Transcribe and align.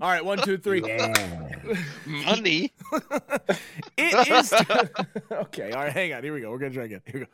All 0.00 0.08
right, 0.08 0.24
one, 0.24 0.38
two, 0.38 0.58
three. 0.58 0.80
Money. 2.06 2.72
it 3.96 4.28
is. 4.30 4.52
okay, 5.32 5.72
all 5.72 5.82
right, 5.82 5.92
hang 5.92 6.12
on. 6.12 6.22
Here 6.22 6.32
we 6.32 6.40
go. 6.40 6.50
We're 6.50 6.58
gonna 6.58 6.72
try 6.72 6.84
again. 6.84 7.02
Here 7.04 7.14
we 7.14 7.20
go. 7.20 7.26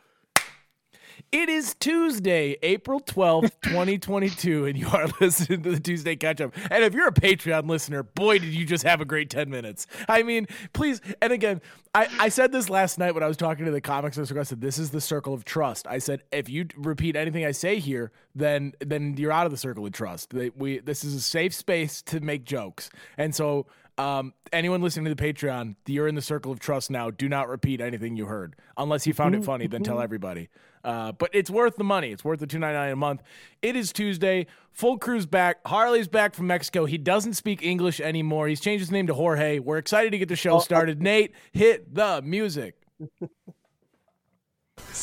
It 1.31 1.49
is 1.49 1.75
Tuesday, 1.79 2.57
April 2.61 2.99
12th, 2.99 3.51
2022, 3.63 4.65
and 4.65 4.77
you 4.77 4.87
are 4.89 5.07
listening 5.21 5.63
to 5.63 5.71
the 5.71 5.79
Tuesday 5.79 6.15
Catch 6.15 6.41
Up. 6.41 6.53
And 6.69 6.83
if 6.83 6.93
you're 6.93 7.07
a 7.07 7.13
Patreon 7.13 7.67
listener, 7.67 8.03
boy, 8.03 8.39
did 8.39 8.53
you 8.53 8.65
just 8.65 8.83
have 8.83 9.01
a 9.01 9.05
great 9.05 9.29
10 9.29 9.49
minutes. 9.49 9.87
I 10.07 10.23
mean, 10.23 10.47
please, 10.73 11.01
and 11.21 11.31
again, 11.31 11.61
I, 11.93 12.07
I 12.19 12.29
said 12.29 12.51
this 12.51 12.69
last 12.69 12.99
night 12.99 13.13
when 13.13 13.23
I 13.23 13.27
was 13.27 13.37
talking 13.37 13.65
to 13.65 13.71
the 13.71 13.81
comics. 13.81 14.17
I 14.17 14.43
said, 14.43 14.61
this 14.61 14.77
is 14.77 14.91
the 14.91 15.01
circle 15.01 15.33
of 15.33 15.45
trust. 15.45 15.87
I 15.87 15.97
said, 15.99 16.23
if 16.31 16.49
you 16.49 16.67
repeat 16.75 17.15
anything 17.15 17.45
I 17.45 17.51
say 17.51 17.79
here, 17.79 18.11
then 18.33 18.73
then 18.81 19.15
you're 19.17 19.31
out 19.31 19.45
of 19.45 19.51
the 19.51 19.57
circle 19.57 19.85
of 19.85 19.93
trust. 19.93 20.33
We 20.33 20.79
This 20.79 21.03
is 21.03 21.15
a 21.15 21.21
safe 21.21 21.53
space 21.53 22.01
to 22.03 22.19
make 22.19 22.43
jokes. 22.43 22.89
And 23.17 23.33
so 23.33 23.67
um, 23.97 24.33
anyone 24.51 24.81
listening 24.81 25.05
to 25.05 25.15
the 25.15 25.33
Patreon, 25.33 25.75
you're 25.85 26.07
in 26.07 26.15
the 26.15 26.21
circle 26.21 26.51
of 26.51 26.59
trust 26.59 26.91
now. 26.91 27.11
Do 27.11 27.29
not 27.29 27.47
repeat 27.47 27.79
anything 27.79 28.17
you 28.17 28.25
heard, 28.25 28.55
unless 28.77 29.07
you 29.07 29.13
found 29.13 29.35
it 29.35 29.45
funny. 29.45 29.67
Then 29.67 29.83
tell 29.83 30.01
everybody. 30.01 30.49
Uh, 30.85 31.11
but 31.13 31.31
it's 31.33 31.49
worth 31.49 31.75
the 31.77 31.83
money. 31.83 32.11
It's 32.11 32.23
worth 32.23 32.39
the 32.39 32.45
two 32.45 32.59
ninety 32.59 32.77
nine 32.77 32.91
a 32.91 32.95
month. 32.95 33.23
It 33.63 33.75
is 33.75 33.91
Tuesday. 33.91 34.45
Full 34.71 34.99
crew's 34.99 35.25
back. 35.25 35.57
Harley's 35.65 36.07
back 36.07 36.35
from 36.35 36.45
Mexico. 36.45 36.85
He 36.85 36.99
doesn't 36.99 37.33
speak 37.33 37.63
English 37.63 37.99
anymore. 37.99 38.47
He's 38.47 38.61
changed 38.61 38.81
his 38.81 38.91
name 38.91 39.07
to 39.07 39.15
Jorge. 39.15 39.57
We're 39.57 39.79
excited 39.79 40.11
to 40.11 40.19
get 40.19 40.29
the 40.29 40.35
show 40.35 40.59
started. 40.59 41.01
Nate, 41.01 41.33
hit 41.53 41.95
the 41.95 42.21
music. 42.21 42.75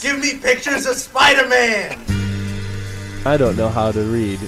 Give 0.01 0.19
me 0.21 0.39
pictures 0.39 0.87
of 0.87 0.95
Spider 0.97 1.49
Man. 1.49 1.99
I 3.27 3.37
don't 3.37 3.57
know 3.57 3.69
how 3.69 3.91
to 3.91 4.03
read. 4.03 4.39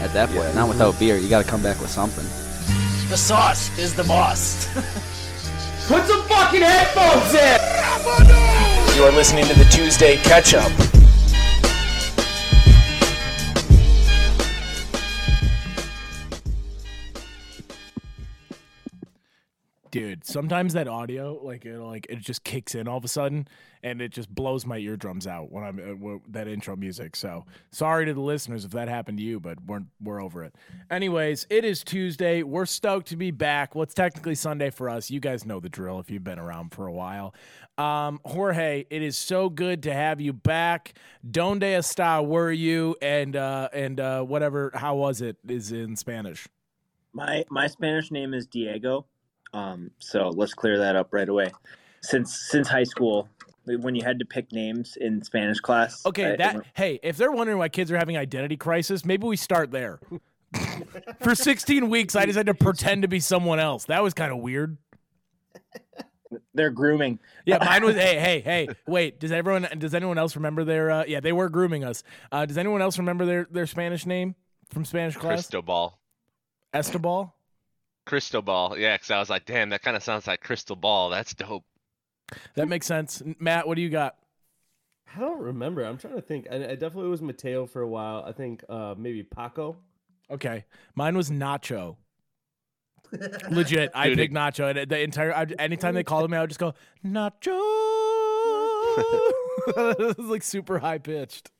At 0.00 0.12
that 0.14 0.30
point, 0.30 0.54
not 0.54 0.68
without 0.68 0.98
beer. 0.98 1.18
You 1.18 1.28
got 1.28 1.44
to 1.44 1.50
come 1.50 1.62
back 1.62 1.78
with 1.80 1.90
something. 1.90 2.24
The 3.10 3.16
sauce 3.16 3.78
is 3.78 3.94
the 3.94 4.04
boss. 4.04 4.66
Put 5.90 6.06
some 6.06 6.22
fucking 6.22 6.62
headphones 6.62 7.34
in! 7.34 8.96
You 8.96 9.02
are 9.02 9.10
listening 9.10 9.44
to 9.46 9.58
the 9.58 9.64
Tuesday 9.64 10.18
Catch 10.18 10.54
Up. 10.54 10.70
dude 19.90 20.24
sometimes 20.24 20.74
that 20.74 20.86
audio 20.86 21.36
like 21.42 21.66
it 21.66 21.76
like 21.80 22.06
it 22.08 22.20
just 22.20 22.44
kicks 22.44 22.76
in 22.76 22.86
all 22.86 22.98
of 22.98 23.04
a 23.04 23.08
sudden 23.08 23.48
and 23.82 24.00
it 24.00 24.10
just 24.12 24.32
blows 24.34 24.66
my 24.66 24.78
eardrums 24.78 25.26
out 25.26 25.50
when 25.50 25.64
i'm 25.64 25.78
uh, 26.04 26.18
that 26.28 26.48
intro 26.48 26.76
music. 26.76 27.16
So 27.16 27.44
sorry 27.70 28.06
to 28.06 28.14
the 28.14 28.20
listeners 28.20 28.64
if 28.64 28.70
that 28.72 28.88
happened 28.88 29.18
to 29.18 29.24
you 29.24 29.40
but 29.40 29.58
we're 29.66 29.82
we're 30.00 30.22
over 30.22 30.44
it. 30.44 30.54
Anyways 30.90 31.46
it 31.50 31.64
is 31.64 31.82
tuesday. 31.84 32.42
We're 32.42 32.66
stoked 32.66 33.08
to 33.08 33.16
be 33.16 33.30
back. 33.30 33.74
Well 33.74 33.82
it's 33.82 33.94
technically 33.94 34.34
sunday 34.34 34.70
for 34.70 34.88
us. 34.88 35.10
You 35.10 35.20
guys 35.20 35.44
know 35.44 35.60
the 35.60 35.68
drill 35.68 35.98
if 35.98 36.10
you've 36.10 36.24
been 36.24 36.38
around 36.38 36.72
for 36.74 36.86
a 36.86 36.92
while. 36.92 37.34
Um, 37.78 38.20
jorge 38.24 38.84
it 38.90 39.02
is 39.02 39.16
so 39.16 39.48
good 39.48 39.82
to 39.84 39.92
have 39.92 40.20
you 40.20 40.32
back. 40.32 40.94
Donde 41.28 41.62
está 41.62 42.26
were 42.26 42.52
you? 42.52 42.96
And 43.00 43.36
uh 43.36 43.68
and 43.72 44.00
uh 44.00 44.22
whatever 44.22 44.70
how 44.74 44.96
was 44.96 45.20
it 45.20 45.36
is 45.48 45.72
in 45.72 45.96
spanish? 45.96 46.46
My 47.12 47.44
my 47.50 47.66
Spanish 47.66 48.10
name 48.10 48.34
is 48.34 48.46
Diego. 48.46 49.06
Um, 49.52 49.90
so 49.98 50.28
let's 50.28 50.54
clear 50.54 50.78
that 50.78 50.96
up 50.96 51.12
right 51.12 51.28
away. 51.28 51.50
Since 52.02 52.48
since 52.50 52.68
high 52.68 52.84
school, 52.84 53.28
when 53.64 53.94
you 53.94 54.02
had 54.02 54.18
to 54.18 54.24
pick 54.24 54.52
names 54.52 54.96
in 54.96 55.22
Spanish 55.22 55.60
class. 55.60 56.04
Okay, 56.06 56.32
I- 56.32 56.36
that 56.36 56.64
hey, 56.74 56.98
if 57.02 57.16
they're 57.16 57.32
wondering 57.32 57.58
why 57.58 57.68
kids 57.68 57.90
are 57.92 57.96
having 57.98 58.16
identity 58.16 58.56
crisis, 58.56 59.04
maybe 59.04 59.26
we 59.26 59.36
start 59.36 59.70
there. 59.70 60.00
For 61.20 61.34
16 61.36 61.88
weeks, 61.88 62.16
I 62.16 62.26
just 62.26 62.36
had 62.36 62.46
to 62.46 62.54
pretend 62.54 63.02
to 63.02 63.08
be 63.08 63.20
someone 63.20 63.60
else. 63.60 63.84
That 63.84 64.02
was 64.02 64.14
kind 64.14 64.32
of 64.32 64.38
weird. 64.38 64.76
they're 66.54 66.70
grooming. 66.70 67.18
Yeah, 67.44 67.58
mine 67.64 67.84
was. 67.84 67.94
Hey, 68.00 68.18
hey, 68.18 68.40
hey. 68.40 68.68
Wait, 68.86 69.20
does 69.20 69.32
everyone? 69.32 69.68
Does 69.78 69.94
anyone 69.94 70.18
else 70.18 70.36
remember 70.36 70.64
their? 70.64 70.90
Uh, 70.90 71.04
yeah, 71.06 71.20
they 71.20 71.32
were 71.32 71.48
grooming 71.48 71.84
us. 71.84 72.02
Uh, 72.32 72.46
does 72.46 72.58
anyone 72.58 72.82
else 72.82 72.98
remember 72.98 73.24
their 73.26 73.46
their 73.50 73.66
Spanish 73.66 74.06
name 74.06 74.34
from 74.70 74.84
Spanish 74.84 75.16
class? 75.16 75.34
Cristobal. 75.40 75.98
Estebal. 76.74 77.32
Cristobal. 78.06 78.76
Yeah, 78.78 78.94
because 78.96 79.10
I 79.10 79.18
was 79.18 79.30
like, 79.30 79.44
damn, 79.44 79.70
that 79.70 79.82
kind 79.82 79.96
of 79.96 80.02
sounds 80.02 80.26
like 80.26 80.40
crystal 80.40 80.76
ball. 80.76 81.10
That's 81.10 81.34
dope. 81.34 81.64
That 82.54 82.68
makes 82.68 82.86
sense. 82.86 83.22
Matt, 83.38 83.66
what 83.66 83.76
do 83.76 83.82
you 83.82 83.90
got? 83.90 84.16
I 85.14 85.20
don't 85.20 85.40
remember. 85.40 85.84
I'm 85.84 85.98
trying 85.98 86.14
to 86.14 86.22
think. 86.22 86.46
I, 86.50 86.56
I 86.56 86.74
definitely 86.74 87.08
was 87.08 87.22
Mateo 87.22 87.66
for 87.66 87.82
a 87.82 87.88
while. 87.88 88.24
I 88.26 88.32
think 88.32 88.64
uh, 88.68 88.94
maybe 88.96 89.22
Paco. 89.22 89.76
Okay, 90.30 90.64
mine 90.94 91.16
was 91.16 91.30
Nacho. 91.30 91.96
Legit, 93.50 93.90
I 93.92 94.08
Dude, 94.08 94.18
picked 94.18 94.34
Nacho. 94.34 94.70
And 94.70 94.88
the 94.88 95.00
entire 95.00 95.34
I, 95.34 95.46
anytime 95.58 95.94
they 95.94 96.04
called 96.04 96.30
me, 96.30 96.36
I 96.36 96.42
would 96.42 96.50
just 96.50 96.60
go 96.60 96.74
Nacho. 97.04 97.58
it 99.66 100.18
was 100.18 100.26
like 100.26 100.42
super 100.42 100.78
high 100.78 100.98
pitched. 100.98 101.50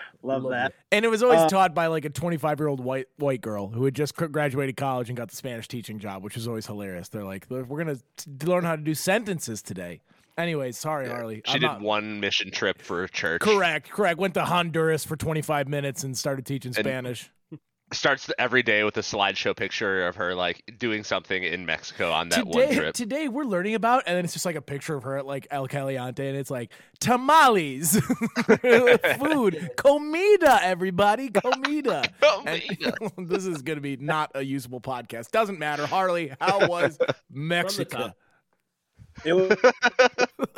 Love, 0.22 0.42
Love 0.44 0.52
that. 0.52 0.74
And 0.92 1.04
it 1.04 1.08
was 1.08 1.22
always 1.22 1.40
Uh, 1.40 1.48
taught 1.48 1.74
by 1.74 1.88
like 1.88 2.04
a 2.04 2.10
25 2.10 2.60
year 2.60 2.68
old 2.68 2.78
white 2.80 3.08
white 3.16 3.40
girl 3.40 3.68
who 3.68 3.84
had 3.84 3.94
just 3.94 4.14
graduated 4.14 4.76
college 4.76 5.08
and 5.08 5.16
got 5.16 5.28
the 5.30 5.36
Spanish 5.36 5.66
teaching 5.68 5.98
job, 5.98 6.22
which 6.22 6.36
was 6.36 6.46
always 6.46 6.66
hilarious. 6.66 7.08
They're 7.08 7.24
like, 7.24 7.46
we're 7.50 7.64
gonna 7.64 7.96
t- 8.16 8.30
learn 8.46 8.64
how 8.64 8.76
to 8.76 8.82
do 8.82 8.94
sentences 8.94 9.62
today. 9.62 10.00
Anyways, 10.38 10.78
sorry, 10.78 11.08
Harley. 11.08 11.42
She 11.46 11.54
I'm 11.54 11.60
did 11.60 11.66
not- 11.66 11.80
one 11.82 12.20
mission 12.20 12.50
trip 12.50 12.80
for 12.80 13.06
church. 13.08 13.42
Correct, 13.42 13.90
correct. 13.90 14.18
Went 14.18 14.34
to 14.34 14.44
Honduras 14.44 15.04
for 15.04 15.16
25 15.16 15.68
minutes 15.68 16.04
and 16.04 16.16
started 16.16 16.46
teaching 16.46 16.70
And- 16.70 16.76
Spanish. 16.86 17.30
Starts 17.92 18.30
every 18.38 18.62
day 18.62 18.84
with 18.84 18.96
a 18.96 19.00
slideshow 19.00 19.54
picture 19.54 20.06
of 20.06 20.16
her 20.16 20.34
like 20.34 20.62
doing 20.78 21.04
something 21.04 21.42
in 21.42 21.66
Mexico 21.66 22.10
on 22.10 22.30
that 22.30 22.46
one 22.46 22.62
today, 22.62 22.74
trip. 22.74 22.94
today 22.94 23.28
we're 23.28 23.44
learning 23.44 23.74
about, 23.74 24.04
and 24.06 24.16
then 24.16 24.24
it's 24.24 24.32
just 24.32 24.46
like 24.46 24.56
a 24.56 24.62
picture 24.62 24.94
of 24.94 25.02
her 25.02 25.18
at 25.18 25.26
like 25.26 25.46
El 25.50 25.66
Caliente, 25.66 26.26
and 26.26 26.36
it's 26.36 26.50
like 26.50 26.72
tamales, 27.00 28.00
food, 29.20 29.70
comida, 29.76 30.58
everybody, 30.62 31.28
comida. 31.34 32.02
And 32.46 33.28
this 33.28 33.44
is 33.44 33.62
going 33.62 33.76
to 33.76 33.82
be 33.82 33.96
not 33.96 34.30
a 34.34 34.42
usable 34.42 34.80
podcast. 34.80 35.30
Doesn't 35.30 35.58
matter. 35.58 35.86
Harley, 35.86 36.32
how 36.40 36.66
was 36.66 36.98
Mexico? 37.30 38.12
It 39.24 39.34
was, 39.34 39.56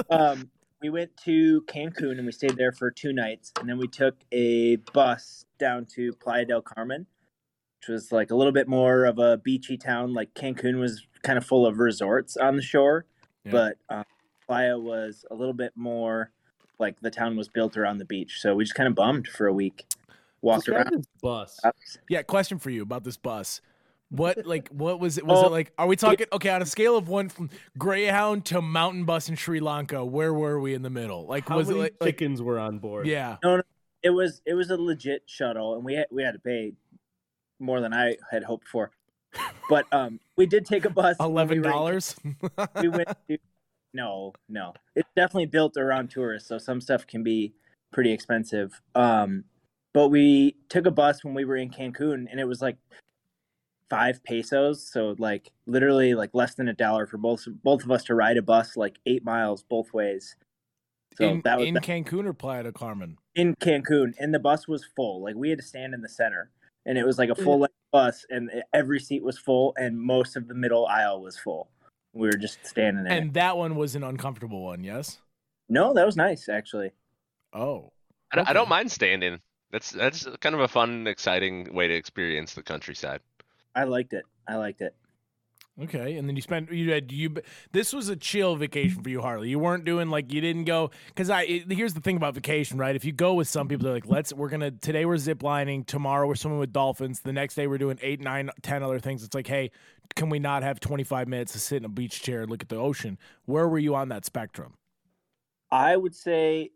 um, 0.09 0.51
we 0.81 0.91
went 0.91 1.17
to 1.25 1.63
Cancun 1.63 2.19
and 2.19 2.27
we 2.27 2.33
stayed 2.33 2.57
there 2.57 2.73
for 2.73 2.91
two 2.91 3.13
nights, 3.13 3.53
and 3.59 3.69
then 3.69 3.79
we 3.79 3.89
took 3.89 4.17
a 4.31 4.77
bus 4.93 5.47
down 5.59 5.87
to 5.87 6.13
Playa 6.13 6.45
del 6.45 6.63
Carmen, 6.63 7.07
which 7.87 7.93
was 7.93 8.13
like 8.13 8.31
a 8.31 8.37
little 8.37 8.53
bit 8.53 8.69
more 8.69 9.05
of 9.05 9.19
a 9.19 9.37
beachy 9.39 9.77
town. 9.77 10.15
Like 10.15 10.33
Cancun 10.35 10.79
was 10.79 11.07
kind 11.23 11.37
of 11.39 11.45
full 11.45 11.67
of 11.67 11.79
resorts 11.79 12.37
on 12.37 12.57
the 12.57 12.63
shore, 12.63 13.05
Yeah. 13.45 13.53
but 13.53 13.79
um, 13.89 14.05
Playa 14.47 14.79
was 14.79 15.25
a 15.31 15.35
little 15.35 15.55
bit 15.55 15.73
more 15.75 16.31
like 16.79 16.99
the 17.01 17.11
town 17.11 17.37
was 17.37 17.49
built 17.49 17.77
around 17.77 17.99
the 17.99 18.05
beach. 18.05 18.41
So 18.41 18.55
we 18.55 18.65
just 18.65 18.75
kind 18.75 18.87
of 18.89 18.95
bummed 18.95 19.29
for 19.29 19.47
a 19.47 19.53
week, 19.53 19.85
walked 20.43 20.67
Describe 20.67 20.87
around. 20.87 20.99
this 20.99 21.07
bus. 21.23 21.61
Yeah, 22.09 22.23
question 22.23 22.59
for 22.59 22.71
you 22.71 22.83
about 22.83 23.05
this 23.05 23.17
bus. 23.17 23.61
What 24.11 24.47
like 24.47 24.69
what 24.69 25.01
was 25.01 25.19
it? 25.19 25.27
Was 25.27 25.43
Oh, 25.43 25.47
it 25.47 25.51
like? 25.51 25.73
Are 25.79 25.87
we 25.87 25.97
talking 25.97 26.27
okay 26.33 26.51
on 26.51 26.63
a 26.63 26.67
scale 26.67 26.97
of 26.97 27.09
one 27.09 27.29
from 27.29 27.51
Greyhound 27.79 28.45
to 28.47 28.61
mountain 28.63 29.05
bus 29.05 29.29
in 29.29 29.35
Sri 29.35 29.61
Lanka? 29.61 30.05
Where 30.05 30.33
were 30.33 30.61
we 30.61 30.75
in 30.75 30.83
the 30.83 30.91
middle? 30.91 31.27
Like 31.27 31.49
How 31.49 31.57
was 31.57 31.69
it 31.69 31.73
many 31.73 31.83
like, 31.85 31.95
like 32.01 32.09
chickens 32.11 32.41
were 32.41 32.59
on 32.59 32.79
board? 32.79 33.07
yeah? 33.07 33.37
It 34.03 34.11
was 34.11 34.43
it 34.47 34.53
was 34.55 34.71
a 34.71 34.77
legit 34.77 35.23
shuttle, 35.27 35.75
and 35.75 35.85
we 35.85 35.95
had 35.95 36.07
we 36.11 36.23
had 36.23 36.33
to 36.33 36.39
pay 36.39 36.75
more 37.65 37.81
than 37.81 37.93
I 37.93 38.17
had 38.31 38.45
hoped 38.45 38.69
for. 38.69 38.91
But 39.69 39.87
um, 39.93 40.21
we 40.37 40.47
did 40.47 40.65
take 40.65 40.85
a 40.85 40.91
bus. 40.91 41.17
Eleven 41.19 41.63
dollars. 41.63 42.15
we 42.81 42.89
went 42.89 43.09
to 43.29 43.39
no 43.95 44.33
no 44.49 44.75
it's 44.97 45.09
definitely 45.15 45.47
built 45.47 45.77
around 45.77 46.11
tourists 46.11 46.49
so 46.49 46.59
some 46.59 46.81
stuff 46.81 47.07
can 47.07 47.23
be 47.23 47.55
pretty 47.93 48.11
expensive 48.13 48.81
um 48.97 49.45
but 49.93 50.09
we 50.09 50.57
took 50.69 50.85
a 50.85 50.91
bus 50.91 51.23
when 51.23 51.33
we 51.33 51.45
were 51.45 51.55
in 51.55 51.71
cancun 51.71 52.27
and 52.29 52.41
it 52.41 52.45
was 52.45 52.61
like 52.61 52.77
five 53.89 54.23
pesos 54.25 54.85
so 54.93 55.15
like 55.19 55.53
literally 55.67 56.13
like 56.15 56.31
less 56.35 56.57
than 56.57 56.67
a 56.67 56.73
dollar 56.73 57.07
for 57.07 57.19
both 57.19 57.47
both 57.63 57.85
of 57.85 57.91
us 57.93 58.03
to 58.03 58.17
ride 58.17 58.37
a 58.37 58.43
bus 58.43 58.77
like 58.77 58.97
eight 59.07 59.25
miles 59.25 59.63
both 59.63 59.95
ways 59.95 60.35
so 61.17 61.29
in 61.29 61.41
that 61.45 61.57
was 61.61 61.69
in 61.69 61.75
that- 61.75 61.85
Cancun 61.85 62.27
or 62.27 62.33
Playa 62.33 62.65
del 62.65 62.73
Carmen? 62.73 63.17
in 63.37 63.55
cancun 63.61 64.13
and 64.19 64.35
the 64.35 64.41
bus 64.41 64.67
was 64.67 64.85
full 64.97 65.23
like 65.23 65.37
we 65.37 65.51
had 65.51 65.59
to 65.61 65.65
stand 65.65 65.95
in 65.95 66.01
the 66.01 66.09
center 66.09 66.51
and 66.87 66.99
it 66.99 67.05
was 67.05 67.19
like 67.19 67.31
a 67.31 67.35
mm. 67.35 67.45
full 67.45 67.61
length 67.61 67.75
bus 67.93 68.27
and 68.31 68.51
every 68.73 69.01
seat 69.01 69.23
was 69.23 69.39
full 69.39 69.75
and 69.77 69.99
most 69.99 70.37
of 70.37 70.49
the 70.49 70.55
middle 70.55 70.87
aisle 70.87 71.23
was 71.23 71.39
full 71.39 71.69
we 72.15 72.29
were 72.29 72.37
just 72.37 72.65
standing 72.65 73.07
in 73.07 73.13
it. 73.13 73.19
And 73.19 73.35
that 73.35 73.57
one 73.57 73.77
was 73.77 73.95
an 73.95 74.05
uncomfortable 74.05 74.63
one. 74.63 74.83
Yes. 74.83 75.19
No, 75.69 75.93
that 75.93 76.07
was 76.07 76.17
nice 76.17 76.49
actually. 76.49 76.93
Oh. 77.53 77.93
I, 78.33 78.37
don't- 78.37 78.49
I 78.49 78.53
don't 78.53 78.69
mind 78.69 78.91
standing. 78.91 79.41
That's 79.71 79.91
that's 79.91 80.25
kind 80.41 80.55
of 80.55 80.61
a 80.61 80.69
fun, 80.69 81.09
exciting 81.09 81.75
way 81.75 81.89
to 81.89 81.95
experience 81.95 82.55
the 82.55 82.63
countryside. 82.63 83.21
I 83.75 83.85
liked 83.85 84.13
it. 84.13 84.25
I 84.47 84.55
liked 84.55 84.81
it. 84.83 84.95
Okay, 85.83 86.17
and 86.17 86.29
then 86.29 86.37
you 86.37 86.43
spent 86.43 86.71
you 86.71 86.93
had 86.93 87.11
you. 87.11 87.35
This 87.73 87.93
was 87.93 88.09
a 88.09 88.15
chill 88.15 88.55
vacation 88.55 89.03
for 89.03 89.11
you, 89.11 89.21
Harley. 89.21 89.49
You 89.49 89.59
weren't 89.59 89.85
doing 89.85 90.09
like 90.09 90.33
you 90.33 90.41
didn't 90.41 90.67
go 90.67 90.93
because 91.09 91.31
I. 91.31 91.43
It, 91.43 91.73
here's 91.73 91.95
the 91.95 92.01
thing 92.01 92.17
about 92.17 92.35
vacation, 92.35 92.79
right? 92.79 92.95
If 92.95 93.05
you 93.05 93.11
go 93.11 93.35
with 93.35 93.49
some 93.49 93.67
people, 93.67 93.85
they're 93.85 93.95
like, 93.95 94.07
let's 94.07 94.33
we're 94.33 94.51
gonna 94.51 94.71
today 94.71 95.05
we're 95.05 95.19
zip 95.19 95.43
lining, 95.43 95.83
tomorrow 95.83 96.29
we're 96.29 96.37
swimming 96.37 96.61
with 96.61 96.73
dolphins, 96.73 97.21
the 97.21 97.33
next 97.33 97.57
day 97.57 97.67
we're 97.67 97.79
doing 97.79 97.99
eight, 98.03 98.21
nine, 98.21 98.51
ten 98.63 98.85
other 98.85 99.01
things. 99.01 99.25
It's 99.25 99.35
like, 99.35 99.49
hey, 99.49 99.73
can 100.15 100.31
we 100.31 100.39
not 100.39 100.63
have 100.63 100.79
25 100.79 101.27
minutes 101.27 101.53
to 101.55 101.59
sit 101.59 101.79
in 101.79 101.85
a 101.85 101.89
beach 101.89 102.23
chair 102.23 102.43
and 102.43 102.51
look 102.51 102.63
at 102.63 102.69
the 102.69 102.77
ocean? 102.77 103.19
Where 103.47 103.67
were 103.67 103.81
you 103.81 103.97
on 103.97 104.11
that 104.11 104.25
spectrum? 104.25 104.75
I 105.73 105.97
would 105.97 106.15
say 106.15 106.71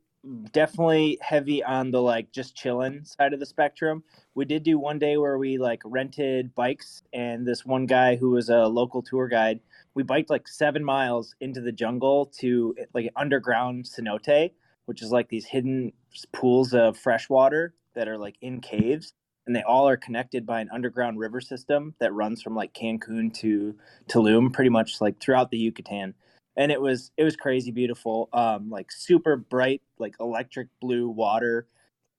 definitely 0.53 1.19
heavy 1.21 1.63
on 1.63 1.91
the 1.91 2.01
like 2.01 2.31
just 2.33 2.57
chilling 2.57 3.05
side 3.05 3.33
of 3.33 3.41
the 3.41 3.47
spectrum. 3.47 4.03
We 4.35 4.45
did 4.45 4.63
do 4.63 4.79
one 4.79 4.99
day 4.99 5.17
where 5.17 5.39
we 5.39 5.59
like 5.59 5.83
rented 5.85 6.55
bikes, 6.55 7.03
and 7.13 7.47
this 7.47 7.65
one 7.65 7.87
guy 7.87 8.17
who 8.17 8.31
was 8.31 8.49
a 8.49 8.67
local 8.67 9.03
tour 9.03 9.29
guide, 9.29 9.61
we 9.95 10.03
biked 10.03 10.31
like 10.31 10.49
seven 10.49 10.85
miles 10.85 11.35
into 11.41 11.61
the 11.61 11.73
jungle 11.73 12.27
to 12.39 12.75
like 12.95 13.11
underground 13.17 13.85
cenote, 13.85 14.53
which 14.87 15.03
is 15.03 15.11
like 15.11 15.29
these 15.29 15.47
hidden 15.47 15.93
pools 16.33 16.75
of 16.75 16.97
fresh 16.97 17.29
water 17.29 17.75
that 17.95 18.09
are 18.09 18.19
like 18.19 18.37
in 18.41 18.61
caves. 18.61 19.13
And 19.47 19.57
they 19.57 19.63
all 19.63 19.89
are 19.89 19.97
connected 19.97 20.45
by 20.45 20.61
an 20.61 20.69
underground 20.71 21.19
river 21.19 21.41
system 21.41 21.95
that 22.01 22.13
runs 22.13 22.43
from 22.43 22.55
like 22.55 22.75
Cancun 22.75 23.33
to 23.39 23.75
Tulum, 24.07 24.53
pretty 24.53 24.69
much 24.69 25.01
like 25.01 25.19
throughout 25.21 25.51
the 25.51 25.57
Yucatan 25.57 26.15
and 26.59 26.71
it 26.71 26.79
was 26.81 27.11
it 27.17 27.25
was 27.25 27.37
crazy 27.37 27.71
beautiful 27.71 28.29
um 28.35 28.69
like 28.69 28.93
super 28.93 29.37
bright 29.37 29.81
like 29.99 30.15
electric 30.21 30.69
blue 30.81 31.09
water 31.09 31.67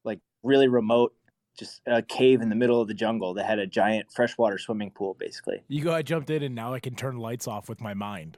like 0.03 0.19
really 0.41 0.67
remote 0.67 1.13
just 1.57 1.81
a 1.85 2.01
cave 2.01 2.41
in 2.41 2.47
the 2.49 2.55
middle 2.55 2.81
of 2.81 2.87
the 2.87 2.93
jungle 2.93 3.33
that 3.35 3.45
had 3.45 3.59
a 3.59 3.67
giant 3.67 4.11
freshwater 4.11 4.57
swimming 4.57 4.89
pool 4.89 5.13
basically 5.19 5.61
You 5.67 5.83
go, 5.83 5.93
I 5.93 6.01
jumped 6.01 6.29
in, 6.29 6.41
and 6.41 6.55
now 6.55 6.73
I 6.73 6.79
can 6.79 6.95
turn 6.95 7.17
lights 7.17 7.47
off 7.47 7.67
with 7.69 7.81
my 7.81 7.93
mind. 7.93 8.37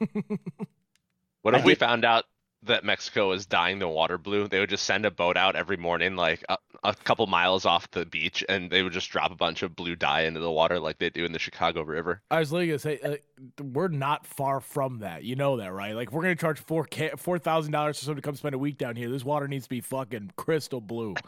What 1.42 1.54
I 1.54 1.58
if 1.58 1.64
we 1.64 1.72
did- 1.72 1.78
found 1.80 2.04
out 2.04 2.24
that 2.62 2.84
Mexico 2.84 3.32
is 3.32 3.44
dyeing 3.46 3.78
the 3.78 3.88
water 3.88 4.16
blue? 4.16 4.48
They 4.48 4.58
would 4.60 4.70
just 4.70 4.84
send 4.84 5.04
a 5.04 5.10
boat 5.10 5.36
out 5.36 5.56
every 5.56 5.76
morning, 5.76 6.16
like 6.16 6.42
a, 6.48 6.56
a 6.84 6.94
couple 6.94 7.26
miles 7.26 7.64
off 7.64 7.90
the 7.90 8.04
beach, 8.06 8.44
and 8.48 8.70
they 8.70 8.82
would 8.82 8.92
just 8.92 9.10
drop 9.10 9.30
a 9.32 9.34
bunch 9.34 9.62
of 9.62 9.74
blue 9.74 9.96
dye 9.96 10.22
into 10.22 10.40
the 10.40 10.50
water, 10.50 10.78
like 10.78 10.98
they 10.98 11.10
do 11.10 11.24
in 11.24 11.32
the 11.32 11.38
Chicago 11.38 11.82
River. 11.82 12.22
I 12.30 12.38
was 12.38 12.52
literally 12.52 12.68
gonna 12.68 12.78
say 12.78 12.98
uh, 13.02 13.62
we're 13.62 13.88
not 13.88 14.26
far 14.26 14.60
from 14.60 14.98
that. 15.00 15.24
You 15.24 15.34
know 15.36 15.56
that, 15.56 15.72
right? 15.72 15.94
Like 15.94 16.12
we're 16.12 16.22
gonna 16.22 16.36
charge 16.36 16.60
four 16.60 16.84
k 16.84 17.10
four 17.16 17.38
thousand 17.38 17.72
dollars 17.72 17.98
for 17.98 18.04
someone 18.04 18.16
to 18.16 18.22
come 18.22 18.36
spend 18.36 18.54
a 18.54 18.58
week 18.58 18.78
down 18.78 18.96
here. 18.96 19.10
This 19.10 19.24
water 19.24 19.48
needs 19.48 19.64
to 19.64 19.70
be 19.70 19.80
fucking 19.80 20.32
crystal 20.36 20.80
blue. 20.80 21.14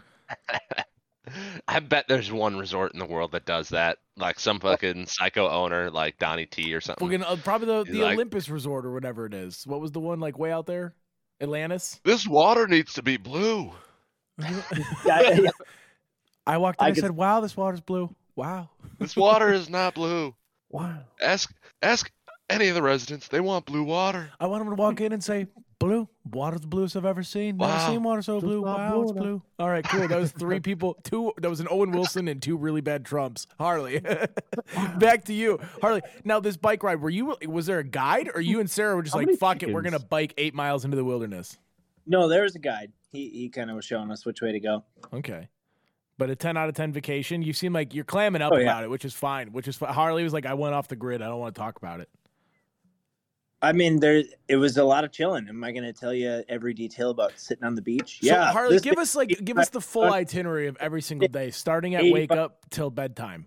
I 1.66 1.80
bet 1.80 2.06
there's 2.08 2.30
one 2.30 2.56
resort 2.56 2.92
in 2.92 3.00
the 3.00 3.06
world 3.06 3.32
that 3.32 3.46
does 3.46 3.70
that, 3.70 3.98
like 4.16 4.38
some 4.38 4.60
fucking 4.60 5.06
psycho 5.06 5.48
owner, 5.48 5.90
like 5.90 6.18
Donnie 6.18 6.46
T 6.46 6.72
or 6.72 6.80
something. 6.80 7.08
Fucking 7.08 7.24
uh, 7.24 7.36
probably 7.42 7.66
the, 7.66 7.84
He's 7.84 7.94
the 7.96 8.02
like- 8.02 8.14
Olympus 8.14 8.48
Resort 8.48 8.86
or 8.86 8.92
whatever 8.92 9.26
it 9.26 9.34
is. 9.34 9.66
What 9.66 9.80
was 9.80 9.90
the 9.90 10.00
one 10.00 10.20
like 10.20 10.38
way 10.38 10.52
out 10.52 10.66
there? 10.66 10.94
Atlantis. 11.40 12.00
This 12.04 12.26
water 12.26 12.66
needs 12.66 12.94
to 12.94 13.02
be 13.02 13.16
blue. 13.16 13.72
yeah, 15.06 15.30
yeah, 15.30 15.50
I 16.46 16.58
walked 16.58 16.80
in 16.80 16.84
I 16.84 16.88
and 16.88 16.94
could- 16.96 17.02
said, 17.02 17.10
"Wow, 17.12 17.40
this 17.40 17.56
water's 17.56 17.80
blue. 17.80 18.14
Wow, 18.34 18.68
This 18.98 19.16
water 19.16 19.52
is 19.52 19.68
not 19.70 19.94
blue. 19.94 20.34
Wow. 20.70 20.98
Ask 21.22 21.54
ask 21.82 22.10
any 22.50 22.68
of 22.68 22.74
the 22.74 22.82
residents. 22.82 23.28
They 23.28 23.40
want 23.40 23.64
blue 23.66 23.82
water. 23.84 24.30
I 24.40 24.46
want 24.46 24.64
them 24.64 24.74
to 24.76 24.80
walk 24.80 25.00
in 25.00 25.12
and 25.12 25.22
say, 25.24 25.46
"Blue, 25.78 26.08
water's 26.30 26.60
the 26.60 26.66
bluest 26.66 26.96
I've 26.96 27.04
ever 27.06 27.22
seen. 27.22 27.56
Never 27.56 27.72
Wow. 27.72 27.88
seen 27.88 28.02
water 28.02 28.20
so 28.22 28.34
Just 28.36 28.44
blue. 28.46 28.60
not 28.62 28.78
Wow, 28.78 29.02
it's 29.02 29.12
blue 29.12 29.20
blue. 29.22 29.42
All 29.58 29.68
right, 29.70 29.84
cool. 29.84 30.06
That 30.06 30.18
was 30.18 30.32
three 30.32 30.60
people. 30.60 30.96
Two. 31.02 31.32
That 31.38 31.48
was 31.48 31.60
an 31.60 31.68
Owen 31.70 31.92
Wilson 31.92 32.28
and 32.28 32.42
two 32.42 32.56
really 32.58 32.80
bad 32.82 33.04
Trumps. 33.06 33.46
Harley, 33.58 34.00
back 34.98 35.24
to 35.24 35.32
you, 35.32 35.58
Harley. 35.80 36.02
Now 36.24 36.40
this 36.40 36.56
bike 36.56 36.82
ride, 36.82 37.00
were 37.00 37.10
you? 37.10 37.36
Was 37.46 37.66
there 37.66 37.78
a 37.78 37.84
guide, 37.84 38.30
or 38.34 38.40
you 38.40 38.60
and 38.60 38.70
Sarah 38.70 38.96
were 38.96 39.02
just 39.02 39.14
How 39.14 39.20
like, 39.20 39.26
many 39.28 39.38
"Fuck 39.38 39.62
it, 39.62 39.72
we're 39.72 39.82
gonna 39.82 39.98
bike 39.98 40.34
eight 40.36 40.54
miles 40.54 40.84
into 40.84 40.96
the 40.96 41.04
wilderness." 41.04 41.58
no 42.08 42.28
there 42.28 42.42
was 42.44 42.54
a 42.54 42.58
guide 42.60 42.92
he 43.16 43.28
he 43.30 43.48
kind 43.48 43.70
of 43.70 43.76
was 43.76 43.84
showing 43.84 44.10
us 44.10 44.24
which 44.26 44.40
way 44.42 44.52
to 44.52 44.60
go 44.60 44.84
Okay. 45.12 45.48
But 46.18 46.30
a 46.30 46.36
10 46.36 46.56
out 46.56 46.68
of 46.70 46.74
10 46.74 46.92
vacation, 46.92 47.42
you 47.42 47.52
seem 47.52 47.74
like 47.74 47.92
you're 47.94 48.02
clamming 48.04 48.40
up 48.40 48.50
Oh, 48.52 48.56
yeah. 48.56 48.62
about 48.62 48.84
it, 48.84 48.88
which 48.90 49.04
is 49.04 49.12
fine. 49.12 49.52
Which 49.52 49.68
is 49.68 49.76
fi- 49.76 49.92
Harley 49.92 50.22
was 50.24 50.32
like, 50.32 50.46
I 50.46 50.54
went 50.54 50.74
off 50.74 50.88
the 50.88 50.96
grid. 50.96 51.20
I 51.20 51.26
don't 51.26 51.40
want 51.40 51.54
to 51.54 51.60
talk 51.60 51.76
about 51.76 52.00
it. 52.00 52.08
i 53.62 53.72
mean 53.72 54.00
there 54.00 54.22
it 54.48 54.56
was 54.56 54.76
a 54.76 54.84
lot 54.84 55.02
of 55.04 55.10
chilling 55.12 55.46
am 55.48 55.64
i 55.64 55.72
going 55.72 55.82
to 55.84 55.92
tell 55.92 56.12
you 56.14 56.42
every 56.48 56.74
detail 56.74 57.10
about 57.10 57.32
sitting 57.38 57.64
on 57.64 57.74
the 57.74 57.82
beach 57.82 58.18
So 58.22 58.26
yeah 58.28 58.52
Harley, 58.52 58.78
give 58.80 58.98
us 58.98 59.14
like 59.16 59.28
give 59.44 59.56
us 59.58 59.70
the 59.70 59.80
full 59.80 60.12
itinerary 60.12 60.66
of 60.68 60.76
every 60.78 61.00
single 61.02 61.28
day, 61.28 61.50
starting 61.50 61.94
at 61.94 62.04
wake 62.12 62.32
up 62.32 62.60
till 62.70 62.90
bedtime. 62.90 63.46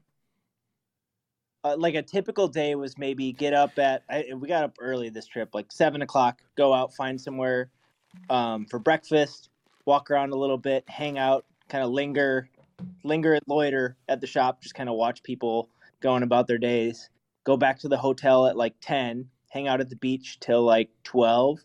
uh, 1.64 1.76
like 1.78 1.96
a 1.96 2.02
typical 2.02 2.48
day 2.48 2.74
was 2.76 2.98
maybe 2.98 3.32
get 3.32 3.54
up 3.54 3.78
at 3.80 4.04
I, 4.10 4.26
we 4.36 4.48
got 4.48 4.64
up 4.64 4.76
early 4.80 5.10
this 5.10 5.28
trip 5.28 5.50
like 5.54 5.72
seven 5.72 6.02
o'clock 6.02 6.42
go 6.56 6.74
out 6.74 6.94
find 6.96 7.20
somewhere 7.20 7.70
um, 8.30 8.66
for 8.66 8.80
breakfast 8.80 9.49
walk 9.90 10.12
around 10.12 10.32
a 10.32 10.38
little 10.38 10.58
bit 10.58 10.88
hang 10.88 11.18
out 11.18 11.46
kind 11.68 11.84
of 11.84 11.90
linger 11.90 12.48
linger 13.04 13.34
and 13.34 13.42
loiter 13.48 13.98
at 14.08 14.22
the 14.22 14.28
shop 14.28 14.62
just 14.62 14.76
kind 14.76 14.88
of 14.88 14.94
watch 14.94 15.24
people 15.24 15.68
going 16.00 16.22
about 16.22 16.46
their 16.46 16.60
days. 16.60 17.10
Go 17.44 17.58
back 17.58 17.80
to 17.80 17.88
the 17.88 17.98
hotel 17.98 18.46
at 18.46 18.56
like 18.56 18.76
10 18.82 19.26
hang 19.50 19.68
out 19.68 19.82
at 19.82 19.90
the 19.90 19.96
beach 19.96 20.40
till 20.40 20.62
like 20.62 20.92
12 21.06 21.60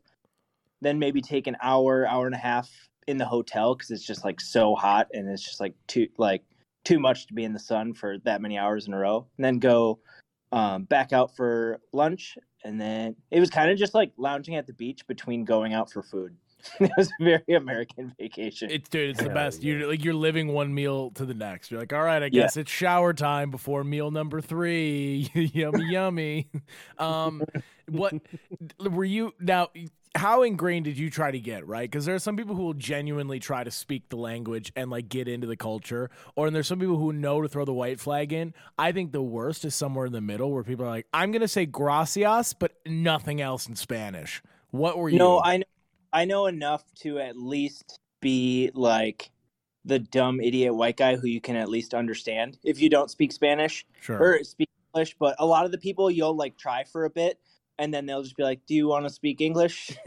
then 0.81 0.99
maybe 0.99 1.21
take 1.21 1.47
an 1.47 1.57
hour 1.61 2.09
hour 2.09 2.25
and 2.25 2.35
a 2.35 2.39
half 2.39 2.71
in 3.07 3.19
the 3.19 3.27
hotel 3.27 3.75
because 3.75 3.91
it's 3.91 4.07
just 4.07 4.25
like 4.25 4.41
so 4.41 4.75
hot 4.75 5.07
and 5.13 5.29
it's 5.29 5.43
just 5.43 5.61
like 5.61 5.75
too 5.87 6.09
like 6.17 6.43
too 6.83 6.99
much 6.99 7.27
to 7.27 7.35
be 7.35 7.45
in 7.45 7.53
the 7.53 7.59
sun 7.59 7.93
for 7.93 8.17
that 8.25 8.41
many 8.41 8.57
hours 8.57 8.87
in 8.87 8.95
a 8.95 8.99
row. 8.99 9.27
And 9.37 9.45
then 9.45 9.59
go 9.59 10.01
um, 10.51 10.85
back 10.85 11.13
out 11.13 11.37
for 11.37 11.79
lunch 11.93 12.39
and 12.65 12.81
then 12.81 13.17
it 13.31 13.41
was 13.41 13.51
kind 13.51 13.71
of 13.71 13.77
just 13.77 13.93
like 13.93 14.13
lounging 14.17 14.57
at 14.57 14.67
the 14.67 14.73
beach 14.73 15.07
between 15.07 15.45
going 15.45 15.75
out 15.75 15.91
for 15.91 16.03
food 16.03 16.35
it 16.81 16.91
was 16.97 17.09
a 17.21 17.25
very 17.25 17.55
american 17.57 18.15
vacation 18.19 18.71
It's 18.71 18.89
dude, 18.89 19.11
it's 19.11 19.19
the 19.19 19.27
Hell 19.27 19.35
best. 19.35 19.63
yeah. 19.63 19.75
You're 19.75 19.89
like 19.89 20.05
you're 20.05 20.15
living 20.15 20.49
one 20.49 20.75
meal 20.75 21.11
to 21.13 21.25
the 21.27 21.35
next. 21.35 21.71
You're 21.71 21.81
like, 21.81 21.93
all 21.93 22.03
right, 22.03 22.23
I 22.23 22.27
Yeah. 22.27 22.43
guess 22.43 22.57
it's 22.57 22.71
shower 22.71 23.13
time 23.13 23.51
before 23.51 23.85
meal 23.85 24.11
number 24.11 24.41
three. 24.41 25.31
yummy, 25.35 25.85
yummy. 25.91 26.49
Um, 26.99 27.43
what 27.89 28.15
were 28.81 29.05
you 29.05 29.33
now? 29.41 29.69
How 30.17 30.45
ingrained 30.45 30.85
did 30.85 30.97
you 30.97 31.11
try 31.11 31.33
to 31.33 31.41
get 31.41 31.67
right? 31.67 31.91
Because 31.91 32.05
there 32.07 32.15
are 32.15 32.21
some 32.21 32.37
people 32.37 32.55
who 32.55 32.63
will 32.63 32.75
genuinely 32.75 33.41
try 33.41 33.65
to 33.65 33.71
speak 33.73 34.09
the 34.11 34.17
language 34.17 34.73
and 34.77 34.89
like 34.89 35.09
get 35.09 35.27
into 35.27 35.47
the 35.49 35.57
culture, 35.57 36.09
or 36.37 36.47
and 36.47 36.55
there's 36.55 36.69
some 36.69 36.79
people 36.79 36.97
who 36.99 37.13
know 37.13 37.43
to 37.43 37.49
throw 37.49 37.65
the 37.65 37.73
white 37.75 37.99
flag 37.99 38.33
in. 38.33 38.55
I 38.79 38.93
think 38.93 39.11
the 39.11 39.23
worst 39.23 39.65
is 39.65 39.75
somewhere 39.75 40.07
in 40.07 40.13
the 40.13 40.21
middle 40.21 40.53
where 40.53 40.63
people 40.63 40.85
are 40.87 40.89
like, 40.91 41.07
I'm 41.13 41.33
gonna 41.33 41.49
say 41.49 41.67
gracias, 41.67 42.53
but 42.55 42.73
nothing 42.87 43.41
else 43.41 43.67
in 43.69 43.75
Spanish. 43.75 44.41
What 44.71 44.99
were 44.99 45.09
you? 45.09 45.19
no 45.19 45.41
i 45.41 45.57
know 45.59 45.65
i 46.15 46.25
know 46.25 46.47
enough 46.47 46.83
to 46.95 47.19
at 47.19 47.37
least 47.37 47.99
be 48.21 48.71
like 48.75 49.31
the 49.85 49.99
dumb 49.99 50.41
idiot 50.41 50.75
white 50.75 50.97
guy 50.97 51.17
who 51.17 51.27
you 51.27 51.41
can 51.41 51.57
at 51.57 51.69
least 51.69 51.93
understand 51.93 52.57
if 52.65 52.81
you 52.81 52.89
don't 52.89 53.11
speak 53.11 53.33
spanish 53.33 53.85
sure. 54.01 54.19
or 54.19 54.45
speak 54.45 54.71
english 54.95 55.15
but 55.19 55.37
a 55.39 55.45
lot 55.47 55.67
of 55.67 55.73
the 55.73 55.79
people 55.79 56.11
you'll 56.11 56.37
like 56.37 56.57
try 56.57 56.83
for 56.85 57.05
a 57.05 57.11
bit 57.11 57.39
and 57.79 57.93
then 57.93 58.07
they'll 58.07 58.23
just 58.23 58.37
be 58.37 58.43
like 58.43 58.65
do 58.67 58.75
you 58.75 58.89
want 58.89 59.05
to 59.05 59.11
speak 59.11 59.43
english 59.43 59.91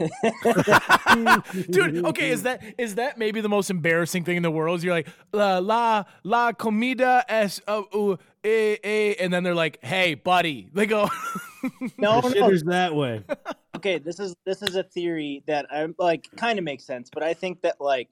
Dude, 1.70 2.04
okay, 2.06 2.30
is 2.30 2.42
that 2.42 2.62
is 2.76 2.96
that 2.96 3.18
maybe 3.18 3.40
the 3.40 3.48
most 3.48 3.70
embarrassing 3.70 4.24
thing 4.24 4.36
in 4.36 4.42
the 4.42 4.50
world? 4.50 4.78
Is 4.78 4.84
you're 4.84 4.94
like 4.94 5.08
la 5.32 5.58
la 5.58 6.04
la 6.24 6.52
comida 6.52 7.24
es 7.28 7.60
uh, 7.66 7.82
uh, 7.92 8.16
eh, 8.44 8.76
eh, 8.82 9.14
and 9.20 9.32
then 9.32 9.42
they're 9.42 9.54
like, 9.54 9.78
"Hey, 9.82 10.14
buddy," 10.14 10.68
they 10.72 10.86
go, 10.86 11.08
no 11.98 12.20
The 12.20 12.60
no. 12.64 12.70
that 12.70 12.94
way. 12.94 13.24
okay 13.76 13.98
this 13.98 14.18
is 14.18 14.34
this 14.44 14.62
is 14.62 14.76
a 14.76 14.82
theory 14.82 15.42
that 15.46 15.66
i'm 15.70 15.94
like 15.98 16.26
kind 16.36 16.58
of 16.58 16.64
makes 16.64 16.84
sense 16.84 17.10
but 17.12 17.22
i 17.22 17.34
think 17.34 17.60
that 17.62 17.80
like 17.80 18.08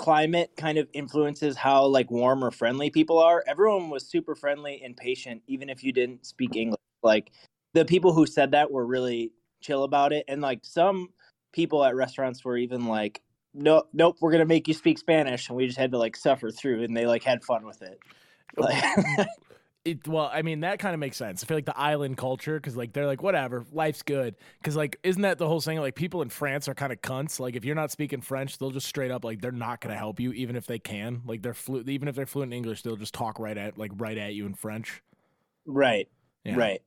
climate 0.00 0.50
kind 0.56 0.78
of 0.78 0.88
influences 0.94 1.58
how 1.58 1.84
like 1.84 2.10
warm 2.10 2.42
or 2.42 2.50
friendly 2.50 2.88
people 2.88 3.18
are. 3.18 3.44
Everyone 3.46 3.90
was 3.90 4.08
super 4.08 4.34
friendly 4.34 4.80
and 4.82 4.96
patient 4.96 5.42
even 5.46 5.68
if 5.68 5.84
you 5.84 5.92
didn't 5.92 6.24
speak 6.24 6.56
english. 6.56 6.80
Like 7.02 7.32
the 7.74 7.84
people 7.84 8.14
who 8.14 8.24
said 8.24 8.52
that 8.52 8.70
were 8.70 8.86
really 8.86 9.32
chill 9.60 9.84
about 9.84 10.14
it 10.14 10.24
and 10.26 10.40
like 10.40 10.60
some 10.62 11.08
people 11.52 11.84
at 11.84 11.94
restaurants 11.94 12.42
were 12.44 12.56
even 12.56 12.86
like 12.86 13.20
no 13.52 13.82
nope 13.92 14.16
we're 14.22 14.32
gonna 14.32 14.46
make 14.46 14.66
you 14.66 14.72
speak 14.72 14.96
spanish 14.96 15.48
and 15.48 15.56
we 15.56 15.66
just 15.66 15.78
had 15.78 15.90
to 15.90 15.98
like 15.98 16.16
suffer 16.16 16.50
through 16.50 16.82
and 16.82 16.96
they 16.96 17.06
like 17.06 17.22
had 17.22 17.44
fun 17.44 17.66
with 17.66 17.82
it. 17.82 17.98
Like, 18.56 18.82
it, 19.84 20.06
well, 20.06 20.30
I 20.32 20.42
mean, 20.42 20.60
that 20.60 20.78
kind 20.78 20.92
of 20.92 21.00
makes 21.00 21.16
sense. 21.16 21.42
I 21.42 21.46
feel 21.46 21.56
like 21.56 21.64
the 21.64 21.78
island 21.78 22.16
culture, 22.16 22.56
because 22.56 22.76
like 22.76 22.92
they're 22.92 23.06
like, 23.06 23.22
whatever, 23.22 23.64
life's 23.72 24.02
good. 24.02 24.36
Because 24.58 24.76
like, 24.76 24.98
isn't 25.02 25.22
that 25.22 25.38
the 25.38 25.48
whole 25.48 25.60
thing? 25.60 25.78
Like, 25.78 25.94
people 25.94 26.22
in 26.22 26.28
France 26.28 26.68
are 26.68 26.74
kind 26.74 26.92
of 26.92 27.00
cunts. 27.00 27.40
Like, 27.40 27.56
if 27.56 27.64
you're 27.64 27.74
not 27.74 27.90
speaking 27.90 28.20
French, 28.20 28.58
they'll 28.58 28.70
just 28.70 28.86
straight 28.86 29.10
up 29.10 29.24
like 29.24 29.40
they're 29.40 29.52
not 29.52 29.80
gonna 29.80 29.96
help 29.96 30.20
you, 30.20 30.32
even 30.32 30.56
if 30.56 30.66
they 30.66 30.78
can. 30.78 31.22
Like, 31.24 31.42
they're 31.42 31.54
fluent 31.54 31.88
even 31.88 32.08
if 32.08 32.14
they're 32.14 32.26
fluent 32.26 32.52
in 32.52 32.56
English, 32.56 32.82
they'll 32.82 32.96
just 32.96 33.14
talk 33.14 33.38
right 33.38 33.56
at 33.56 33.78
like 33.78 33.92
right 33.96 34.18
at 34.18 34.34
you 34.34 34.46
in 34.46 34.54
French. 34.54 35.02
right 35.66 36.08
Yeah. 36.44 36.56
right 36.56 36.82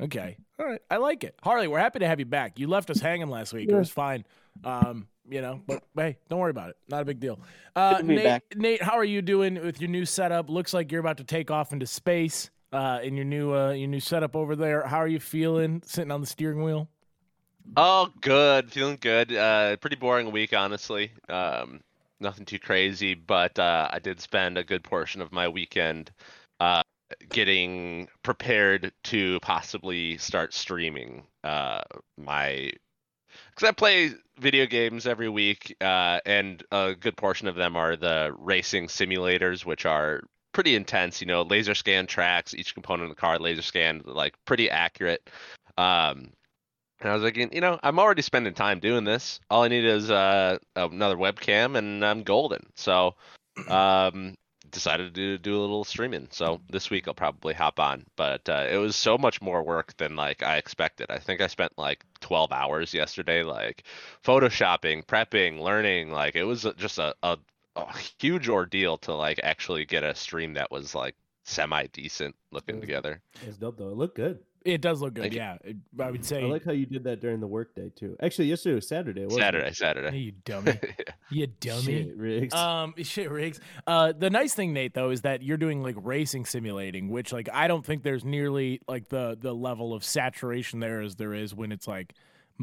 Okay. 0.00 0.36
All 0.58 0.66
right. 0.66 0.80
I 0.90 0.98
like 0.98 1.24
it. 1.24 1.34
Harley, 1.42 1.66
we're 1.66 1.80
happy 1.80 1.98
to 2.00 2.06
have 2.06 2.20
you 2.20 2.26
back. 2.26 2.58
You 2.58 2.68
left 2.68 2.88
us 2.90 3.00
hanging 3.00 3.28
last 3.28 3.52
week. 3.52 3.68
It 3.68 3.74
was 3.74 3.90
fine. 3.90 4.24
Um, 4.62 5.08
you 5.30 5.40
know, 5.40 5.60
but 5.66 5.82
hey, 5.96 6.16
don't 6.28 6.38
worry 6.40 6.50
about 6.50 6.70
it. 6.70 6.76
Not 6.88 7.02
a 7.02 7.04
big 7.04 7.20
deal. 7.20 7.38
Uh, 7.76 7.94
Good 7.94 7.98
to 7.98 8.04
be 8.04 8.14
Nate, 8.16 8.24
back. 8.24 8.44
Nate, 8.56 8.82
how 8.82 8.94
are 8.94 9.04
you 9.04 9.22
doing 9.22 9.54
with 9.54 9.80
your 9.80 9.90
new 9.90 10.04
setup? 10.04 10.48
Looks 10.50 10.72
like 10.74 10.90
you're 10.92 11.00
about 11.00 11.18
to 11.18 11.24
take 11.24 11.50
off 11.50 11.72
into 11.72 11.86
space. 11.86 12.50
uh, 12.72 13.00
in 13.02 13.16
your 13.16 13.24
new 13.24 13.54
uh, 13.54 13.70
your 13.72 13.88
new 13.88 14.00
setup 14.00 14.36
over 14.36 14.54
there. 14.56 14.82
How 14.86 14.98
are 14.98 15.08
you 15.08 15.20
feeling 15.20 15.82
sitting 15.86 16.10
on 16.10 16.20
the 16.20 16.26
steering 16.26 16.62
wheel? 16.62 16.88
Oh, 17.76 18.10
good. 18.20 18.70
Feeling 18.72 18.98
good. 19.00 19.32
Uh, 19.34 19.76
pretty 19.76 19.96
boring 19.96 20.32
week, 20.32 20.54
honestly. 20.54 21.12
Um, 21.28 21.80
nothing 22.20 22.44
too 22.46 22.58
crazy, 22.58 23.14
but 23.14 23.58
uh, 23.58 23.88
I 23.92 23.98
did 23.98 24.20
spend 24.20 24.58
a 24.58 24.64
good 24.64 24.82
portion 24.84 25.20
of 25.20 25.32
my 25.32 25.48
weekend 25.48 26.10
uh, 26.60 26.82
getting 27.30 28.08
prepared 28.22 28.92
to 29.04 29.38
possibly 29.40 30.16
start 30.18 30.54
streaming 30.54 31.24
uh, 31.44 31.82
my. 32.18 32.72
Because 33.58 33.70
I 33.70 33.72
play 33.72 34.12
video 34.38 34.66
games 34.66 35.04
every 35.04 35.28
week, 35.28 35.74
uh, 35.80 36.20
and 36.24 36.62
a 36.70 36.94
good 36.94 37.16
portion 37.16 37.48
of 37.48 37.56
them 37.56 37.74
are 37.74 37.96
the 37.96 38.32
racing 38.38 38.86
simulators, 38.86 39.64
which 39.64 39.84
are 39.84 40.22
pretty 40.52 40.76
intense. 40.76 41.20
You 41.20 41.26
know, 41.26 41.42
laser 41.42 41.74
scan 41.74 42.06
tracks, 42.06 42.54
each 42.54 42.72
component 42.72 43.10
of 43.10 43.16
the 43.16 43.20
car 43.20 43.36
laser 43.40 43.62
scanned, 43.62 44.04
like 44.04 44.36
pretty 44.44 44.70
accurate. 44.70 45.28
Um, 45.76 46.30
and 47.00 47.10
I 47.10 47.14
was 47.14 47.24
like, 47.24 47.36
you 47.36 47.60
know, 47.60 47.80
I'm 47.82 47.98
already 47.98 48.22
spending 48.22 48.54
time 48.54 48.78
doing 48.78 49.02
this. 49.02 49.40
All 49.50 49.64
I 49.64 49.68
need 49.68 49.84
is 49.84 50.08
uh, 50.08 50.58
another 50.76 51.16
webcam, 51.16 51.76
and 51.76 52.04
I'm 52.04 52.22
golden. 52.22 52.64
So, 52.76 53.16
um, 53.68 54.36
decided 54.70 55.14
to 55.14 55.38
do 55.38 55.56
a 55.56 55.60
little 55.60 55.84
streaming. 55.84 56.28
So 56.30 56.60
this 56.70 56.90
week 56.90 57.08
I'll 57.08 57.14
probably 57.14 57.54
hop 57.54 57.80
on. 57.80 58.04
But 58.16 58.48
uh, 58.48 58.66
it 58.70 58.76
was 58.76 58.96
so 58.96 59.18
much 59.18 59.40
more 59.40 59.62
work 59.62 59.96
than 59.96 60.16
like 60.16 60.42
I 60.42 60.56
expected. 60.56 61.06
I 61.10 61.18
think 61.18 61.40
I 61.40 61.46
spent 61.46 61.72
like 61.76 62.04
12 62.20 62.52
hours 62.52 62.94
yesterday, 62.94 63.42
like 63.42 63.84
photoshopping, 64.24 65.04
prepping, 65.04 65.60
learning. 65.60 66.10
Like 66.10 66.36
it 66.36 66.44
was 66.44 66.66
just 66.76 66.98
a, 66.98 67.14
a, 67.22 67.38
a 67.76 67.98
huge 68.18 68.48
ordeal 68.48 68.98
to 68.98 69.14
like 69.14 69.40
actually 69.42 69.84
get 69.84 70.04
a 70.04 70.14
stream 70.14 70.54
that 70.54 70.70
was 70.70 70.94
like 70.94 71.14
semi 71.44 71.86
decent 71.88 72.36
looking 72.52 72.80
together. 72.80 73.20
It's 73.46 73.56
dope 73.56 73.78
though. 73.78 73.90
It 73.90 73.96
looked 73.96 74.16
good. 74.16 74.40
It 74.64 74.80
does 74.80 75.00
look 75.00 75.14
good. 75.14 75.22
Thank 75.22 75.34
you. 75.34 75.38
Yeah, 75.40 75.56
It- 75.64 75.76
I 76.00 76.10
would 76.10 76.24
say. 76.24 76.42
I 76.42 76.46
like 76.46 76.64
how 76.64 76.72
you 76.72 76.84
did 76.86 77.04
that 77.04 77.20
during 77.20 77.40
the 77.40 77.46
workday 77.46 77.90
too. 77.94 78.16
Actually, 78.20 78.48
yesterday 78.48 78.74
was 78.74 78.88
Saturday. 78.88 79.24
Wasn't 79.24 79.40
Saturday, 79.40 79.68
It? 79.68 79.76
Saturday. 79.76 80.10
Hey, 80.10 80.18
you 80.18 80.32
dummy. 80.44 80.78
you 81.30 81.46
dummy. 81.46 81.82
Shit, 81.82 82.16
Riggs. 82.16 82.54
Um, 82.54 82.94
shit, 83.02 83.30
Riggs. 83.30 83.60
Uh, 83.86 84.12
the 84.12 84.30
nice 84.30 84.54
thing, 84.54 84.72
Nate, 84.72 84.94
though, 84.94 85.10
is 85.10 85.22
that 85.22 85.42
you're 85.42 85.56
doing 85.56 85.82
like 85.82 85.96
racing 86.02 86.44
simulating, 86.44 87.08
which 87.08 87.32
like 87.32 87.48
I 87.52 87.68
don't 87.68 87.84
think 87.86 88.02
there's 88.02 88.24
nearly 88.24 88.80
like 88.88 89.08
the 89.08 89.38
the 89.40 89.54
level 89.54 89.94
of 89.94 90.04
saturation 90.04 90.80
there 90.80 91.00
as 91.00 91.16
there 91.16 91.34
is 91.34 91.54
when 91.54 91.70
it's 91.72 91.86
like, 91.86 92.12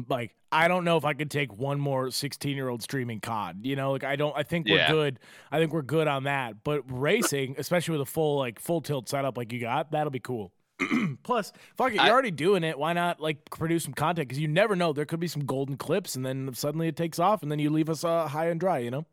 like 0.08 0.34
I 0.52 0.68
don't 0.68 0.84
know 0.84 0.96
if 0.98 1.04
I 1.04 1.14
could 1.14 1.30
take 1.30 1.56
one 1.56 1.80
more 1.80 2.10
16 2.10 2.54
year 2.56 2.68
old 2.68 2.82
streaming 2.82 3.20
COD. 3.20 3.64
You 3.64 3.74
know, 3.76 3.92
like 3.92 4.04
I 4.04 4.16
don't. 4.16 4.36
I 4.36 4.42
think 4.42 4.68
we're 4.68 4.76
Yeah. 4.76 4.90
good. 4.92 5.18
I 5.50 5.58
think 5.58 5.72
we're 5.72 5.82
good 5.82 6.06
on 6.08 6.24
that. 6.24 6.62
But 6.62 6.82
racing, 6.86 7.54
especially 7.58 7.92
with 7.98 8.02
a 8.06 8.10
full 8.10 8.38
like 8.38 8.60
full 8.60 8.80
tilt 8.82 9.08
setup 9.08 9.36
like 9.38 9.52
you 9.52 9.60
got, 9.60 9.92
that'll 9.92 10.10
be 10.10 10.20
cool. 10.20 10.52
Plus, 11.22 11.52
fuck 11.76 11.90
it, 11.92 11.94
you're 11.94 12.04
I- 12.04 12.10
already 12.10 12.30
doing 12.30 12.64
it. 12.64 12.78
Why 12.78 12.92
not 12.92 13.20
like 13.20 13.50
produce 13.50 13.84
some 13.84 13.94
content? 13.94 14.28
Because 14.28 14.38
you 14.40 14.48
never 14.48 14.76
know. 14.76 14.92
There 14.92 15.06
could 15.06 15.20
be 15.20 15.28
some 15.28 15.44
golden 15.44 15.76
clips, 15.76 16.16
and 16.16 16.24
then 16.24 16.52
suddenly 16.54 16.88
it 16.88 16.96
takes 16.96 17.18
off, 17.18 17.42
and 17.42 17.50
then 17.50 17.58
you 17.58 17.70
leave 17.70 17.88
us 17.88 18.04
uh, 18.04 18.28
high 18.28 18.48
and 18.48 18.60
dry. 18.60 18.78
You 18.78 18.90
know. 18.90 19.06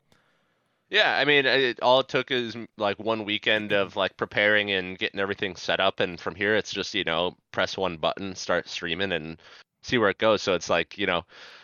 Yeah, 0.90 1.18
I 1.18 1.26
mean, 1.26 1.46
it, 1.48 1.80
all 1.82 2.02
it 2.02 2.08
took 2.10 2.30
is 2.30 2.56
like 2.78 3.00
one 3.00 3.26
weekend 3.26 3.72
of 3.72 3.96
like 3.96 4.16
preparing 4.16 4.72
and 4.72 4.98
getting 4.98 5.20
everything 5.20 5.56
set 5.56 5.80
up, 5.80 6.00
and 6.00 6.20
from 6.20 6.36
here 6.36 6.56
it's 6.56 6.72
just 6.72 6.94
you 6.94 7.04
know 7.04 7.36
press 7.52 7.78
one 7.78 7.98
button, 7.98 8.36
start 8.36 8.68
streaming, 8.70 9.12
and 9.12 9.38
see 9.82 9.98
where 9.98 10.10
it 10.10 10.18
goes. 10.20 10.42
So 10.42 10.54
it's 10.54 10.70
like 10.70 10.98
you 10.98 11.08
know, 11.08 11.24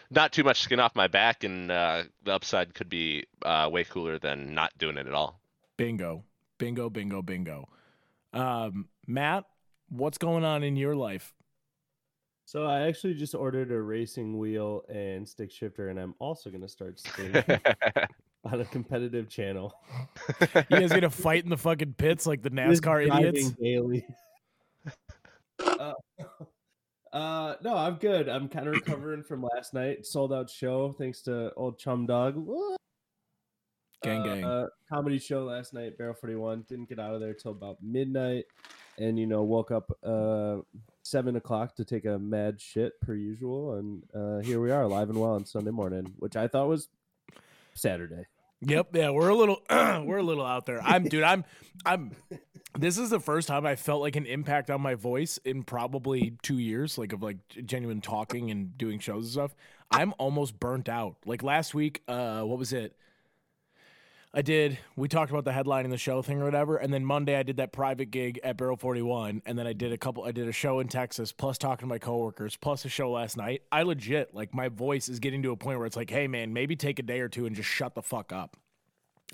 not 0.10 0.32
too 0.32 0.44
much 0.44 0.62
skin 0.62 0.80
off 0.80 0.96
my 0.96 1.08
back, 1.08 1.44
and 1.44 1.70
uh, 1.70 2.04
the 2.24 2.34
upside 2.34 2.74
could 2.74 2.90
be 2.90 3.26
uh, 3.44 3.70
way 3.72 3.84
cooler 3.84 4.18
than 4.18 4.56
not 4.56 4.76
doing 4.78 4.98
it 4.98 5.06
at 5.08 5.14
all. 5.14 5.40
Bingo, 5.78 6.24
bingo, 6.58 6.90
bingo, 6.90 7.22
bingo. 7.22 7.70
Um, 8.34 8.88
Matt, 9.06 9.46
what's 9.90 10.18
going 10.18 10.44
on 10.44 10.64
in 10.64 10.76
your 10.76 10.96
life? 10.96 11.34
so 12.50 12.66
I 12.66 12.88
actually 12.88 13.14
just 13.14 13.36
ordered 13.36 13.72
a 13.72 13.80
racing 13.80 14.40
wheel 14.40 14.84
and 14.90 15.30
stick 15.30 15.52
shifter, 15.52 15.90
and 15.90 16.00
I'm 16.00 16.16
also 16.18 16.50
gonna 16.50 16.68
start 16.68 17.00
streaming 17.00 17.44
on 18.44 18.62
a 18.62 18.66
competitive 18.66 19.30
channel. 19.30 19.76
You 20.42 20.64
guys 20.80 20.90
gonna 20.90 21.12
fight 21.12 21.44
in 21.44 21.52
the 21.52 21.58
fucking 21.58 21.94
pits 21.94 22.26
like 22.26 22.42
the 22.42 22.50
NASCAR 22.50 23.06
idiots? 23.06 23.52
daily. 23.52 24.04
uh, 25.80 25.94
uh, 27.14 27.54
no, 27.62 27.78
I'm 27.78 27.98
good. 27.98 28.28
I'm 28.28 28.50
kind 28.50 28.68
of 28.68 28.74
recovering 28.74 29.22
from 29.22 29.44
last 29.44 29.76
night. 29.76 30.08
Sold 30.08 30.34
out 30.34 30.50
show 30.50 30.92
thanks 30.94 31.22
to 31.24 31.54
old 31.54 31.78
chum 31.78 32.08
dog. 32.08 32.44
Gang, 34.02 34.22
uh, 34.22 34.24
gang. 34.24 34.44
uh, 34.44 34.68
comedy 34.92 35.20
show 35.20 35.44
last 35.44 35.76
night, 35.76 36.00
Barrel 36.00 36.16
41. 36.16 36.66
Didn't 36.68 36.90
get 36.90 36.98
out 36.98 37.14
of 37.14 37.22
there 37.22 37.36
till 37.36 37.52
about 37.52 37.78
midnight, 37.84 38.46
and 39.00 39.18
you 39.18 39.26
know 39.26 39.42
woke 39.44 39.72
up 39.72 39.92
uh 40.04 40.58
seven 41.02 41.36
o'clock 41.36 41.76
to 41.76 41.86
take 41.86 42.06
a 42.06 42.20
mad 42.20 42.62
shit 42.62 43.02
per 43.02 43.16
usual, 43.16 43.76
and 43.76 44.04
uh 44.14 44.40
here 44.40 44.60
we 44.60 44.70
are, 44.70 44.86
live 44.86 45.10
and 45.10 45.20
well 45.20 45.32
on 45.32 45.46
Sunday 45.46 45.72
morning, 45.72 46.14
which 46.18 46.36
I 46.36 46.48
thought 46.48 46.68
was 46.68 46.90
Saturday. 47.74 48.26
Yep, 48.62 48.90
yeah, 48.94 49.10
we're 49.12 49.30
a 49.30 49.36
little 49.36 49.62
we're 49.70 50.18
a 50.18 50.24
little 50.24 50.46
out 50.46 50.66
there. 50.66 50.82
I'm 50.84 51.06
dude, 51.06 51.24
I'm 51.24 51.46
I'm 51.86 52.12
this 52.78 52.98
is 52.98 53.10
the 53.10 53.20
first 53.20 53.48
time 53.48 53.66
I 53.66 53.76
felt 53.76 54.02
like 54.02 54.18
an 54.18 54.26
impact 54.26 54.70
on 54.70 54.82
my 54.82 54.96
voice 54.96 55.38
in 55.46 55.64
probably 55.64 56.36
2 56.44 56.60
years 56.60 56.98
like 56.98 57.14
of 57.14 57.24
like 57.24 57.38
genuine 57.66 58.02
talking 58.02 58.52
and 58.52 58.78
doing 58.78 59.00
shows 59.00 59.24
and 59.24 59.32
stuff. 59.32 59.56
I'm 59.90 60.14
almost 60.20 60.60
burnt 60.60 60.88
out. 60.90 61.16
Like 61.26 61.42
last 61.42 61.74
week, 61.74 62.04
uh 62.08 62.42
what 62.42 62.60
was 62.60 62.74
it? 62.74 62.96
I 64.32 64.44
did. 64.44 64.78
We 64.96 65.08
talked 65.08 65.32
about 65.32 65.44
the 65.44 65.52
headline 65.52 65.86
in 65.86 65.92
the 65.92 65.98
show 65.98 66.22
thing 66.22 66.40
or 66.40 66.46
whatever, 66.46 66.78
and 66.78 66.94
then 66.94 67.04
Monday 67.04 67.36
I 67.36 67.42
did 67.42 67.58
that 67.58 67.72
private 67.72 68.12
gig 68.12 68.40
at 68.44 68.58
Barrel 68.58 68.78
Forty 68.78 69.02
One, 69.02 69.42
and 69.48 69.58
then 69.58 69.66
I 69.66 69.74
did 69.74 69.92
a 69.92 69.98
couple. 69.98 70.24
I 70.24 70.32
did 70.32 70.48
a 70.48 70.52
show 70.52 70.80
in 70.82 70.88
Texas, 70.88 71.32
plus 71.32 71.58
talking 71.58 71.88
to 71.88 71.88
my 71.88 71.98
coworkers, 71.98 72.56
plus 72.56 72.86
a 72.86 72.90
show 72.90 73.10
last 73.10 73.38
night. 73.38 73.64
I 73.72 73.82
legit 73.82 74.36
like 74.36 74.54
my 74.54 74.70
voice 74.70 75.10
is 75.10 75.20
getting 75.20 75.42
to 75.44 75.52
a 75.52 75.58
point 75.58 75.80
where 75.80 75.88
it's 75.88 75.96
like, 75.96 76.12
hey 76.12 76.28
man, 76.28 76.54
maybe 76.54 76.76
take 76.76 77.00
a 77.00 77.04
day 77.04 77.22
or 77.22 77.28
two 77.28 77.48
and 77.48 77.56
just 77.56 77.70
shut 77.70 77.96
the 77.96 78.04
fuck 78.04 78.32
up. 78.32 78.56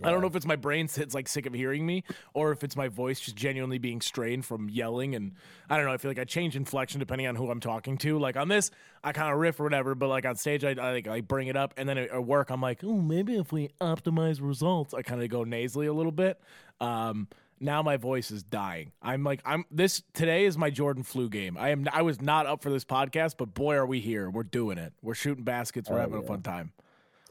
I 0.04 0.12
don't 0.12 0.20
know 0.20 0.28
if 0.28 0.36
it's 0.36 0.46
my 0.46 0.58
brain 0.58 0.90
that's 0.94 1.14
like 1.14 1.28
sick 1.30 1.46
of 1.46 1.54
hearing 1.54 1.86
me, 1.86 2.04
or 2.34 2.52
if 2.52 2.64
it's 2.66 2.76
my 2.76 2.90
voice 2.90 3.20
just 3.22 3.38
genuinely 3.38 3.78
being 3.78 4.02
strained 4.02 4.46
from 4.46 4.70
yelling. 4.70 5.16
And 5.16 5.32
I 5.70 5.78
don't 5.78 5.86
know. 5.86 5.94
I 5.94 5.98
feel 5.98 6.12
like 6.12 6.20
I 6.20 6.26
change 6.26 6.58
inflection 6.58 7.00
depending 7.00 7.28
on 7.28 7.36
who 7.36 7.50
I'm 7.50 7.62
talking 7.62 7.98
to. 8.00 8.20
Like 8.20 8.36
on 8.36 8.50
this, 8.50 8.72
I 9.04 9.14
kind 9.14 9.32
of 9.32 9.40
riff 9.40 9.58
or 9.60 9.64
whatever, 9.64 9.96
but 9.96 10.10
like 10.10 10.26
on 10.26 10.36
stage, 10.36 10.66
I, 10.66 10.72
I 10.72 10.92
like 10.92 11.08
I 11.08 11.22
bring 11.22 11.48
it 11.48 11.56
up, 11.56 11.74
and 11.78 11.88
then 11.88 11.98
at 11.98 12.26
work, 12.26 12.50
I'm 12.50 12.62
like, 12.62 12.84
oh, 12.84 12.98
maybe 12.98 13.36
if 13.38 13.54
we 13.54 13.70
optimize 13.80 14.40
results, 14.42 14.94
I 14.94 15.02
kind 15.02 15.24
of 15.24 15.30
go 15.30 15.44
nasally 15.46 15.88
a 15.88 15.94
little 15.94 16.12
bit. 16.12 16.42
Um, 16.82 17.30
now 17.62 17.82
my 17.82 17.96
voice 17.96 18.32
is 18.32 18.44
dying. 18.44 18.92
I'm 19.02 19.24
like, 19.24 19.40
I'm 19.46 19.64
this 19.72 20.04
today 20.14 20.44
is 20.44 20.58
my 20.58 20.70
Jordan 20.70 21.04
flu 21.04 21.30
game. 21.30 21.58
I 21.58 21.70
am. 21.70 21.88
I 21.94 22.02
was 22.02 22.22
not 22.22 22.48
up 22.48 22.62
for 22.62 22.70
this 22.70 22.84
podcast, 22.84 23.36
but 23.38 23.54
boy, 23.54 23.76
are 23.76 23.86
we 23.86 24.02
here. 24.02 24.30
We're 24.30 24.44
doing 24.44 24.78
it. 24.78 24.92
We're 25.02 25.14
shooting 25.16 25.46
baskets. 25.46 25.90
We're 25.90 26.00
Oh, 26.00 26.02
having 26.02 26.18
a 26.18 26.22
fun 26.22 26.42
time. 26.42 26.74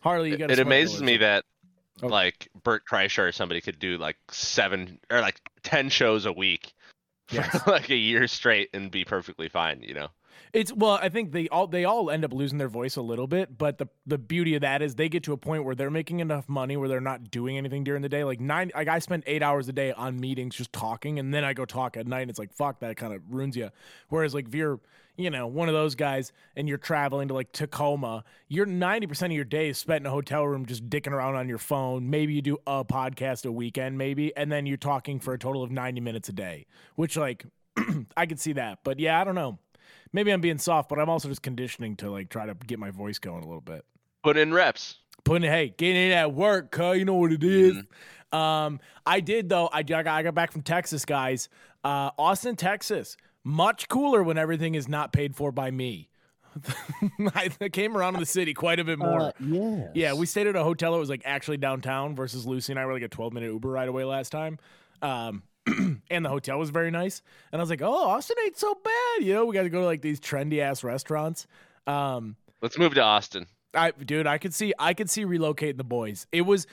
Harley, 0.00 0.30
you 0.30 0.38
got. 0.38 0.50
it 0.50 0.58
amazes 0.58 1.02
me 1.02 1.18
that 1.18 1.44
Oh. 2.02 2.08
like 2.08 2.48
Bert 2.64 2.82
Kreischer 2.90 3.28
or 3.28 3.32
somebody 3.32 3.60
could 3.60 3.78
do 3.78 3.98
like 3.98 4.16
seven 4.30 4.98
or 5.10 5.20
like 5.20 5.40
ten 5.62 5.88
shows 5.88 6.26
a 6.26 6.32
week 6.32 6.72
for 7.28 7.36
Yes. 7.36 7.66
like 7.66 7.88
a 7.90 7.96
year 7.96 8.26
straight 8.26 8.70
and 8.74 8.90
be 8.90 9.04
perfectly 9.04 9.48
fine. 9.48 9.82
You 9.82 9.94
know. 9.94 10.08
It's 10.52 10.72
well, 10.72 10.98
I 11.02 11.08
think 11.08 11.32
they 11.32 11.48
all 11.48 11.66
they 11.66 11.84
all 11.84 12.10
end 12.10 12.24
up 12.24 12.32
losing 12.32 12.58
their 12.58 12.68
voice 12.68 12.94
a 12.96 13.02
little 13.02 13.26
bit, 13.26 13.56
but 13.58 13.78
the 13.78 13.88
the 14.06 14.18
beauty 14.18 14.54
of 14.54 14.60
that 14.62 14.82
is 14.82 14.94
they 14.94 15.08
get 15.08 15.22
to 15.24 15.32
a 15.32 15.36
point 15.36 15.64
where 15.64 15.74
they're 15.74 15.90
making 15.90 16.20
enough 16.20 16.48
money 16.48 16.76
where 16.76 16.88
they're 16.88 17.00
not 17.00 17.30
doing 17.30 17.56
anything 17.56 17.82
during 17.84 18.02
the 18.02 18.08
day. 18.08 18.22
Like 18.24 18.40
nine, 18.40 18.70
like 18.74 18.86
I 18.88 18.98
spend 19.00 19.24
eight 19.26 19.42
hours 19.42 19.68
a 19.68 19.72
day 19.72 19.92
on 19.92 20.18
meetings 20.20 20.54
just 20.54 20.72
talking, 20.72 21.18
and 21.18 21.32
then 21.34 21.44
I 21.44 21.54
go 21.54 21.64
talk 21.64 21.96
at 21.96 22.06
night. 22.06 22.20
And 22.22 22.30
it's 22.30 22.38
like 22.38 22.52
fuck, 22.52 22.80
that 22.80 22.96
kind 22.96 23.12
of 23.14 23.22
ruins 23.28 23.56
you. 23.56 23.70
Whereas 24.10 24.34
like 24.34 24.46
if 24.48 24.54
you're 24.54 24.78
you 25.16 25.30
know 25.30 25.46
one 25.46 25.68
of 25.68 25.74
those 25.74 25.94
guys 25.94 26.32
and 26.56 26.68
you're 26.68 26.78
traveling 26.78 27.28
to 27.28 27.34
like 27.34 27.52
Tacoma, 27.52 28.24
you're 28.48 28.66
ninety 28.66 29.06
percent 29.06 29.32
of 29.32 29.36
your 29.36 29.44
day 29.44 29.68
is 29.68 29.78
spent 29.78 30.02
in 30.02 30.06
a 30.06 30.10
hotel 30.10 30.46
room 30.46 30.66
just 30.66 30.88
dicking 30.88 31.12
around 31.12 31.36
on 31.36 31.48
your 31.48 31.58
phone. 31.58 32.10
Maybe 32.10 32.34
you 32.34 32.42
do 32.42 32.58
a 32.66 32.84
podcast 32.84 33.46
a 33.46 33.52
weekend, 33.52 33.98
maybe, 33.98 34.36
and 34.36 34.50
then 34.50 34.66
you're 34.66 34.76
talking 34.76 35.20
for 35.20 35.34
a 35.34 35.38
total 35.38 35.62
of 35.62 35.70
ninety 35.70 36.00
minutes 36.00 36.28
a 36.28 36.32
day, 36.32 36.66
which 36.96 37.16
like 37.16 37.44
I 38.16 38.26
could 38.26 38.40
see 38.40 38.52
that. 38.54 38.80
But 38.84 38.98
yeah, 38.98 39.20
I 39.20 39.24
don't 39.24 39.34
know 39.34 39.58
maybe 40.14 40.32
I'm 40.32 40.40
being 40.40 40.56
soft, 40.56 40.88
but 40.88 40.98
I'm 40.98 41.10
also 41.10 41.28
just 41.28 41.42
conditioning 41.42 41.96
to 41.96 42.10
like 42.10 42.30
try 42.30 42.46
to 42.46 42.54
get 42.54 42.78
my 42.78 42.90
voice 42.90 43.18
going 43.18 43.42
a 43.42 43.46
little 43.46 43.60
bit. 43.60 43.84
Put 44.22 44.38
in 44.38 44.54
reps. 44.54 45.00
Putting 45.24 45.50
hey, 45.50 45.74
getting 45.76 45.96
in 45.96 46.12
at 46.12 46.32
work, 46.32 46.70
cuz 46.70 46.98
you 46.98 47.04
know 47.04 47.14
what 47.14 47.32
it 47.32 47.44
is. 47.44 47.76
Um, 48.32 48.80
I 49.06 49.20
did 49.20 49.48
though. 49.48 49.66
I, 49.66 49.78
I 49.78 49.82
got 49.82 50.06
I 50.06 50.22
got 50.22 50.34
back 50.34 50.52
from 50.52 50.62
Texas, 50.62 51.04
guys. 51.04 51.48
Uh, 51.82 52.10
Austin, 52.18 52.56
Texas, 52.56 53.16
much 53.44 53.88
cooler 53.88 54.22
when 54.22 54.38
everything 54.38 54.74
is 54.74 54.88
not 54.88 55.12
paid 55.12 55.36
for 55.36 55.52
by 55.52 55.70
me. 55.70 56.08
I 57.34 57.48
came 57.72 57.96
around 57.96 58.14
in 58.14 58.20
the 58.20 58.26
city 58.26 58.54
quite 58.54 58.80
a 58.80 58.84
bit 58.84 58.98
more. 58.98 59.20
Uh, 59.20 59.32
yeah. 59.40 59.88
Yeah, 59.94 60.12
we 60.14 60.26
stayed 60.26 60.46
at 60.46 60.56
a 60.56 60.62
hotel 60.62 60.92
that 60.92 60.98
was 60.98 61.10
like 61.10 61.22
actually 61.24 61.56
downtown 61.56 62.14
versus 62.14 62.46
Lucy 62.46 62.72
and 62.72 62.78
I 62.78 62.86
were 62.86 62.92
like 62.92 63.02
a 63.02 63.08
12 63.08 63.32
minute 63.32 63.52
Uber 63.52 63.68
ride 63.68 63.88
away 63.88 64.04
last 64.04 64.30
time. 64.30 64.58
Um, 65.02 65.42
and 66.10 66.24
the 66.24 66.28
hotel 66.28 66.58
was 66.58 66.70
very 66.70 66.90
nice. 66.90 67.22
And 67.52 67.60
I 67.60 67.62
was 67.62 67.70
like, 67.70 67.82
oh, 67.82 68.08
Austin 68.08 68.36
ain't 68.44 68.56
so 68.56 68.74
bad. 68.82 69.26
You 69.26 69.34
know, 69.34 69.46
we 69.46 69.54
got 69.54 69.62
to 69.62 69.68
go 69.68 69.80
to 69.80 69.86
like 69.86 70.02
these 70.02 70.20
trendy 70.20 70.60
ass 70.60 70.84
restaurants. 70.84 71.46
Um, 71.86 72.36
Let's 72.62 72.78
move 72.78 72.94
to 72.94 73.02
Austin. 73.02 73.46
I, 73.74 73.90
dude, 73.90 74.26
I 74.26 74.38
could 74.38 74.54
see, 74.54 74.72
I 74.78 74.94
could 74.94 75.10
see 75.10 75.24
relocating 75.24 75.76
the 75.76 75.84
boys. 75.84 76.26
It 76.30 76.42
was, 76.42 76.66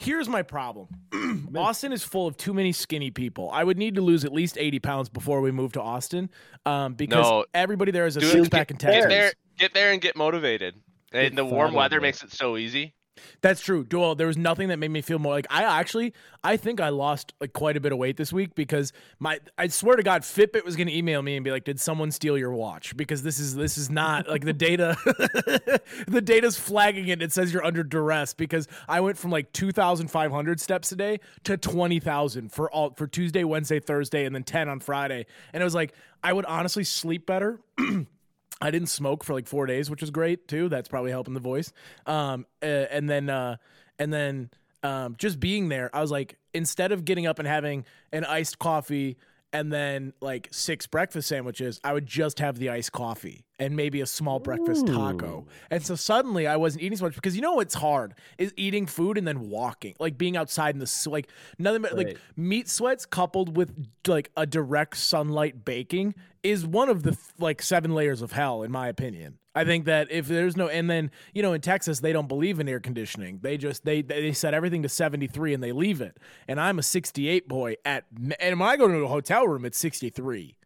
Here's 0.00 0.30
my 0.30 0.42
problem. 0.42 0.88
Austin 1.54 1.92
is 1.92 2.02
full 2.02 2.26
of 2.26 2.38
too 2.38 2.54
many 2.54 2.72
skinny 2.72 3.10
people. 3.10 3.50
I 3.52 3.62
would 3.62 3.76
need 3.76 3.96
to 3.96 4.00
lose 4.00 4.24
at 4.24 4.32
least 4.32 4.56
80 4.58 4.78
pounds 4.78 5.08
before 5.10 5.42
we 5.42 5.50
move 5.50 5.72
to 5.72 5.82
Austin 5.82 6.30
um, 6.64 6.94
because 6.94 7.28
No. 7.28 7.44
everybody 7.52 7.92
there 7.92 8.06
is 8.06 8.16
a 8.16 8.20
Dude, 8.20 8.32
six 8.32 8.48
pack 8.48 8.68
get, 8.68 8.82
and 8.82 8.92
get 8.94 9.08
there, 9.10 9.32
get 9.58 9.74
there 9.74 9.92
and 9.92 10.00
get 10.00 10.16
motivated. 10.16 10.74
And 11.12 11.36
the 11.36 11.44
warm 11.44 11.74
weather 11.74 12.00
makes 12.00 12.22
it 12.22 12.32
so 12.32 12.56
easy. 12.56 12.94
That's 13.40 13.60
true. 13.60 13.84
Joel, 13.84 14.14
there 14.14 14.26
was 14.26 14.36
nothing 14.36 14.68
that 14.68 14.78
made 14.78 14.90
me 14.90 15.00
feel 15.00 15.18
more 15.18 15.32
like 15.32 15.46
I 15.50 15.62
actually 15.64 16.12
I 16.42 16.56
think 16.56 16.80
I 16.80 16.88
lost 16.88 17.32
like 17.40 17.52
quite 17.52 17.76
a 17.76 17.80
bit 17.80 17.92
of 17.92 17.98
weight 17.98 18.16
this 18.16 18.32
week 18.32 18.54
because 18.54 18.92
my 19.18 19.40
I 19.58 19.68
swear 19.68 19.96
to 19.96 20.02
God, 20.02 20.22
Fitbit 20.22 20.64
was 20.64 20.76
gonna 20.76 20.90
email 20.90 21.22
me 21.22 21.36
and 21.36 21.44
be 21.44 21.50
like, 21.50 21.64
Did 21.64 21.80
someone 21.80 22.10
steal 22.10 22.38
your 22.38 22.52
watch? 22.52 22.96
Because 22.96 23.22
this 23.22 23.38
is 23.38 23.54
this 23.54 23.78
is 23.78 23.90
not 23.90 24.28
like 24.28 24.44
the 24.44 24.52
data 24.52 24.96
the 26.06 26.22
data's 26.22 26.56
flagging 26.56 27.08
it. 27.08 27.22
It 27.22 27.32
says 27.32 27.52
you're 27.52 27.64
under 27.64 27.82
duress 27.82 28.34
because 28.34 28.68
I 28.88 29.00
went 29.00 29.18
from 29.18 29.30
like 29.30 29.52
two 29.52 29.72
thousand 29.72 30.08
five 30.08 30.30
hundred 30.30 30.60
steps 30.60 30.92
a 30.92 30.96
day 30.96 31.20
to 31.44 31.56
twenty 31.56 32.00
thousand 32.00 32.52
for 32.52 32.70
all 32.70 32.90
for 32.94 33.06
Tuesday, 33.06 33.44
Wednesday, 33.44 33.80
Thursday, 33.80 34.24
and 34.24 34.34
then 34.34 34.44
ten 34.44 34.68
on 34.68 34.80
Friday. 34.80 35.26
And 35.52 35.60
it 35.60 35.64
was 35.64 35.74
like 35.74 35.92
I 36.22 36.32
would 36.32 36.44
honestly 36.46 36.84
sleep 36.84 37.26
better. 37.26 37.60
I 38.60 38.70
didn't 38.70 38.88
smoke 38.88 39.24
for 39.24 39.32
like 39.32 39.46
four 39.46 39.66
days, 39.66 39.90
which 39.90 40.00
was 40.00 40.10
great 40.10 40.48
too. 40.48 40.68
That's 40.68 40.88
probably 40.88 41.10
helping 41.10 41.34
the 41.34 41.40
voice. 41.40 41.72
Um, 42.06 42.46
uh, 42.62 42.66
and 42.66 43.08
then, 43.08 43.30
uh, 43.30 43.56
and 43.98 44.12
then, 44.12 44.50
um, 44.82 45.16
just 45.18 45.40
being 45.40 45.68
there, 45.68 45.94
I 45.94 46.00
was 46.00 46.10
like, 46.10 46.38
instead 46.54 46.92
of 46.92 47.04
getting 47.04 47.26
up 47.26 47.38
and 47.38 47.46
having 47.46 47.84
an 48.12 48.24
iced 48.24 48.58
coffee 48.58 49.16
and 49.52 49.72
then 49.72 50.12
like 50.20 50.48
six 50.52 50.86
breakfast 50.86 51.28
sandwiches, 51.28 51.80
I 51.82 51.92
would 51.92 52.06
just 52.06 52.38
have 52.38 52.58
the 52.58 52.70
iced 52.70 52.92
coffee 52.92 53.44
and 53.58 53.76
maybe 53.76 54.00
a 54.00 54.06
small 54.06 54.38
breakfast 54.38 54.86
taco. 54.86 55.46
And 55.70 55.82
so 55.84 55.94
suddenly 55.96 56.46
I 56.46 56.56
wasn't 56.56 56.82
eating 56.82 56.96
so 56.98 57.04
much 57.04 57.14
because 57.14 57.34
you 57.34 57.42
know 57.42 57.54
what's 57.54 57.74
hard 57.74 58.14
is 58.38 58.54
eating 58.56 58.86
food 58.86 59.18
and 59.18 59.26
then 59.26 59.48
walking, 59.50 59.94
like 59.98 60.16
being 60.16 60.36
outside 60.36 60.74
in 60.74 60.78
the 60.78 61.08
like 61.10 61.28
nothing 61.58 61.82
but 61.82 61.96
like 61.96 62.18
meat 62.36 62.68
sweats 62.68 63.04
coupled 63.06 63.56
with 63.56 63.72
like 64.06 64.30
a 64.36 64.46
direct 64.46 64.96
sunlight 64.96 65.64
baking 65.64 66.14
is 66.42 66.66
one 66.66 66.88
of 66.88 67.02
the 67.02 67.16
like 67.38 67.60
seven 67.60 67.94
layers 67.94 68.22
of 68.22 68.32
hell 68.32 68.62
in 68.62 68.70
my 68.70 68.88
opinion. 68.88 69.38
I 69.60 69.64
think 69.64 69.84
that 69.84 70.10
if 70.10 70.26
there's 70.26 70.56
no 70.56 70.68
and 70.68 70.88
then 70.90 71.10
you 71.34 71.42
know 71.42 71.52
in 71.52 71.60
Texas 71.60 72.00
they 72.00 72.12
don't 72.12 72.28
believe 72.28 72.58
in 72.60 72.68
air 72.68 72.80
conditioning. 72.80 73.38
They 73.42 73.56
just 73.56 73.84
they 73.84 74.02
they 74.02 74.32
set 74.32 74.54
everything 74.54 74.82
to 74.82 74.88
73 74.88 75.54
and 75.54 75.62
they 75.62 75.72
leave 75.72 76.00
it. 76.00 76.16
And 76.48 76.60
I'm 76.60 76.78
a 76.78 76.82
68 76.82 77.48
boy 77.48 77.76
at 77.84 78.04
and 78.40 78.58
when 78.60 78.68
I 78.68 78.76
go 78.76 78.88
to 78.88 78.94
a 79.04 79.08
hotel 79.08 79.46
room 79.46 79.64
it's 79.64 79.78
63. 79.78 80.56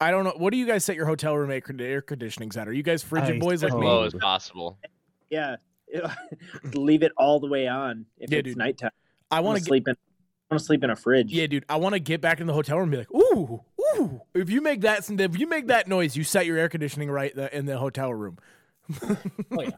I 0.00 0.10
don't 0.10 0.24
know. 0.24 0.34
What 0.36 0.50
do 0.50 0.58
you 0.58 0.66
guys 0.66 0.84
set 0.84 0.94
your 0.94 1.06
hotel 1.06 1.34
room 1.36 1.50
air 1.50 1.62
air 1.80 2.02
conditionings 2.02 2.56
at? 2.56 2.68
Are 2.68 2.72
you 2.72 2.82
guys 2.82 3.02
frigid 3.02 3.36
Ice 3.36 3.40
boys 3.40 3.62
like 3.62 3.72
As 3.72 3.78
me? 3.78 3.86
low 3.86 4.02
as 4.04 4.12
possible. 4.12 4.78
Yeah, 5.30 5.56
leave 6.74 7.02
it 7.02 7.12
all 7.16 7.40
the 7.40 7.46
way 7.48 7.66
on 7.66 8.06
if 8.18 8.30
Yeah, 8.30 8.38
it's 8.38 8.48
dude. 8.48 8.56
nighttime. 8.58 8.90
I 9.30 9.38
I 9.38 9.40
want 9.40 9.46
want 9.46 9.58
to 9.58 9.64
to 9.64 9.68
sleep 9.68 9.88
in. 9.88 9.94
I 9.94 10.54
want 10.54 10.60
to 10.60 10.64
sleep 10.66 10.84
in 10.84 10.90
a 10.90 10.96
fridge. 10.96 11.32
Yeah, 11.32 11.46
dude, 11.48 11.64
I 11.68 11.76
want 11.76 11.94
to 11.94 11.98
get 11.98 12.20
back 12.20 12.40
in 12.40 12.46
the 12.46 12.52
hotel 12.52 12.78
room 12.78 12.92
and 12.92 12.92
be 12.92 12.98
like, 12.98 13.10
ooh, 13.12 13.64
ooh. 13.94 14.20
If 14.34 14.50
you 14.50 14.60
make 14.60 14.82
that, 14.82 15.08
if 15.08 15.38
you 15.38 15.46
make 15.46 15.68
that 15.68 15.88
noise, 15.88 16.16
you 16.16 16.24
set 16.24 16.46
your 16.46 16.56
air 16.58 16.68
conditioning 16.68 17.10
right 17.10 17.34
in 17.34 17.66
the 17.66 17.78
hotel 17.78 18.12
room. 18.12 18.38
Oh 19.50 19.62
yeah. 19.62 19.70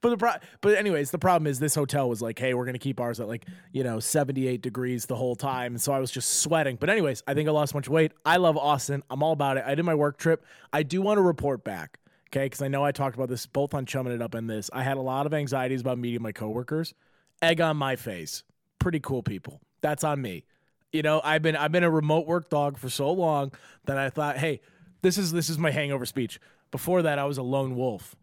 But 0.00 0.10
the 0.10 0.16
pro- 0.16 0.34
but 0.60 0.76
anyways, 0.76 1.10
the 1.10 1.18
problem 1.18 1.46
is 1.46 1.58
this 1.58 1.74
hotel 1.74 2.08
was 2.08 2.20
like, 2.20 2.38
hey, 2.38 2.54
we're 2.54 2.64
gonna 2.66 2.78
keep 2.78 3.00
ours 3.00 3.20
at 3.20 3.28
like 3.28 3.46
you 3.72 3.84
know 3.84 4.00
78 4.00 4.60
degrees 4.62 5.06
the 5.06 5.16
whole 5.16 5.36
time, 5.36 5.74
and 5.74 5.80
so 5.80 5.92
I 5.92 5.98
was 5.98 6.10
just 6.10 6.40
sweating. 6.40 6.76
But 6.76 6.90
anyways, 6.90 7.22
I 7.26 7.34
think 7.34 7.48
I 7.48 7.52
lost 7.52 7.72
a 7.72 7.74
bunch 7.74 7.86
of 7.86 7.92
weight. 7.92 8.12
I 8.24 8.36
love 8.38 8.56
Austin. 8.56 9.02
I'm 9.10 9.22
all 9.22 9.32
about 9.32 9.56
it. 9.58 9.64
I 9.66 9.74
did 9.74 9.84
my 9.84 9.94
work 9.94 10.18
trip. 10.18 10.44
I 10.72 10.82
do 10.82 11.02
want 11.02 11.18
to 11.18 11.22
report 11.22 11.64
back, 11.64 11.98
okay? 12.28 12.46
Because 12.46 12.62
I 12.62 12.68
know 12.68 12.84
I 12.84 12.92
talked 12.92 13.14
about 13.14 13.28
this 13.28 13.46
both 13.46 13.74
on 13.74 13.86
chumming 13.86 14.12
it 14.12 14.22
up 14.22 14.34
and 14.34 14.48
this. 14.50 14.70
I 14.72 14.82
had 14.82 14.96
a 14.96 15.02
lot 15.02 15.26
of 15.26 15.34
anxieties 15.34 15.80
about 15.80 15.98
meeting 15.98 16.22
my 16.22 16.32
coworkers. 16.32 16.94
Egg 17.42 17.60
on 17.60 17.76
my 17.76 17.96
face. 17.96 18.42
Pretty 18.78 19.00
cool 19.00 19.22
people. 19.22 19.60
That's 19.82 20.04
on 20.04 20.20
me. 20.20 20.44
You 20.92 21.02
know, 21.02 21.20
I've 21.22 21.42
been 21.42 21.56
I've 21.56 21.72
been 21.72 21.84
a 21.84 21.90
remote 21.90 22.26
work 22.26 22.50
dog 22.50 22.78
for 22.78 22.88
so 22.88 23.12
long 23.12 23.52
that 23.84 23.96
I 23.96 24.10
thought, 24.10 24.38
hey, 24.38 24.60
this 25.02 25.18
is 25.18 25.32
this 25.32 25.48
is 25.48 25.58
my 25.58 25.70
hangover 25.70 26.06
speech. 26.06 26.40
Before 26.70 27.02
that, 27.02 27.18
I 27.18 27.24
was 27.24 27.38
a 27.38 27.42
lone 27.42 27.76
wolf. 27.76 28.16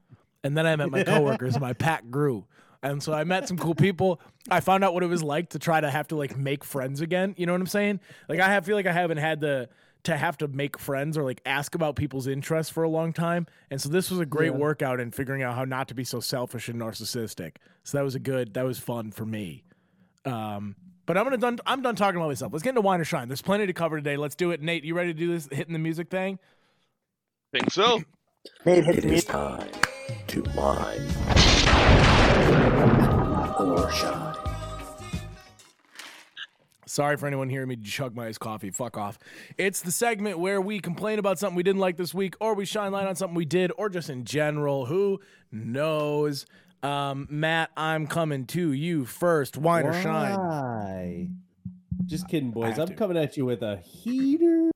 And 0.43 0.57
then 0.57 0.65
I 0.65 0.75
met 0.75 0.89
my 0.89 1.03
coworkers 1.05 1.55
and 1.55 1.61
my 1.61 1.73
pack 1.73 2.09
grew. 2.09 2.45
And 2.83 3.01
so 3.01 3.13
I 3.13 3.23
met 3.23 3.47
some 3.47 3.57
cool 3.57 3.75
people. 3.75 4.21
I 4.49 4.59
found 4.59 4.83
out 4.83 4.93
what 4.93 5.03
it 5.03 5.07
was 5.07 5.23
like 5.23 5.49
to 5.49 5.59
try 5.59 5.81
to 5.81 5.89
have 5.89 6.07
to 6.09 6.15
like 6.15 6.37
make 6.37 6.63
friends 6.63 7.01
again. 7.01 7.33
You 7.37 7.45
know 7.45 7.53
what 7.53 7.61
I'm 7.61 7.67
saying? 7.67 7.99
Like 8.29 8.39
I 8.39 8.47
have, 8.47 8.65
feel 8.65 8.75
like 8.75 8.85
I 8.85 8.93
haven't 8.93 9.17
had 9.17 9.41
the 9.41 9.69
to 10.03 10.15
have 10.15 10.37
to 10.37 10.47
make 10.47 10.79
friends 10.79 11.17
or 11.17 11.23
like 11.23 11.41
ask 11.45 11.75
about 11.75 11.95
people's 11.97 12.27
interests 12.27 12.71
for 12.71 12.83
a 12.83 12.89
long 12.89 13.11
time. 13.11 13.45
And 13.69 13.81
so 13.81 13.89
this 13.89 14.09
was 14.09 14.19
a 14.19 14.25
great 14.25 14.53
workout 14.53 15.01
in 15.01 15.11
figuring 15.11 15.43
out 15.43 15.55
how 15.55 15.65
not 15.65 15.89
to 15.89 15.95
be 15.95 16.05
so 16.05 16.21
selfish 16.21 16.69
and 16.69 16.79
narcissistic. 16.79 17.55
So 17.83 17.97
that 17.97 18.03
was 18.03 18.15
a 18.15 18.19
good 18.19 18.53
that 18.53 18.63
was 18.63 18.79
fun 18.79 19.11
for 19.11 19.25
me. 19.25 19.63
Um 20.23 20.75
but 21.07 21.17
I'm 21.17 21.23
gonna 21.23 21.37
done 21.37 21.57
I'm 21.65 21.81
done 21.81 21.95
talking 21.95 22.17
about 22.17 22.27
myself. 22.27 22.53
Let's 22.53 22.61
get 22.61 22.69
into 22.69 22.81
wine 22.81 23.01
or 23.01 23.05
shine. 23.05 23.27
There's 23.27 23.41
plenty 23.41 23.65
to 23.65 23.73
cover 23.73 23.97
today. 23.97 24.17
Let's 24.17 24.35
do 24.35 24.51
it. 24.51 24.61
Nate, 24.61 24.83
you 24.83 24.93
ready 24.93 25.11
to 25.13 25.19
do 25.19 25.29
this 25.31 25.47
hitting 25.51 25.73
the 25.73 25.79
music 25.79 26.09
thing? 26.11 26.37
Think 27.51 27.71
so. 27.71 28.03
Nate, 28.65 28.83
hit 28.83 28.97
the 28.97 28.99
It 28.99 29.05
is 29.05 29.11
music. 29.11 29.29
time 29.29 29.69
to 30.27 30.43
wine 30.55 31.01
or 33.59 33.91
shine. 33.91 34.35
Sorry 36.85 37.17
for 37.17 37.27
anyone 37.27 37.49
hearing 37.49 37.67
me 37.67 37.75
chug 37.75 38.15
my 38.15 38.27
iced 38.27 38.39
coffee. 38.39 38.71
Fuck 38.71 38.97
off. 38.97 39.19
It's 39.57 39.81
the 39.81 39.91
segment 39.91 40.39
where 40.39 40.59
we 40.59 40.79
complain 40.79 41.19
about 41.19 41.37
something 41.37 41.55
we 41.55 41.61
didn't 41.63 41.81
like 41.81 41.95
this 41.97 42.13
week, 42.13 42.35
or 42.39 42.53
we 42.55 42.65
shine 42.65 42.91
light 42.91 43.07
on 43.07 43.15
something 43.15 43.35
we 43.35 43.45
did, 43.45 43.71
or 43.77 43.89
just 43.89 44.09
in 44.09 44.25
general. 44.25 44.85
Who 44.87 45.19
knows? 45.51 46.45
Um, 46.87 47.27
Matt, 47.29 47.71
I'm 47.75 48.07
coming 48.07 48.45
to 48.47 48.71
you 48.71 49.05
first. 49.05 49.57
Wine 49.57 49.85
or 49.85 50.01
shine? 50.01 51.41
Just 52.05 52.29
kidding, 52.29 52.51
boys. 52.51 52.79
I'm 52.79 52.87
to. 52.87 52.93
coming 52.93 53.17
at 53.17 53.35
you 53.35 53.45
with 53.45 53.61
a 53.61 53.77
heater. 53.77 54.71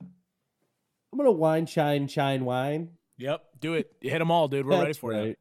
I'm 0.00 1.16
gonna 1.16 1.32
wine, 1.32 1.64
shine, 1.64 2.08
shine, 2.08 2.44
wine. 2.44 2.90
Yep, 3.16 3.42
do 3.58 3.72
it. 3.72 3.90
Hit 4.02 4.18
them 4.18 4.30
all, 4.30 4.48
dude. 4.48 4.66
We're 4.66 4.78
ready 4.78 4.92
for 4.92 5.14
you. 5.14 5.34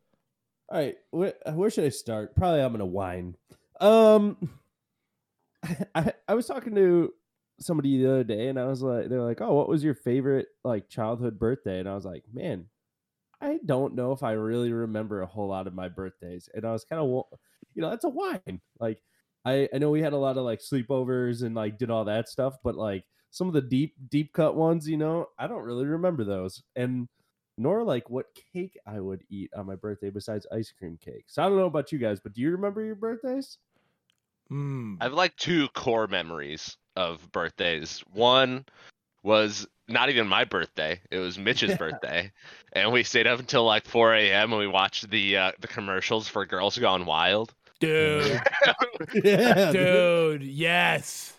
All 0.70 0.80
right, 0.80 0.96
where, 1.12 1.34
where 1.54 1.70
should 1.70 1.84
I 1.84 1.90
start? 1.90 2.34
Probably 2.34 2.62
I'm 2.62 2.72
gonna 2.72 2.86
whine. 2.86 3.36
Um, 3.82 4.38
I 5.96 6.14
I 6.30 6.34
was 6.34 6.48
talking 6.48 6.76
to 6.76 7.14
somebody 7.60 8.02
the 8.02 8.10
other 8.10 8.24
day, 8.24 8.48
and 8.48 8.58
I 8.58 8.68
was 8.68 8.82
like, 8.82 9.10
they're 9.10 9.22
like, 9.22 9.42
"Oh, 9.42 9.54
what 9.54 9.68
was 9.68 9.84
your 9.84 9.96
favorite 9.96 10.48
like 10.64 10.88
childhood 10.88 11.38
birthday?" 11.38 11.80
And 11.82 11.90
I 11.90 11.96
was 11.96 12.06
like, 12.06 12.24
"Man, 12.34 12.68
I 13.42 13.60
don't 13.66 13.96
know 13.96 14.12
if 14.12 14.24
I 14.24 14.34
really 14.34 14.72
remember 14.72 15.22
a 15.22 15.28
whole 15.28 15.48
lot 15.48 15.68
of 15.68 15.74
my 15.74 15.90
birthdays." 15.90 16.50
And 16.54 16.66
I 16.66 16.72
was 16.72 16.86
kind 16.86 17.02
of, 17.02 17.08
you 17.74 17.82
know, 17.82 17.90
that's 17.90 18.06
a 18.06 18.10
whine. 18.10 18.62
Like, 18.80 19.02
I 19.46 19.70
I 19.74 19.78
know 19.78 19.92
we 19.92 20.02
had 20.02 20.14
a 20.14 20.18
lot 20.18 20.38
of 20.38 20.44
like 20.46 20.60
sleepovers 20.60 21.44
and 21.44 21.56
like 21.56 21.78
did 21.78 21.92
all 21.92 22.06
that 22.06 22.30
stuff, 22.30 22.56
but 22.64 22.76
like 22.76 23.06
some 23.32 23.48
of 23.48 23.54
the 23.54 23.62
deep 23.62 23.96
deep 24.10 24.34
cut 24.34 24.56
ones, 24.56 24.88
you 24.88 24.98
know, 24.98 25.28
I 25.38 25.48
don't 25.48 25.64
really 25.64 25.86
remember 25.86 26.24
those. 26.24 26.64
And 26.76 27.08
nor 27.58 27.84
like 27.84 28.10
what 28.10 28.28
cake 28.54 28.78
I 28.86 29.00
would 29.00 29.24
eat 29.30 29.52
on 29.56 29.66
my 29.66 29.76
birthday 29.76 30.10
besides 30.10 30.46
ice 30.52 30.74
cream 30.78 30.98
cake. 31.04 31.26
So 31.28 31.44
I 31.44 31.48
don't 31.48 31.58
know 31.58 31.66
about 31.66 31.92
you 31.92 32.00
guys, 32.00 32.20
but 32.20 32.34
do 32.34 32.42
you 32.42 32.52
remember 32.52 32.84
your 32.84 32.96
birthdays? 32.96 33.58
Mm. 34.52 34.98
I 35.00 35.06
have 35.06 35.14
like 35.14 35.36
two 35.38 35.68
core 35.70 36.08
memories 36.08 36.78
of 36.96 37.32
birthdays. 37.32 38.04
One 38.12 38.66
was 39.26 39.68
not 39.88 40.10
even 40.10 40.28
my 40.28 40.46
birthday; 40.46 41.02
it 41.10 41.18
was 41.18 41.38
Mitch's 41.38 41.78
birthday, 41.78 42.32
and 42.74 42.92
we 42.92 43.04
stayed 43.04 43.28
up 43.28 43.40
until 43.40 43.66
like 43.66 43.86
4 43.86 44.14
a.m. 44.14 44.52
and 44.52 44.60
we 44.60 44.68
watched 44.68 45.10
the 45.10 45.38
uh, 45.38 45.52
the 45.60 45.68
commercials 45.68 46.28
for 46.28 46.46
Girls 46.46 46.78
Gone 46.78 47.06
Wild. 47.06 47.54
Dude, 47.80 48.42
yeah, 49.14 49.72
dude, 49.72 50.44
yes. 50.44 51.34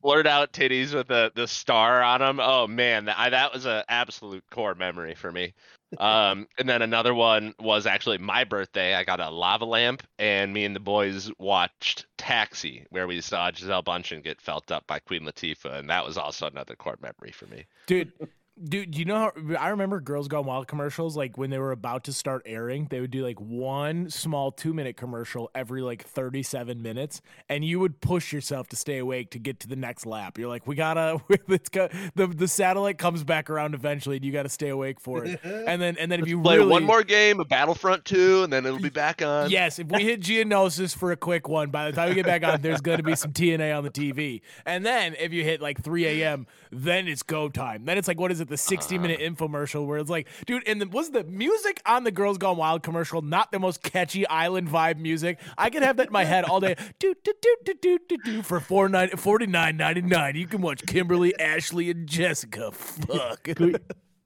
Blurred 0.00 0.26
out 0.26 0.52
titties 0.52 0.94
with 0.94 1.08
the 1.08 1.30
the 1.34 1.46
star 1.46 2.02
on 2.02 2.20
them. 2.20 2.40
Oh 2.40 2.66
man, 2.66 3.04
that 3.04 3.18
I, 3.18 3.30
that 3.30 3.52
was 3.52 3.66
an 3.66 3.82
absolute 3.88 4.44
core 4.50 4.74
memory 4.74 5.14
for 5.14 5.30
me. 5.30 5.54
Um, 5.96 6.46
and 6.58 6.68
then 6.68 6.82
another 6.82 7.14
one 7.14 7.54
was 7.58 7.86
actually 7.86 8.18
my 8.18 8.44
birthday. 8.44 8.94
I 8.94 9.04
got 9.04 9.20
a 9.20 9.30
lava 9.30 9.64
lamp, 9.64 10.02
and 10.18 10.52
me 10.52 10.64
and 10.64 10.76
the 10.76 10.80
boys 10.80 11.30
watched 11.38 12.06
Taxi, 12.18 12.86
where 12.90 13.06
we 13.06 13.20
saw 13.20 13.50
Gisele 13.50 13.82
Bündchen 13.82 14.22
get 14.22 14.40
felt 14.40 14.70
up 14.70 14.86
by 14.86 14.98
Queen 14.98 15.22
Latifah, 15.22 15.78
and 15.78 15.88
that 15.88 16.04
was 16.04 16.18
also 16.18 16.46
another 16.46 16.76
core 16.76 16.98
memory 17.00 17.32
for 17.32 17.46
me. 17.46 17.64
Dude, 17.86 18.12
dude, 18.62 18.90
do 18.90 18.98
you 18.98 19.04
know 19.04 19.16
how 19.16 19.32
I 19.58 19.68
remember 19.68 20.00
Girls 20.00 20.28
Gone 20.28 20.44
Wild 20.44 20.66
commercials? 20.68 21.16
Like 21.16 21.36
when 21.36 21.50
they 21.50 21.58
were 21.58 21.72
about 21.72 22.04
to 22.04 22.12
start 22.12 22.42
airing, 22.46 22.86
they 22.90 23.00
would 23.00 23.10
do 23.10 23.24
like 23.24 23.40
one 23.40 24.10
small 24.10 24.52
two 24.52 24.74
minute 24.74 24.96
commercial 24.96 25.50
every 25.54 25.82
like 25.82 26.04
37 26.04 26.82
minutes, 26.82 27.20
and 27.48 27.64
you 27.64 27.80
would 27.80 28.00
push 28.00 28.32
yourself 28.32 28.68
to 28.68 28.76
stay 28.76 28.98
awake 28.98 29.30
to 29.30 29.38
get 29.38 29.60
to 29.60 29.68
the 29.68 29.76
next 29.76 30.06
lap. 30.06 30.38
You're 30.38 30.48
like, 30.48 30.66
we 30.66 30.74
gotta, 30.74 31.20
it's 31.48 31.68
got, 31.68 31.92
the 32.14 32.26
the 32.26 32.48
satellite 32.48 32.98
comes 32.98 33.24
back 33.24 33.50
around 33.50 33.74
eventually, 33.74 34.16
and 34.16 34.24
you 34.24 34.32
gotta 34.32 34.48
stay 34.48 34.68
awake 34.68 35.00
for 35.00 35.24
it. 35.24 35.40
And 35.68 35.82
then 35.82 35.96
and 35.98 36.10
then 36.10 36.20
if 36.20 36.28
you 36.28 36.40
Play 36.40 36.58
really 36.58 36.70
one 36.70 36.84
more 36.84 37.02
game 37.02 37.40
of 37.40 37.48
Battlefront 37.48 38.04
2, 38.04 38.44
and 38.44 38.52
then 38.52 38.64
it'll 38.64 38.78
be 38.78 38.88
back 38.88 39.22
on. 39.22 39.50
Yes, 39.50 39.78
if 39.78 39.88
we 39.88 40.02
hit 40.02 40.20
Geonosis 40.20 40.96
for 40.96 41.12
a 41.12 41.16
quick 41.16 41.48
one, 41.48 41.70
by 41.70 41.90
the 41.90 41.96
time 41.96 42.08
we 42.08 42.14
get 42.14 42.26
back 42.26 42.44
on, 42.44 42.60
there's 42.60 42.80
going 42.80 42.98
to 42.98 43.02
be 43.02 43.14
some 43.14 43.32
TNA 43.32 43.76
on 43.76 43.84
the 43.84 43.90
TV. 43.90 44.40
And 44.64 44.84
then 44.86 45.14
if 45.18 45.32
you 45.32 45.44
hit 45.44 45.60
like 45.60 45.82
3 45.82 46.06
a.m., 46.06 46.46
then 46.70 47.08
it's 47.08 47.22
go 47.22 47.48
time. 47.48 47.84
Then 47.84 47.98
it's 47.98 48.08
like, 48.08 48.18
what 48.18 48.30
is 48.30 48.40
it, 48.40 48.47
like 48.48 48.50
the 48.50 48.56
60 48.56 48.98
minute 48.98 49.20
uh-huh. 49.20 49.30
infomercial 49.30 49.86
where 49.86 49.98
it's 49.98 50.10
like, 50.10 50.28
dude, 50.46 50.66
and 50.66 50.80
the, 50.80 50.88
was 50.88 51.10
the 51.10 51.24
music 51.24 51.82
on 51.86 52.04
the 52.04 52.10
Girls 52.10 52.38
Gone 52.38 52.56
Wild 52.56 52.82
commercial 52.82 53.22
not 53.22 53.52
the 53.52 53.58
most 53.58 53.82
catchy 53.82 54.26
island 54.26 54.68
vibe 54.68 54.98
music? 54.98 55.38
I 55.56 55.70
could 55.70 55.82
have 55.82 55.96
that 55.98 56.08
in 56.08 56.12
my 56.12 56.24
head 56.24 56.44
all 56.44 56.60
day. 56.60 56.76
Do 56.98 57.14
do 57.22 57.32
do 57.40 57.56
do 57.64 57.74
do 57.80 57.98
do 58.08 58.16
do 58.24 58.42
for 58.42 58.60
four 58.60 58.88
nine 58.88 59.10
forty 59.10 59.46
nine 59.46 59.76
ninety 59.76 60.00
nine. 60.00 60.34
You 60.36 60.46
can 60.46 60.60
watch 60.60 60.84
Kimberly, 60.86 61.38
Ashley, 61.38 61.90
and 61.90 62.06
Jessica. 62.08 62.72
Fuck. 62.72 63.48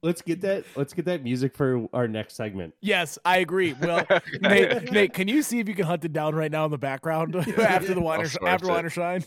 Let's 0.01 0.21
get 0.21 0.41
that. 0.41 0.65
Let's 0.75 0.93
get 0.93 1.05
that 1.05 1.23
music 1.23 1.55
for 1.55 1.87
our 1.93 2.07
next 2.07 2.35
segment. 2.35 2.73
Yes, 2.81 3.17
I 3.25 3.37
agree. 3.37 3.73
Well, 3.73 4.05
Nate, 4.41 4.91
Nate, 4.91 5.13
can 5.13 5.27
you 5.27 5.41
see 5.41 5.59
if 5.59 5.67
you 5.67 5.75
can 5.75 5.85
hunt 5.85 6.03
it 6.05 6.13
down 6.13 6.35
right 6.35 6.51
now 6.51 6.65
in 6.65 6.71
the 6.71 6.77
background 6.77 7.35
after 7.57 7.93
the 7.93 8.01
wine 8.01 8.21
I'll 8.21 8.45
or, 8.45 8.49
after 8.49 8.67
it. 8.67 8.71
wine 8.71 8.89
shine? 8.89 9.23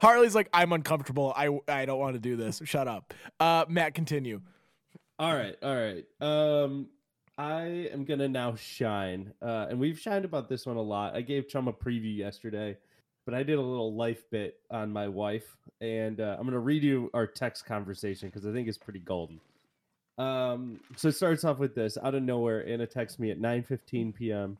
Harley's 0.00 0.34
like, 0.34 0.48
I'm 0.52 0.72
uncomfortable. 0.72 1.32
I 1.36 1.58
I 1.68 1.84
don't 1.84 1.98
want 1.98 2.14
to 2.14 2.20
do 2.20 2.36
this. 2.36 2.60
Shut 2.64 2.88
up. 2.88 3.14
Uh, 3.40 3.64
Matt, 3.68 3.94
continue. 3.94 4.40
All 5.18 5.34
right, 5.34 5.56
all 5.62 5.76
right. 5.76 6.04
Um, 6.20 6.88
I 7.38 7.88
am 7.92 8.04
gonna 8.04 8.28
now 8.28 8.54
shine, 8.54 9.32
uh, 9.42 9.66
and 9.68 9.78
we've 9.78 9.98
shined 9.98 10.24
about 10.24 10.48
this 10.48 10.66
one 10.66 10.76
a 10.76 10.82
lot. 10.82 11.14
I 11.14 11.20
gave 11.20 11.48
Chum 11.48 11.68
a 11.68 11.72
preview 11.72 12.16
yesterday, 12.16 12.76
but 13.24 13.34
I 13.34 13.42
did 13.42 13.58
a 13.58 13.62
little 13.62 13.94
life 13.94 14.28
bit 14.30 14.60
on 14.70 14.92
my 14.92 15.08
wife, 15.08 15.56
and 15.80 16.20
uh, 16.20 16.36
I'm 16.38 16.44
gonna 16.46 16.58
read 16.58 16.82
you 16.82 17.10
our 17.14 17.26
text 17.26 17.66
conversation 17.66 18.28
because 18.28 18.46
I 18.46 18.52
think 18.52 18.68
it's 18.68 18.78
pretty 18.78 19.00
golden. 19.00 19.40
Um, 20.16 20.80
so 20.96 21.08
it 21.08 21.16
starts 21.16 21.44
off 21.44 21.58
with 21.58 21.74
this 21.74 21.98
out 22.02 22.14
of 22.14 22.22
nowhere. 22.22 22.66
Anna 22.66 22.86
texts 22.86 23.18
me 23.18 23.30
at 23.30 23.40
9:15 23.40 24.14
p.m. 24.14 24.58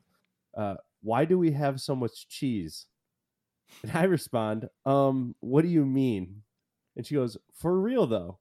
Uh, 0.56 0.74
why 1.02 1.24
do 1.24 1.38
we 1.38 1.52
have 1.52 1.80
so 1.80 1.94
much 1.94 2.28
cheese? 2.28 2.86
And 3.82 3.92
I 3.92 4.04
respond, 4.04 4.68
um, 4.86 5.34
what 5.40 5.62
do 5.62 5.68
you 5.68 5.84
mean? 5.84 6.42
And 6.96 7.06
she 7.06 7.14
goes, 7.14 7.36
for 7.54 7.78
real 7.78 8.06
though 8.06 8.38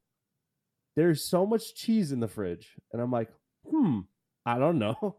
there's 0.96 1.24
so 1.24 1.46
much 1.46 1.76
cheese 1.76 2.12
in 2.12 2.20
the 2.20 2.28
fridge. 2.28 2.74
And 2.92 3.02
I'm 3.02 3.12
like, 3.12 3.30
hmm, 3.70 4.02
I 4.46 4.60
don't 4.60 4.80
know. 4.80 5.18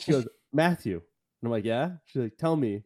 She 0.00 0.12
goes, 0.12 0.26
Matthew. 0.52 0.96
And 0.96 1.46
I'm 1.46 1.50
like, 1.50 1.64
yeah. 1.64 1.92
She's 2.06 2.22
like, 2.22 2.36
tell 2.36 2.56
me. 2.56 2.82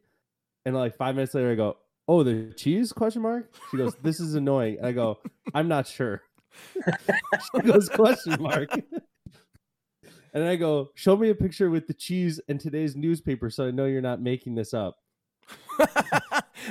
And 0.65 0.75
like 0.75 0.95
five 0.95 1.15
minutes 1.15 1.33
later, 1.33 1.51
I 1.51 1.55
go, 1.55 1.77
oh, 2.07 2.23
the 2.23 2.53
cheese? 2.55 2.91
Question 2.91 3.21
mark. 3.21 3.51
She 3.71 3.77
goes, 3.77 3.95
this 4.03 4.19
is 4.19 4.35
annoying. 4.35 4.77
And 4.77 4.87
I 4.87 4.91
go, 4.91 5.19
I'm 5.53 5.67
not 5.67 5.87
sure. 5.87 6.21
she 7.55 7.61
goes, 7.61 7.89
question 7.89 8.41
mark. 8.41 8.69
And 10.31 10.43
I 10.43 10.57
go, 10.57 10.91
show 10.93 11.17
me 11.17 11.31
a 11.31 11.35
picture 11.35 11.71
with 11.71 11.87
the 11.87 11.93
cheese 11.95 12.39
and 12.47 12.59
today's 12.59 12.95
newspaper 12.95 13.49
so 13.49 13.67
I 13.67 13.71
know 13.71 13.85
you're 13.85 13.99
not 13.99 14.21
making 14.21 14.53
this 14.53 14.75
up. 14.75 14.97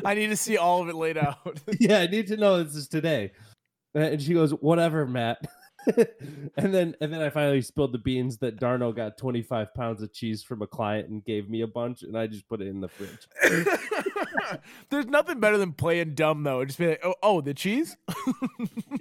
I 0.04 0.14
need 0.14 0.28
to 0.28 0.36
see 0.36 0.56
all 0.56 0.82
of 0.82 0.88
it 0.88 0.94
laid 0.94 1.18
out. 1.18 1.60
yeah, 1.80 2.00
I 2.00 2.06
need 2.06 2.26
to 2.28 2.36
know 2.36 2.62
this 2.62 2.74
is 2.76 2.88
today. 2.88 3.32
Uh, 3.94 4.00
And 4.00 4.22
she 4.22 4.34
goes, 4.34 4.50
"Whatever, 4.52 5.06
Matt." 5.06 5.38
and 6.56 6.74
then 6.74 6.94
and 7.00 7.12
then 7.12 7.22
I 7.22 7.30
finally 7.30 7.62
spilled 7.62 7.92
the 7.92 7.98
beans 7.98 8.38
that 8.38 8.60
Darno 8.60 8.94
got 8.94 9.16
25 9.16 9.72
pounds 9.74 10.02
of 10.02 10.12
cheese 10.12 10.42
from 10.42 10.60
a 10.62 10.66
client 10.66 11.08
and 11.08 11.24
gave 11.24 11.48
me 11.48 11.62
a 11.62 11.66
bunch, 11.66 12.02
and 12.02 12.16
I 12.18 12.26
just 12.26 12.48
put 12.48 12.60
it 12.60 12.66
in 12.68 12.80
the 12.80 12.88
fridge. 12.88 13.26
There's 14.90 15.06
nothing 15.06 15.40
better 15.40 15.56
than 15.56 15.72
playing 15.72 16.14
dumb 16.14 16.42
though. 16.42 16.64
Just 16.64 16.78
be 16.78 16.88
like, 16.88 17.00
oh, 17.04 17.14
oh 17.22 17.40
the 17.40 17.54
cheese? 17.54 17.96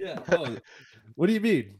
yeah. 0.00 0.20
Oh, 0.32 0.56
what 1.14 1.26
do 1.26 1.32
you 1.32 1.40
mean? 1.40 1.74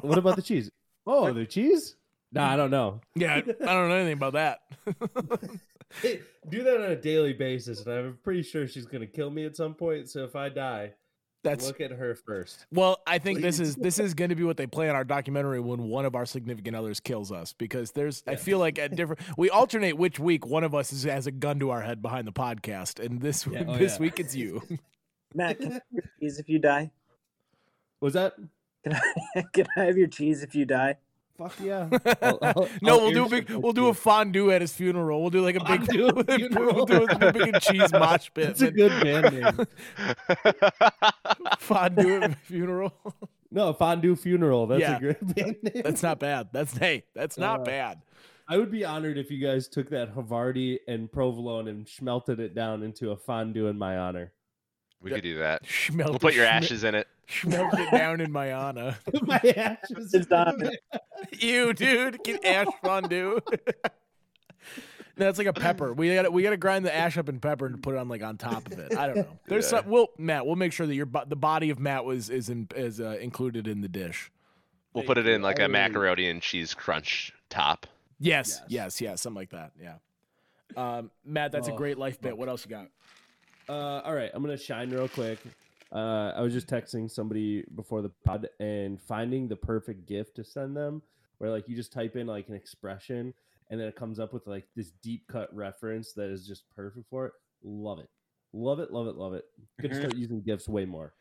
What 0.00 0.18
about 0.18 0.36
the 0.36 0.42
cheese? 0.42 0.70
Oh, 1.06 1.32
the 1.32 1.46
cheese? 1.46 1.96
Nah, 2.32 2.52
I 2.52 2.56
don't 2.56 2.70
know. 2.70 3.00
Yeah, 3.14 3.34
I 3.36 3.40
don't 3.42 3.88
know 3.88 3.94
anything 3.94 4.14
about 4.14 4.32
that. 4.34 4.60
Hey, 6.00 6.20
do 6.48 6.62
that 6.62 6.76
on 6.80 6.90
a 6.90 6.96
daily 6.96 7.32
basis, 7.32 7.84
and 7.84 7.94
I'm 7.94 8.18
pretty 8.22 8.42
sure 8.42 8.66
she's 8.66 8.86
gonna 8.86 9.06
kill 9.06 9.30
me 9.30 9.44
at 9.44 9.56
some 9.56 9.74
point. 9.74 10.08
So 10.08 10.24
if 10.24 10.34
I 10.36 10.48
die, 10.48 10.94
That's 11.42 11.66
look 11.66 11.80
at 11.80 11.90
her 11.90 12.14
first. 12.14 12.66
well, 12.72 13.00
I 13.06 13.18
think 13.18 13.40
this 13.40 13.60
is 13.60 13.76
this 13.76 13.98
is 14.00 14.14
going 14.14 14.30
to 14.30 14.36
be 14.36 14.44
what 14.44 14.56
they 14.56 14.66
play 14.66 14.88
in 14.88 14.94
our 14.94 15.04
documentary 15.04 15.60
when 15.60 15.84
one 15.84 16.04
of 16.04 16.14
our 16.14 16.24
significant 16.26 16.76
others 16.76 17.00
kills 17.00 17.32
us 17.32 17.52
because 17.52 17.90
there's 17.92 18.22
I 18.26 18.36
feel 18.36 18.58
like 18.58 18.78
at 18.78 18.94
different 18.96 19.20
we 19.36 19.50
alternate 19.50 19.96
which 19.96 20.18
week 20.18 20.46
one 20.46 20.64
of 20.64 20.74
us 20.74 20.92
is, 20.92 21.02
has 21.04 21.26
a 21.26 21.32
gun 21.32 21.58
to 21.60 21.70
our 21.70 21.82
head 21.82 22.00
behind 22.00 22.26
the 22.26 22.32
podcast, 22.32 23.04
and 23.04 23.20
this 23.20 23.46
Yeah, 23.46 23.64
oh, 23.66 23.76
this 23.76 23.94
yeah. 23.94 24.00
week 24.00 24.20
it's 24.20 24.34
you. 24.34 24.62
Matt, 25.34 25.58
can 25.58 25.70
I 25.70 25.74
have 25.74 25.82
your 25.90 26.04
cheese 26.20 26.38
if 26.38 26.48
you 26.48 26.58
die? 26.58 26.90
Was 28.00 28.12
that? 28.14 28.34
Can 28.84 28.94
I, 28.94 29.42
can 29.54 29.66
I 29.76 29.84
have 29.84 29.96
your 29.96 30.08
cheese 30.08 30.42
if 30.42 30.54
you 30.54 30.64
die? 30.64 30.96
Fuck 31.38 31.54
yeah. 31.60 31.88
I'll- 32.22 32.38
I'll- 32.42 32.68
no, 32.82 32.92
I'll 32.94 33.00
we'll 33.00 33.12
do 33.12 33.24
a 33.24 33.28
big 33.28 33.50
we'll 33.50 33.72
do 33.72 33.88
a 33.88 33.94
fondue 33.94 34.50
at 34.50 34.60
his 34.60 34.72
funeral. 34.74 35.20
We'll 35.22 35.30
do 35.30 35.40
like 35.42 35.56
a 35.56 35.64
big 35.64 35.80
Fondue 35.86 36.12
we'll 36.74 36.84
do 36.86 37.06
a 37.10 37.32
big 37.32 37.60
cheese 37.60 37.92
mosh 37.92 38.30
pit. 38.34 38.46
That's 38.48 38.60
a 38.62 38.70
good 38.70 39.02
band 39.02 39.34
name. 39.40 39.66
fondue 41.58 42.22
at 42.22 42.36
funeral. 42.44 42.92
No, 43.50 43.72
fondue 43.72 44.16
funeral. 44.16 44.66
That's 44.66 44.80
Yeah. 44.80 44.96
a 44.96 45.00
great 45.00 45.34
band 45.34 45.56
name. 45.62 45.82
That's 45.84 46.02
not 46.02 46.18
bad. 46.18 46.48
That's 46.52 46.76
hey, 46.76 47.04
that's 47.14 47.38
not 47.38 47.60
Uh, 47.60 47.64
bad. 47.64 48.02
I 48.48 48.56
would 48.58 48.70
be 48.70 48.84
honored 48.84 49.18
if 49.18 49.30
you 49.30 49.38
guys 49.44 49.68
took 49.68 49.88
that 49.90 50.14
Havarti 50.14 50.78
and 50.88 51.10
provolone 51.10 51.68
and 51.68 51.88
smelted 51.88 52.40
it 52.40 52.54
down 52.54 52.82
into 52.82 53.10
a 53.12 53.16
fondue 53.16 53.68
in 53.68 53.78
my 53.78 53.96
honor. 53.98 54.32
We 55.02 55.10
could 55.10 55.22
do 55.22 55.38
that. 55.38 55.64
Schmelt 55.64 56.10
We'll 56.10 56.18
put 56.18 56.34
your 56.34 56.46
schme- 56.46 56.50
ashes 56.52 56.84
in 56.84 56.94
it. 56.94 57.08
Schmelt 57.28 57.78
it 57.78 57.90
down 57.90 58.20
in 58.20 58.30
my 58.32 58.46
Anna. 58.48 58.96
my 59.22 59.40
ashes. 59.56 60.12
It's 60.14 60.26
done. 60.26 60.70
you 61.32 61.72
dude, 61.72 62.22
get 62.24 62.44
ash 62.44 62.66
fondue. 62.82 63.40
No, 65.14 65.28
it's 65.28 65.36
like 65.36 65.46
a 65.46 65.52
pepper. 65.52 65.92
We 65.92 66.14
got 66.14 66.22
to 66.22 66.30
we 66.30 66.42
got 66.42 66.50
to 66.50 66.56
grind 66.56 66.86
the 66.86 66.94
ash 66.94 67.18
up 67.18 67.28
in 67.28 67.38
pepper 67.38 67.66
and 67.66 67.82
put 67.82 67.94
it 67.94 67.98
on 67.98 68.08
like 68.08 68.22
on 68.22 68.38
top 68.38 68.66
of 68.72 68.78
it. 68.78 68.96
I 68.96 69.06
don't 69.08 69.16
know. 69.16 69.26
There's 69.46 69.66
Yeah. 69.70 69.80
some. 69.82 69.90
We'll 69.90 70.08
Matt. 70.16 70.46
We'll 70.46 70.56
make 70.56 70.72
sure 70.72 70.86
that 70.86 70.94
your 70.94 71.06
the 71.26 71.36
body 71.36 71.68
of 71.68 71.78
Matt 71.78 72.06
was 72.06 72.30
is 72.30 72.48
in, 72.48 72.66
is 72.74 72.98
uh, 72.98 73.18
included 73.20 73.68
in 73.68 73.82
the 73.82 73.88
dish. 73.88 74.32
We'll 74.94 75.04
put 75.04 75.18
it 75.18 75.26
in 75.26 75.42
like 75.42 75.60
I 75.60 75.64
a 75.64 75.68
really- 75.68 75.72
macaroni 75.72 76.30
and 76.30 76.40
cheese 76.40 76.72
crunch 76.72 77.30
top. 77.50 77.86
Yes, 78.20 78.62
Yes. 78.68 78.68
yes, 78.68 79.00
yes, 79.02 79.20
something 79.20 79.36
like 79.36 79.50
that. 79.50 79.72
Yeah. 79.78 79.96
Um, 80.76 81.10
Matt, 81.26 81.52
that's 81.52 81.68
a 81.68 81.72
Oh, 81.72 81.76
great 81.76 81.98
life 81.98 82.18
bit. 82.18 82.36
What 82.38 82.48
else 82.48 82.64
you 82.64 82.70
got? 82.70 82.86
Uh, 83.68 84.00
all 84.04 84.14
right, 84.14 84.30
I'm 84.34 84.42
gonna 84.42 84.56
shine 84.56 84.90
real 84.90 85.08
quick. 85.08 85.38
Uh, 85.92 86.32
I 86.34 86.40
was 86.40 86.52
just 86.52 86.68
texting 86.68 87.10
somebody 87.10 87.64
before 87.74 88.02
the 88.02 88.08
pod 88.24 88.48
and 88.60 89.00
finding 89.00 89.46
the 89.48 89.56
perfect 89.56 90.06
gift 90.06 90.36
to 90.36 90.44
send 90.44 90.76
them, 90.76 91.02
where 91.38 91.50
like 91.50 91.68
you 91.68 91.76
just 91.76 91.92
type 91.92 92.16
in 92.16 92.26
like 92.26 92.48
an 92.48 92.54
expression 92.54 93.34
and 93.70 93.80
then 93.80 93.88
it 93.88 93.96
comes 93.96 94.18
up 94.18 94.32
with 94.32 94.46
like 94.46 94.66
this 94.76 94.90
deep 95.02 95.26
cut 95.28 95.54
reference 95.54 96.12
that 96.14 96.30
is 96.30 96.46
just 96.46 96.68
perfect 96.74 97.08
for 97.08 97.26
it. 97.26 97.32
Love 97.62 97.98
it, 98.00 98.08
love 98.52 98.80
it, 98.80 98.90
love 98.90 99.06
it, 99.06 99.16
love 99.16 99.34
it. 99.34 99.44
Gonna 99.80 99.94
Mhm. 99.94 99.98
start 99.98 100.16
using 100.16 100.40
gifts 100.42 100.68
way 100.68 100.84
more. 100.84 101.14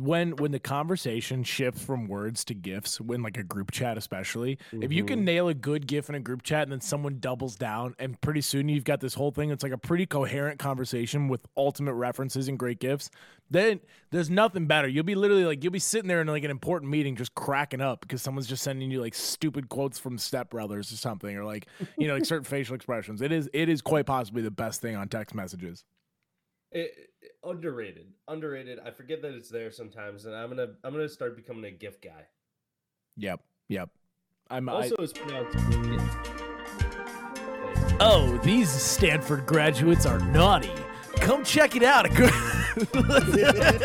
When 0.00 0.36
when 0.36 0.50
the 0.52 0.58
conversation 0.58 1.42
shifts 1.44 1.82
from 1.84 2.06
words 2.08 2.44
to 2.44 2.54
gifs 2.54 3.00
when 3.00 3.22
like 3.22 3.36
a 3.36 3.42
group 3.42 3.70
chat 3.70 3.96
especially 3.98 4.58
if 4.80 4.92
you 4.92 5.04
can 5.04 5.20
Mhm. 5.20 5.24
nail 5.24 5.48
a 5.48 5.54
good 5.54 5.86
gif 5.86 6.08
in 6.08 6.14
a 6.14 6.20
group 6.20 6.42
chat 6.42 6.62
and 6.64 6.72
then 6.72 6.80
someone 6.80 7.18
doubles 7.20 7.56
down 7.56 7.94
and 7.98 8.20
pretty 8.20 8.40
soon 8.40 8.68
you've 8.68 8.84
got 8.84 9.00
this 9.00 9.14
whole 9.14 9.30
thing 9.30 9.50
it's 9.50 9.62
like 9.62 9.72
a 9.72 9.78
pretty 9.78 10.06
coherent 10.06 10.58
conversation 10.58 11.28
with 11.28 11.46
ultimate 11.56 11.94
references 11.94 12.48
and 12.48 12.58
great 12.58 12.78
gifs 12.80 13.10
then 13.50 13.78
there's 14.10 14.30
nothing 14.30 14.66
better. 14.66 14.88
You'll 14.88 15.04
be 15.04 15.14
literally 15.14 15.44
like 15.44 15.62
you'll 15.62 15.70
be 15.72 15.78
sitting 15.78 16.08
there 16.08 16.22
in 16.22 16.26
like 16.26 16.44
an 16.44 16.50
important 16.50 16.90
meeting 16.90 17.14
just 17.14 17.34
cracking 17.34 17.82
up 17.82 18.00
because 18.00 18.22
someone's 18.22 18.46
just 18.46 18.62
sending 18.62 18.90
you 18.90 19.00
like 19.02 19.14
stupid 19.14 19.68
quotes 19.68 19.98
from 19.98 20.16
step 20.16 20.48
brothers 20.48 20.90
or 20.90 20.96
something 20.96 21.36
or 21.36 21.44
like 21.44 21.66
you 21.98 22.08
know 22.08 22.14
like 22.14 22.24
certain 22.24 22.44
facial 22.56 22.74
expressions. 22.74 23.20
It 23.20 23.32
is 23.32 23.50
it 23.52 23.68
is 23.68 23.82
quite 23.82 24.06
possibly 24.06 24.40
the 24.40 24.50
best 24.50 24.80
thing 24.80 24.96
on 24.96 25.08
text 25.08 25.34
messages. 25.34 25.84
It, 26.72 26.78
it- 26.96 27.10
underrated, 27.42 28.06
underrated. 28.28 28.78
I 28.84 28.90
forget 28.90 29.22
that 29.22 29.34
it's 29.34 29.48
there 29.48 29.70
sometimes, 29.70 30.24
and 30.26 30.34
I'm 30.34 30.48
gonna 30.48 30.74
I'm 30.84 30.92
gonna 30.92 31.08
start 31.08 31.36
becoming 31.36 31.64
a 31.64 31.70
gift 31.70 32.02
guy. 32.02 32.26
yep 33.16 33.40
yep 33.68 33.90
i'm 34.50 34.68
I- 34.68 34.72
Also, 34.72 34.96
it's 34.96 35.12
pronounced. 35.12 35.56
Oh, 38.00 38.38
these 38.42 38.68
Stanford 38.68 39.46
graduates 39.46 40.04
are 40.04 40.18
naughty. 40.18 40.72
Come 41.20 41.44
check 41.44 41.76
it 41.76 41.82
out. 41.82 42.06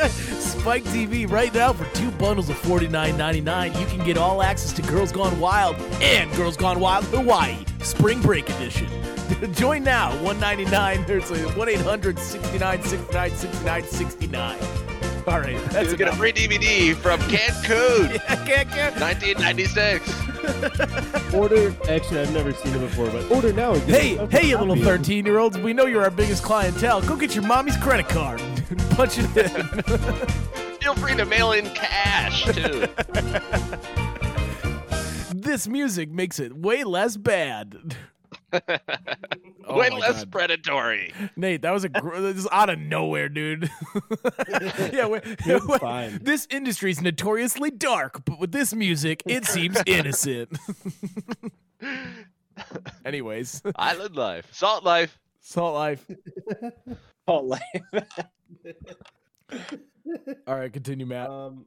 Spike 0.10 0.84
TV 0.86 1.30
right 1.30 1.54
now 1.54 1.74
for 1.74 1.86
two 1.96 2.12
bundles 2.12 2.50
of 2.50 2.58
$49.99. 2.62 3.80
You 3.80 3.86
can 3.86 4.06
get 4.06 4.18
all 4.18 4.42
access 4.42 4.74
to 4.74 4.82
Girls 4.82 5.12
Gone 5.12 5.40
Wild 5.40 5.76
and 6.02 6.32
Girls 6.36 6.58
Gone 6.58 6.80
Wild 6.80 7.06
Hawaii 7.06 7.58
Spring 7.82 8.22
Break 8.22 8.50
Edition. 8.50 8.88
Join 9.54 9.84
now. 9.84 10.10
199. 10.24 11.06
There's 11.06 11.32
a 11.32 11.38
1 11.50 11.70
800 11.70 12.20
69 12.20 12.84
69 12.84 13.32
69 13.32 13.84
69. 13.84 14.89
All 15.30 15.40
right. 15.40 15.58
That's 15.70 15.92
You 15.92 15.98
get 15.98 16.08
a 16.08 16.14
free 16.14 16.32
DVD 16.34 16.96
from 16.96 17.20
Cancun, 17.22 18.14
Yeah, 18.48 18.64
can't 18.66 19.00
1996. 19.00 20.10
Order. 21.36 21.76
Actually, 21.88 22.22
I've 22.22 22.34
never 22.34 22.52
seen 22.52 22.74
it 22.74 22.80
before, 22.80 23.12
but 23.12 23.30
order 23.30 23.54
now. 23.54 23.74
and 23.74 23.82
Hey, 23.84 24.18
a 24.18 24.26
hey, 24.26 24.48
you 24.50 24.58
little 24.58 24.76
13 24.76 25.24
year 25.28 25.38
olds. 25.38 25.56
We 25.60 25.72
know 25.74 25.86
you're 25.86 26.02
our 26.02 26.10
biggest 26.10 26.42
clientele. 26.42 27.04
Go 27.04 27.16
get 27.16 27.36
your 27.36 27.44
mommy's 27.44 27.78
credit 27.78 28.10
card. 28.10 28.40
Punch 28.92 29.20
it 29.20 29.38
in. 29.38 29.68
Feel 30.80 30.96
free 30.96 31.16
to 31.16 31.26
mail 31.26 31.52
in 31.52 31.66
cash 31.76 32.46
too. 32.46 32.88
this 35.36 35.68
music 35.68 36.10
makes 36.10 36.40
it 36.40 36.58
way 36.58 36.84
less 36.84 37.18
bad. 37.18 37.96
Oh 39.72 39.78
Way 39.78 39.90
less 39.92 40.20
God. 40.24 40.32
predatory. 40.32 41.14
Nate, 41.36 41.62
that 41.62 41.72
was 41.72 41.84
a 41.84 41.90
gr- 41.90 42.18
this 42.20 42.38
is 42.38 42.48
out 42.52 42.70
of 42.72 42.80
nowhere, 42.80 43.30
dude. 43.30 43.70
yeah, 44.92 45.06
we- 45.08 45.20
It 45.24 45.64
was 45.68 45.80
fine. 45.80 46.20
this 46.24 46.48
industry 46.50 46.90
is 46.92 47.02
notoriously 47.02 47.70
dark, 47.70 48.26
but 48.26 48.40
with 48.40 48.52
this 48.52 48.74
music, 48.74 49.22
it 49.28 49.46
seems 49.56 49.78
innocent. 49.86 50.58
Anyways, 53.06 53.62
Island 53.76 54.16
life, 54.16 54.48
salt 54.54 54.84
life. 54.84 55.18
Salt 55.42 55.74
Life. 55.74 56.06
Oh, 57.28 57.40
life. 57.40 57.62
All 60.48 60.56
right, 60.56 60.72
continue, 60.72 61.06
Matt. 61.08 61.30
Um, 61.30 61.66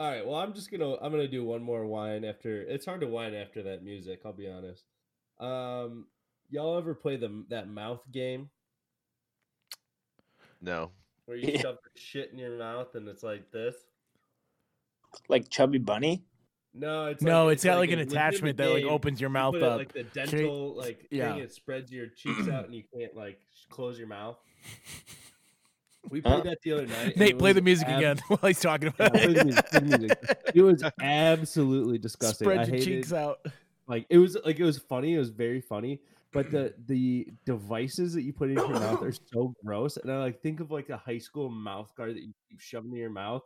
all 0.00 0.10
right. 0.10 0.26
Well, 0.26 0.36
I'm 0.36 0.52
just 0.52 0.70
gonna 0.70 0.94
I'm 0.96 1.12
gonna 1.12 1.28
do 1.28 1.44
one 1.44 1.62
more 1.62 1.86
wine 1.86 2.24
after. 2.24 2.62
It's 2.62 2.84
hard 2.86 3.00
to 3.02 3.06
wine 3.06 3.34
after 3.34 3.62
that 3.64 3.84
music. 3.84 4.20
I'll 4.24 4.32
be 4.32 4.48
honest. 4.48 4.84
Um, 5.38 6.06
y'all 6.50 6.76
ever 6.78 6.94
play 6.94 7.16
the 7.16 7.44
that 7.50 7.68
mouth 7.68 8.00
game 8.12 8.50
No. 10.60 10.90
where 11.26 11.36
you 11.36 11.58
shove 11.58 11.78
shit 11.94 12.30
in 12.32 12.38
your 12.38 12.56
mouth 12.58 12.94
and 12.94 13.08
it's 13.08 13.22
like 13.22 13.50
this? 13.50 13.74
like 15.28 15.48
Chubby 15.48 15.78
Bunny. 15.78 16.24
No, 16.76 17.06
it's 17.06 17.22
no, 17.22 17.44
like, 17.46 17.52
it's 17.54 17.64
got 17.64 17.78
like 17.78 17.90
a 17.90 17.92
an 17.92 17.98
attachment 18.00 18.56
that 18.56 18.68
like 18.68 18.84
opens 18.84 19.20
your 19.20 19.30
You 19.30 19.34
mouth 19.34 19.52
put 19.52 19.62
it, 19.62 19.68
up. 19.68 19.78
like 19.78 19.92
the 19.92 20.02
Can 20.04 20.30
you- 20.30 20.38
dental 20.38 20.74
like 20.76 21.06
Yeah. 21.10 21.34
thing. 21.34 21.42
It 21.44 21.52
spreads 21.52 21.92
your 21.92 22.08
cheeks 22.08 22.48
out 22.48 22.64
and 22.64 22.74
you 22.74 22.82
can't 22.92 23.14
like 23.14 23.40
close 23.70 23.98
your 23.98 24.08
mouth. 24.08 24.36
We 26.10 26.20
Huh? 26.20 26.42
played 26.42 26.44
that 26.52 26.58
the 26.62 26.72
other 26.72 26.86
night. 26.86 27.16
Nate, 27.16 27.38
play 27.38 27.54
the 27.54 27.62
music 27.62 27.88
ab- 27.88 27.96
again 27.98 28.18
while 28.28 28.38
he's 28.42 28.60
talking 28.60 28.88
about 28.88 29.14
play 29.14 29.26
the 29.32 29.40
it. 29.40 29.44
music, 29.46 29.70
play 29.70 29.80
the 29.80 29.98
music. 29.98 30.40
It 30.54 30.60
was 30.62 30.84
absolutely 31.00 31.96
disgusting. 31.96 32.44
Spread 32.44 32.58
I 32.58 32.62
your 32.64 32.70
hated, 32.72 32.84
cheeks 32.84 33.12
out. 33.14 33.38
like 33.88 34.04
it 34.10 34.18
was 34.18 34.36
like 34.44 34.58
it 34.60 34.64
was 34.64 34.76
funny. 34.76 35.14
It 35.14 35.18
was 35.18 35.30
very 35.30 35.62
funny, 35.62 36.02
but 36.34 36.50
the 36.50 36.74
the 36.86 37.28
devices 37.46 38.12
that 38.14 38.22
you 38.22 38.32
put 38.32 38.50
in 38.50 38.56
your 38.56 38.68
mouth 38.68 39.02
are 39.02 39.12
so 39.32 39.54
gross. 39.64 39.96
And 39.96 40.12
I 40.12 40.18
like 40.18 40.42
think 40.42 40.60
of 40.60 40.70
like 40.70 40.90
a 40.90 40.96
high 40.98 41.18
school 41.18 41.48
mouth 41.48 41.94
guard 41.96 42.16
that 42.16 42.22
you 42.22 42.34
keep 42.50 42.60
shoving 42.60 42.90
in 42.92 42.98
your 42.98 43.08
mouth, 43.10 43.42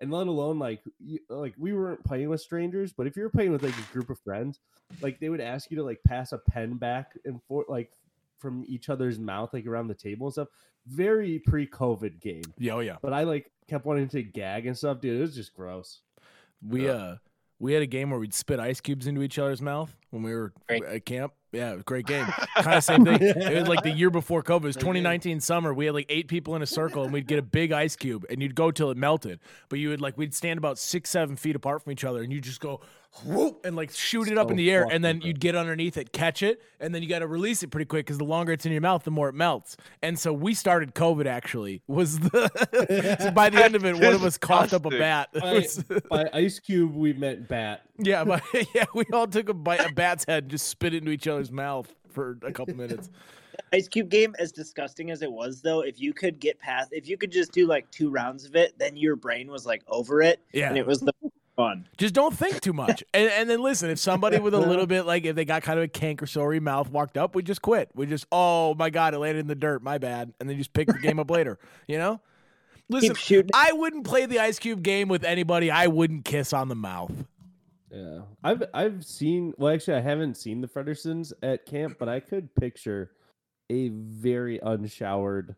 and 0.00 0.10
let 0.10 0.26
alone 0.26 0.58
like 0.58 0.82
you, 0.98 1.20
like 1.30 1.54
we 1.56 1.72
weren't 1.72 2.04
playing 2.04 2.28
with 2.28 2.40
strangers, 2.40 2.92
but 2.92 3.06
if 3.06 3.16
you 3.16 3.22
were 3.22 3.30
playing 3.30 3.52
with 3.52 3.62
like 3.62 3.74
a 3.78 3.92
group 3.92 4.10
of 4.10 4.18
friends, 4.20 4.60
like 5.00 5.20
they 5.20 5.28
would 5.30 5.40
ask 5.40 5.70
you 5.70 5.76
to 5.78 5.84
like 5.84 6.00
pass 6.06 6.32
a 6.32 6.38
pen 6.38 6.74
back 6.74 7.12
and 7.24 7.40
forth 7.44 7.68
like 7.68 7.90
from 8.38 8.64
each 8.66 8.88
other's 8.88 9.18
mouth 9.20 9.54
like 9.54 9.66
around 9.66 9.86
the 9.86 9.94
table 9.94 10.26
and 10.26 10.32
stuff. 10.34 10.48
Very 10.88 11.38
pre-COVID 11.38 12.20
game, 12.20 12.42
Yeah, 12.58 12.72
oh 12.72 12.80
yeah. 12.80 12.96
but 13.00 13.12
I 13.12 13.22
like 13.22 13.52
kept 13.68 13.86
wanting 13.86 14.08
to 14.08 14.22
gag 14.24 14.66
and 14.66 14.76
stuff, 14.76 15.00
dude. 15.00 15.16
It 15.16 15.20
was 15.20 15.34
just 15.36 15.54
gross. 15.54 16.00
We 16.60 16.86
Yeah. 16.86 16.92
uh 16.92 17.16
we 17.60 17.72
had 17.72 17.82
a 17.82 17.86
game 17.86 18.10
where 18.10 18.18
we'd 18.18 18.34
spit 18.34 18.58
ice 18.58 18.80
cubes 18.80 19.06
into 19.06 19.22
each 19.22 19.38
other's 19.38 19.62
mouth 19.62 19.94
when 20.12 20.22
we 20.22 20.32
were 20.34 20.52
Great. 20.68 20.84
at 20.84 21.04
camp. 21.06 21.32
Yeah, 21.52 21.70
it 21.70 21.72
was 21.72 21.80
a 21.80 21.84
great 21.84 22.06
game. 22.06 22.24
kind 22.56 22.76
of 22.78 22.84
same 22.84 23.04
thing. 23.04 23.18
It 23.22 23.54
was 23.58 23.68
like 23.68 23.82
the 23.82 23.90
year 23.90 24.10
before 24.10 24.42
COVID. 24.42 24.62
It 24.62 24.66
was 24.66 24.76
2019 24.76 25.40
summer. 25.40 25.74
We 25.74 25.86
had 25.86 25.94
like 25.94 26.06
eight 26.08 26.28
people 26.28 26.56
in 26.56 26.62
a 26.62 26.66
circle, 26.66 27.04
and 27.04 27.12
we'd 27.12 27.26
get 27.26 27.38
a 27.38 27.42
big 27.42 27.72
ice 27.72 27.96
cube, 27.96 28.24
and 28.30 28.42
you'd 28.42 28.54
go 28.54 28.70
till 28.70 28.90
it 28.90 28.96
melted. 28.96 29.40
But 29.68 29.78
you 29.78 29.90
would 29.90 30.00
like 30.00 30.16
we'd 30.16 30.34
stand 30.34 30.58
about 30.58 30.78
six, 30.78 31.10
seven 31.10 31.36
feet 31.36 31.56
apart 31.56 31.82
from 31.82 31.92
each 31.92 32.04
other, 32.04 32.22
and 32.22 32.32
you'd 32.32 32.44
just 32.44 32.60
go 32.60 32.80
whoop 33.26 33.66
and 33.66 33.76
like 33.76 33.90
shoot 33.90 34.28
it 34.28 34.38
up 34.38 34.50
in 34.50 34.56
the 34.56 34.70
air, 34.70 34.86
and 34.90 35.04
then 35.04 35.20
you'd 35.20 35.40
get 35.40 35.54
underneath 35.54 35.98
it, 35.98 36.12
catch 36.12 36.42
it, 36.42 36.62
and 36.80 36.94
then 36.94 37.02
you 37.02 37.08
got 37.08 37.18
to 37.18 37.26
release 37.26 37.62
it 37.62 37.70
pretty 37.70 37.84
quick 37.84 38.06
because 38.06 38.16
the 38.16 38.24
longer 38.24 38.52
it's 38.52 38.64
in 38.64 38.72
your 38.72 38.80
mouth, 38.80 39.04
the 39.04 39.10
more 39.10 39.28
it 39.28 39.34
melts. 39.34 39.76
And 40.02 40.18
so 40.18 40.32
we 40.32 40.54
started 40.54 40.94
COVID. 40.94 41.26
Actually, 41.26 41.82
was 41.86 42.18
the 42.18 43.16
so 43.20 43.30
by 43.30 43.50
the 43.50 43.62
end 43.62 43.74
of 43.74 43.84
it, 43.84 43.94
one 43.94 44.14
of 44.14 44.24
us 44.24 44.38
coughed 44.38 44.72
up 44.72 44.86
a 44.86 44.90
bat. 44.90 45.28
By, 45.34 45.66
by 46.08 46.30
ice 46.32 46.58
cube, 46.58 46.94
we 46.94 47.12
meant 47.12 47.46
bat. 47.48 47.82
yeah, 47.98 48.24
but 48.24 48.42
yeah, 48.74 48.86
we 48.94 49.04
all 49.12 49.26
took 49.26 49.50
a 49.50 49.54
bite 49.54 49.84
a 49.84 49.92
bat's 50.02 50.24
head 50.26 50.44
and 50.44 50.50
just 50.50 50.66
spit 50.68 50.94
it 50.94 50.98
into 50.98 51.12
each 51.12 51.28
other's 51.28 51.52
mouth 51.52 51.94
for 52.10 52.36
a 52.42 52.50
couple 52.52 52.74
minutes. 52.74 53.08
Ice 53.72 53.86
Cube 53.86 54.08
game, 54.08 54.34
as 54.38 54.50
disgusting 54.50 55.10
as 55.10 55.22
it 55.22 55.30
was, 55.30 55.62
though, 55.62 55.80
if 55.80 56.00
you 56.00 56.12
could 56.12 56.40
get 56.40 56.58
past, 56.58 56.88
if 56.92 57.08
you 57.08 57.16
could 57.16 57.30
just 57.30 57.52
do 57.52 57.66
like 57.66 57.88
two 57.90 58.10
rounds 58.10 58.44
of 58.44 58.56
it, 58.56 58.76
then 58.78 58.96
your 58.96 59.14
brain 59.14 59.50
was 59.50 59.64
like 59.64 59.82
over 59.86 60.20
it, 60.22 60.40
Yeah. 60.52 60.68
and 60.68 60.76
it 60.76 60.86
was 60.86 61.00
the 61.00 61.12
fun. 61.56 61.86
Just 61.98 62.14
don't 62.14 62.36
think 62.36 62.60
too 62.60 62.72
much. 62.72 63.04
And 63.14 63.30
and 63.30 63.48
then 63.48 63.62
listen, 63.62 63.90
if 63.90 63.98
somebody 63.98 64.38
with 64.38 64.54
a 64.54 64.58
little 64.60 64.86
bit 64.86 65.04
like 65.04 65.24
if 65.24 65.36
they 65.36 65.44
got 65.44 65.62
kind 65.62 65.78
of 65.78 65.84
a 65.84 65.88
canker 65.88 66.26
sorry 66.26 66.60
mouth 66.60 66.90
walked 66.90 67.16
up, 67.16 67.34
we 67.34 67.42
just 67.42 67.62
quit. 67.62 67.90
We 67.94 68.06
just 68.06 68.26
oh 68.32 68.74
my 68.74 68.90
god, 68.90 69.14
it 69.14 69.18
landed 69.18 69.40
in 69.40 69.46
the 69.46 69.54
dirt, 69.54 69.82
my 69.82 69.98
bad. 69.98 70.32
And 70.40 70.48
then 70.48 70.56
just 70.56 70.72
pick 70.72 70.88
the 70.88 70.98
game 70.98 71.18
up 71.20 71.30
later. 71.30 71.58
You 71.86 71.98
know? 71.98 72.20
Listen, 72.88 73.48
I 73.54 73.72
wouldn't 73.72 74.04
play 74.04 74.26
the 74.26 74.38
ice 74.38 74.58
cube 74.58 74.82
game 74.82 75.08
with 75.08 75.24
anybody 75.24 75.70
I 75.70 75.86
wouldn't 75.86 76.24
kiss 76.24 76.52
on 76.52 76.68
the 76.68 76.74
mouth. 76.74 77.12
Yeah, 77.92 78.20
I've 78.42 78.62
I've 78.72 79.04
seen. 79.04 79.52
Well, 79.58 79.74
actually, 79.74 79.98
I 79.98 80.00
haven't 80.00 80.36
seen 80.38 80.60
the 80.62 80.68
Fredersons 80.68 81.32
at 81.42 81.66
camp, 81.66 81.96
but 81.98 82.08
I 82.08 82.20
could 82.20 82.54
picture 82.54 83.10
a 83.68 83.88
very 83.90 84.58
unshowered. 84.62 85.56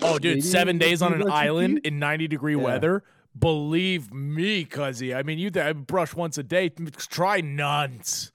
Oh, 0.00 0.18
dude, 0.18 0.42
seven 0.44 0.78
days 0.78 1.02
on 1.02 1.12
an 1.12 1.28
island 1.30 1.80
in 1.84 1.98
90 1.98 2.28
degree 2.28 2.54
Yeah. 2.56 2.62
weather. 2.62 3.04
Believe 3.38 4.12
me, 4.12 4.64
cuzzy. 4.64 5.14
I 5.14 5.22
mean, 5.22 5.38
you 5.38 5.50
th- 5.50 5.64
I 5.66 5.72
brush 5.72 6.14
once 6.14 6.38
a 6.38 6.42
day. 6.42 6.70
Try 6.70 7.40
nuns. 7.40 8.32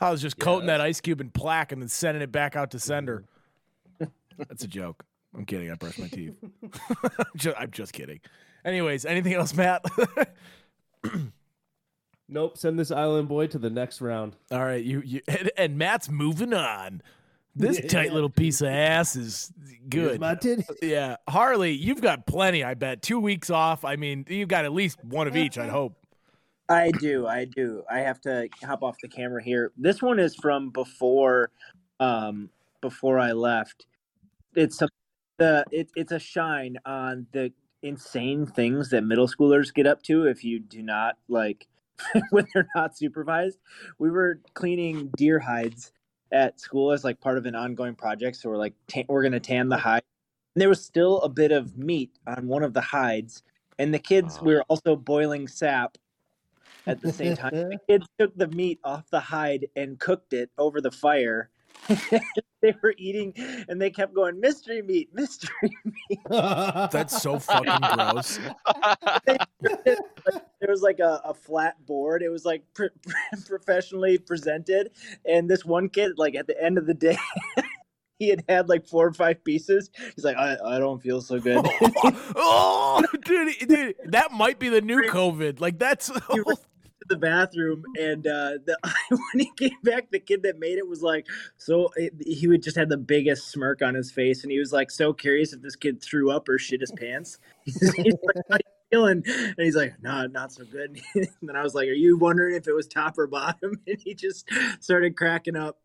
I 0.00 0.10
was 0.10 0.20
just 0.22 0.36
Yeah, 0.38 0.44
coating 0.44 0.66
that 0.66 0.80
ice 0.80 1.00
cube 1.00 1.20
in 1.20 1.30
plaque 1.30 1.72
and 1.72 1.80
then 1.82 1.88
sending 1.88 2.22
it 2.22 2.30
back 2.30 2.54
out 2.54 2.70
to 2.72 2.78
sender. 2.78 3.24
Mm-hmm. 4.00 4.12
That's 4.48 4.62
a 4.64 4.68
joke. 4.68 5.04
I'm 5.34 5.46
kidding. 5.46 5.70
I 5.70 5.74
brush 5.74 5.98
my 5.98 6.08
teeth. 6.08 6.36
I'm 7.58 7.70
just 7.70 7.92
kidding. 7.92 8.20
Anyways, 8.64 9.04
anything 9.04 9.32
else, 9.34 9.52
Matt? 9.54 9.84
Nope, 12.28 12.58
send 12.58 12.78
this 12.78 12.90
island 12.90 13.28
boy 13.28 13.46
to 13.48 13.58
the 13.58 13.70
next 13.70 14.00
round. 14.00 14.36
All 14.50 14.64
right, 14.64 14.82
you, 14.82 15.00
you 15.04 15.20
and, 15.28 15.50
and 15.56 15.78
Matt's 15.78 16.10
moving 16.10 16.52
on. 16.54 17.02
This 17.54 17.80
tight 17.88 18.12
little 18.12 18.28
piece 18.28 18.60
of 18.60 18.68
ass 18.68 19.16
is 19.16 19.52
good. 19.88 20.20
my 20.20 20.34
titty. 20.34 20.64
Yeah, 20.82 21.16
Harley, 21.28 21.72
you've 21.72 22.02
got 22.02 22.26
plenty. 22.26 22.62
I 22.64 22.74
bet 22.74 23.02
two 23.02 23.18
weeks 23.18 23.48
off. 23.48 23.84
I 23.84 23.96
mean, 23.96 24.26
you've 24.28 24.48
got 24.48 24.64
at 24.64 24.72
least 24.72 25.02
one 25.04 25.26
of 25.26 25.36
each. 25.36 25.56
I'd 25.56 25.70
hope. 25.70 25.94
I 26.68 26.90
do, 26.90 27.26
I 27.28 27.44
do. 27.44 27.84
I 27.88 28.00
have 28.00 28.20
to 28.22 28.48
hop 28.64 28.82
off 28.82 28.96
the 29.00 29.08
camera 29.08 29.42
here. 29.42 29.72
This 29.76 30.02
one 30.02 30.18
is 30.18 30.34
from 30.34 30.70
before, 30.70 31.50
um, 32.00 32.50
before 32.80 33.20
I 33.20 33.32
left. 33.32 33.86
It's 34.54 34.82
a, 34.82 34.88
the 35.38 35.64
it, 35.70 35.88
it's 35.94 36.12
a 36.12 36.18
shine 36.18 36.76
on 36.84 37.26
the 37.32 37.52
insane 37.82 38.46
things 38.46 38.90
that 38.90 39.02
middle 39.02 39.28
schoolers 39.28 39.72
get 39.72 39.86
up 39.86 40.02
to 40.02 40.24
if 40.24 40.42
you 40.42 40.58
do 40.58 40.82
not 40.82 41.16
like 41.28 41.68
when 42.30 42.46
they're 42.52 42.68
not 42.74 42.96
supervised. 42.96 43.58
We 43.98 44.10
were 44.10 44.40
cleaning 44.54 45.10
deer 45.16 45.38
hides 45.38 45.92
at 46.32 46.60
school 46.60 46.92
as 46.92 47.04
like 47.04 47.20
part 47.20 47.38
of 47.38 47.46
an 47.46 47.54
ongoing 47.54 47.94
project. 47.94 48.36
So 48.36 48.48
we're 48.50 48.56
like, 48.56 48.74
ta- 48.88 49.02
we're 49.08 49.22
gonna 49.22 49.40
tan 49.40 49.68
the 49.68 49.76
hide. 49.76 50.02
And 50.54 50.62
there 50.62 50.68
was 50.68 50.84
still 50.84 51.20
a 51.20 51.28
bit 51.28 51.52
of 51.52 51.76
meat 51.76 52.18
on 52.26 52.48
one 52.48 52.62
of 52.62 52.72
the 52.72 52.80
hides, 52.80 53.42
and 53.78 53.92
the 53.92 53.98
kids 53.98 54.40
we 54.40 54.54
were 54.54 54.64
also 54.68 54.96
boiling 54.96 55.48
sap 55.48 55.98
at 56.86 57.00
the 57.00 57.12
same 57.12 57.36
time. 57.36 57.50
the 57.52 57.78
kids 57.88 58.06
took 58.18 58.36
the 58.36 58.48
meat 58.48 58.80
off 58.84 59.08
the 59.10 59.20
hide 59.20 59.66
and 59.76 59.98
cooked 59.98 60.32
it 60.32 60.50
over 60.58 60.80
the 60.80 60.90
fire. 60.90 61.50
they 62.62 62.74
were 62.82 62.94
eating, 62.98 63.32
and 63.68 63.80
they 63.80 63.90
kept 63.90 64.14
going, 64.14 64.40
"Mystery 64.40 64.82
meat, 64.82 65.10
mystery 65.12 65.50
meat." 65.84 66.20
That's 66.28 67.22
so 67.22 67.38
fucking 67.38 67.80
gross. 67.94 68.38
there 69.84 70.68
was 70.68 70.82
like 70.82 70.98
a, 71.00 71.20
a 71.24 71.34
flat 71.34 71.84
board. 71.86 72.22
It 72.22 72.28
was 72.28 72.44
like 72.44 72.62
pr- 72.74 72.86
professionally 73.46 74.18
presented, 74.18 74.90
and 75.24 75.48
this 75.48 75.64
one 75.64 75.88
kid, 75.88 76.12
like 76.16 76.34
at 76.34 76.46
the 76.46 76.60
end 76.62 76.78
of 76.78 76.86
the 76.86 76.94
day, 76.94 77.18
he 78.18 78.28
had 78.28 78.44
had 78.48 78.68
like 78.68 78.86
four 78.86 79.06
or 79.06 79.12
five 79.12 79.44
pieces. 79.44 79.90
He's 80.14 80.24
like, 80.24 80.36
"I, 80.36 80.56
I 80.64 80.78
don't 80.78 81.00
feel 81.00 81.20
so 81.20 81.38
good." 81.38 81.64
oh, 82.36 83.02
dude, 83.24 83.68
dude, 83.68 83.94
that 84.06 84.32
might 84.32 84.58
be 84.58 84.68
the 84.68 84.80
new 84.80 85.02
COVID. 85.02 85.60
Like 85.60 85.78
that's 85.78 86.10
He 86.32 86.40
ran 86.40 86.56
to 86.56 86.56
oh, 86.56 86.75
the 87.08 87.16
bathroom, 87.16 87.84
and 87.98 88.26
uh, 88.26 88.58
the, 88.64 88.76
when 89.10 89.38
he 89.38 89.50
came 89.56 89.78
back, 89.82 90.10
the 90.10 90.18
kid 90.18 90.42
that 90.42 90.58
made 90.58 90.78
it 90.78 90.88
was 90.88 91.02
like, 91.02 91.26
so 91.56 91.90
it, 91.96 92.12
he 92.24 92.48
would 92.48 92.62
just 92.62 92.76
had 92.76 92.88
the 92.88 92.96
biggest 92.96 93.48
smirk 93.50 93.82
on 93.82 93.94
his 93.94 94.10
face, 94.10 94.42
and 94.42 94.50
he 94.50 94.58
was 94.58 94.72
like 94.72 94.90
so 94.90 95.12
curious 95.12 95.52
if 95.52 95.62
this 95.62 95.76
kid 95.76 96.02
threw 96.02 96.30
up 96.30 96.48
or 96.48 96.58
shit 96.58 96.80
his 96.80 96.92
pants. 96.92 97.38
he's 97.64 97.82
like, 97.82 98.36
"How 98.50 98.56
you 98.56 98.72
feeling?" 98.90 99.22
And 99.26 99.54
he's 99.58 99.76
like, 99.76 99.94
"No, 100.02 100.26
not 100.26 100.52
so 100.52 100.64
good." 100.64 101.00
and 101.14 101.28
then 101.42 101.56
I 101.56 101.62
was 101.62 101.74
like, 101.74 101.88
"Are 101.88 101.92
you 101.92 102.16
wondering 102.18 102.56
if 102.56 102.68
it 102.68 102.72
was 102.72 102.86
top 102.86 103.18
or 103.18 103.26
bottom?" 103.26 103.80
And 103.86 104.00
he 104.00 104.14
just 104.14 104.48
started 104.80 105.16
cracking 105.16 105.56
up. 105.56 105.78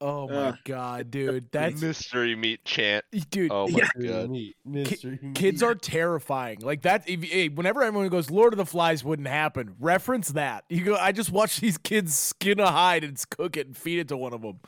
Oh 0.00 0.28
my 0.28 0.48
Ugh. 0.48 0.58
god, 0.64 1.10
dude, 1.10 1.50
that's 1.52 1.80
mystery 1.80 2.34
meat 2.36 2.64
chant. 2.64 3.04
dude. 3.30 3.50
Oh 3.52 3.68
my 3.68 3.88
Yeah. 3.98 4.10
god. 4.10 4.30
Meat, 4.30 4.56
mystery 4.64 5.18
meat. 5.22 5.34
Kids 5.34 5.62
are 5.62 5.74
terrifying. 5.74 6.60
Like 6.60 6.82
that. 6.82 7.08
If, 7.08 7.22
hey, 7.22 7.48
whenever 7.48 7.82
everyone 7.82 8.08
goes, 8.08 8.30
Lord 8.30 8.52
of 8.52 8.56
the 8.58 8.66
Flies 8.66 9.04
wouldn't 9.04 9.28
happen. 9.28 9.74
Reference 9.80 10.28
that. 10.30 10.64
You 10.68 10.84
go. 10.84 10.96
I 10.96 11.12
just 11.12 11.30
watched 11.30 11.60
these 11.60 11.78
kids 11.78 12.14
skin 12.14 12.60
a 12.60 12.70
hide 12.70 13.04
and 13.04 13.22
cook 13.30 13.56
it 13.56 13.66
and 13.66 13.76
feed 13.76 13.98
it 14.00 14.08
to 14.08 14.16
one 14.16 14.32
of 14.32 14.42
them. 14.42 14.60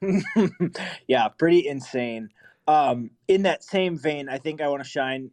yeah, 1.06 1.28
pretty 1.28 1.66
insane. 1.66 2.30
Um, 2.66 3.10
in 3.26 3.42
that 3.42 3.64
same 3.64 3.98
vein, 3.98 4.28
I 4.28 4.38
think 4.38 4.60
I 4.60 4.68
want 4.68 4.82
to 4.82 4.88
shine 4.88 5.30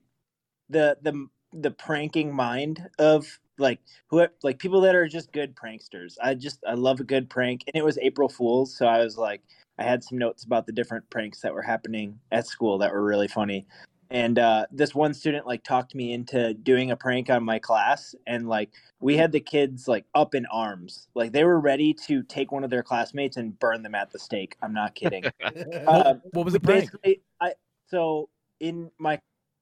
the 0.70 0.98
the 1.02 1.28
the 1.54 1.72
pranking 1.72 2.34
mind 2.34 2.88
of 2.98 3.40
like 3.58 3.80
who 4.08 4.26
like 4.44 4.60
people 4.60 4.82
that 4.82 4.96
are 4.96 5.08
just 5.08 5.32
good 5.32 5.56
pranksters. 5.56 6.16
I 6.22 6.34
just 6.34 6.60
I 6.68 6.74
love 6.74 7.00
a 7.00 7.04
good 7.04 7.30
prank, 7.30 7.64
and 7.68 7.76
it 7.76 7.86
was 7.86 7.98
April 8.00 8.30
Fools, 8.30 8.76
so 8.78 8.86
I 8.86 9.00
was 9.00 9.18
like, 9.18 9.42
I 9.78 9.84
had 9.84 10.04
some 10.04 10.18
notes 10.18 10.44
about 10.44 10.66
the 10.66 10.72
different 10.72 11.10
pranks 11.10 11.42
that 11.42 11.54
were 11.54 11.62
happening 11.62 12.20
at 12.32 12.48
school 12.48 12.78
that 12.80 12.92
were 12.92 13.04
really 13.04 13.28
funny. 13.28 13.66
And 14.12 14.38
uh, 14.38 14.68
this 14.72 14.94
one 14.94 15.16
student 15.16 15.48
like 15.48 15.64
talked 15.64 15.96
me 15.96 16.14
into 16.14 16.54
doing 16.54 16.92
a 16.92 16.96
prank 16.96 17.30
on 17.30 17.44
my 17.44 17.58
class, 17.60 18.14
and 18.28 18.48
like 18.48 18.70
we 19.00 19.18
had 19.18 19.32
the 19.32 19.40
kids 19.40 19.88
like 19.88 20.06
up 20.14 20.36
in 20.36 20.46
arms, 20.48 21.08
like 21.16 21.32
they 21.32 21.44
were 21.44 21.60
ready 21.60 21.94
to 22.08 22.22
take 22.24 22.52
one 22.52 22.64
of 22.64 22.70
their 22.70 22.84
classmates 22.84 23.36
and 23.38 23.60
burn 23.60 23.82
them 23.82 23.96
at 23.96 24.12
the 24.12 24.20
stake. 24.20 24.56
I'm 24.62 24.74
not 24.74 24.96
kidding. 24.96 25.24
Uh, 25.88 26.16
What 26.32 26.46
was 26.46 26.54
the 26.54 26.60
prank? 26.60 26.86
basically 26.86 27.22
i 27.42 27.54
so 27.88 28.30
in 28.60 28.90
my 28.98 29.20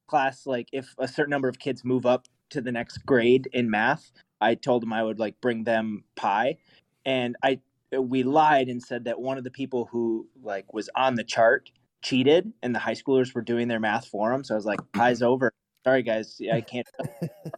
class 0.08 0.46
like 0.46 0.68
if 0.72 0.94
a 0.98 1.08
certain 1.08 1.32
number 1.32 1.48
of 1.48 1.60
kids 1.60 1.84
move 1.84 2.06
up 2.06 2.28
to 2.54 2.62
the 2.62 2.72
next 2.72 3.00
grade 3.06 3.50
in 3.54 3.70
math 3.70 4.12
i 4.42 4.56
told 4.56 4.82
them 4.82 4.94
i 4.94 5.04
would 5.04 5.20
like 5.20 5.40
bring 5.42 5.64
them 5.64 6.04
pie. 6.16 6.58
And 7.06 7.36
i 7.44 7.60
we 8.00 8.24
lied 8.24 8.70
and 8.70 8.82
said 8.82 9.06
that 9.06 9.20
one 9.20 9.38
of 9.38 9.44
the 9.44 9.52
people 9.52 9.88
who 9.92 10.28
like 10.42 10.74
was 10.74 10.90
on 10.96 11.16
the 11.16 11.24
chart 11.24 11.70
cheated 12.02 12.52
and 12.64 12.74
the 12.74 12.80
high 12.80 12.96
schoolers 12.96 13.34
were 13.36 13.42
doing 13.42 13.68
their 13.68 13.80
math 13.80 14.08
for 14.08 14.34
him. 14.34 14.44
So 14.44 14.56
i 14.56 14.58
was 14.58 14.66
like 14.66 14.80
pie's 14.94 15.22
over. 15.22 15.52
Sorry 15.84 16.02
guys. 16.02 16.40
I 16.52 16.62
can't. 16.62 16.88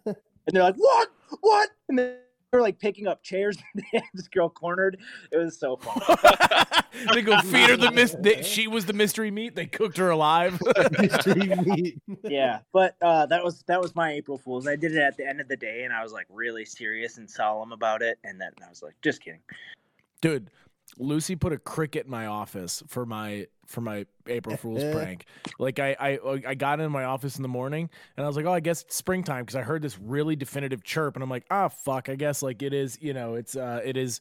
And 0.48 0.56
they're 0.56 0.64
like 0.64 0.76
what? 0.76 1.10
What? 1.42 1.70
And 1.90 1.98
they 1.98 2.18
were 2.56 2.62
like 2.62 2.80
picking 2.80 3.08
up 3.08 3.22
chairs 3.24 3.58
they 3.76 3.84
had 3.94 4.04
this 4.14 4.28
girl 4.28 4.50
cornered 4.50 4.98
it 5.32 5.38
was 5.38 5.58
so 5.58 5.76
fun 5.78 6.02
they 7.14 7.22
go 7.22 7.40
feed 7.42 7.70
her 7.70 7.78
the 7.78 7.92
mis- 7.92 8.16
they, 8.20 8.42
she 8.42 8.68
was 8.68 8.86
the 8.86 8.94
mystery 8.94 9.30
meat. 9.30 9.54
They 9.56 9.66
cooked 9.66 9.98
her 9.98 10.10
alive. 10.10 10.62
Mystery 11.00 11.54
meat. 11.56 12.02
yeah 12.24 12.60
but 12.72 12.96
uh 13.02 13.26
that 13.28 13.44
was 13.44 13.64
that 13.68 13.82
was 13.82 13.96
my 13.96 14.12
april 14.14 14.38
fools 14.38 14.68
i 14.68 14.76
did 14.76 14.94
it 14.94 15.02
at 15.02 15.18
the 15.18 15.28
end 15.28 15.42
of 15.42 15.48
the 15.48 15.58
day 15.58 15.84
and 15.84 15.94
i 15.94 16.02
was 16.02 16.14
like 16.14 16.26
really 16.30 16.66
serious 16.66 17.18
and 17.18 17.30
solemn 17.30 17.72
about 17.72 18.02
it 18.02 18.18
and 18.24 18.40
then 18.40 18.52
i 18.66 18.70
was 18.70 18.82
like 18.82 18.96
just 19.02 19.22
kidding 19.22 19.42
Dude, 20.22 20.50
Lucy 20.98 21.36
put 21.36 21.52
a 21.52 21.58
cricket 21.58 22.06
in 22.06 22.12
my 22.12 22.28
office 22.28 22.84
for 22.88 23.06
my 23.06 23.48
for 23.66 23.82
my 23.82 24.06
April 24.28 24.56
Fool's 24.56 24.84
prank. 24.94 25.26
Like 25.60 25.80
I, 25.80 25.96
I 26.00 26.20
I 26.48 26.56
got 26.56 26.80
in 26.80 26.92
my 26.92 27.04
office 27.04 27.36
in 27.36 27.42
the 27.42 27.50
morning 27.50 27.90
and 28.16 28.24
I 28.24 28.28
was 28.28 28.38
like, 28.38 28.46
oh, 28.46 28.54
I 28.54 28.60
guess 28.60 28.84
it's 28.84 28.96
springtime 28.96 29.44
because 29.44 29.56
I 29.56 29.62
heard 29.62 29.82
this 29.82 30.00
really 30.00 30.36
definitive 30.36 30.84
chirp 30.84 31.16
and 31.16 31.24
I'm 31.24 31.30
like, 31.30 31.46
ah, 31.52 31.68
fuck, 31.68 32.08
I 32.10 32.16
guess 32.16 32.42
like 32.42 32.62
it 32.62 32.74
is, 32.74 32.98
you 33.02 33.14
know, 33.14 33.36
it's 33.36 33.56
uh, 33.56 33.82
it 33.84 33.98
is. 33.98 34.20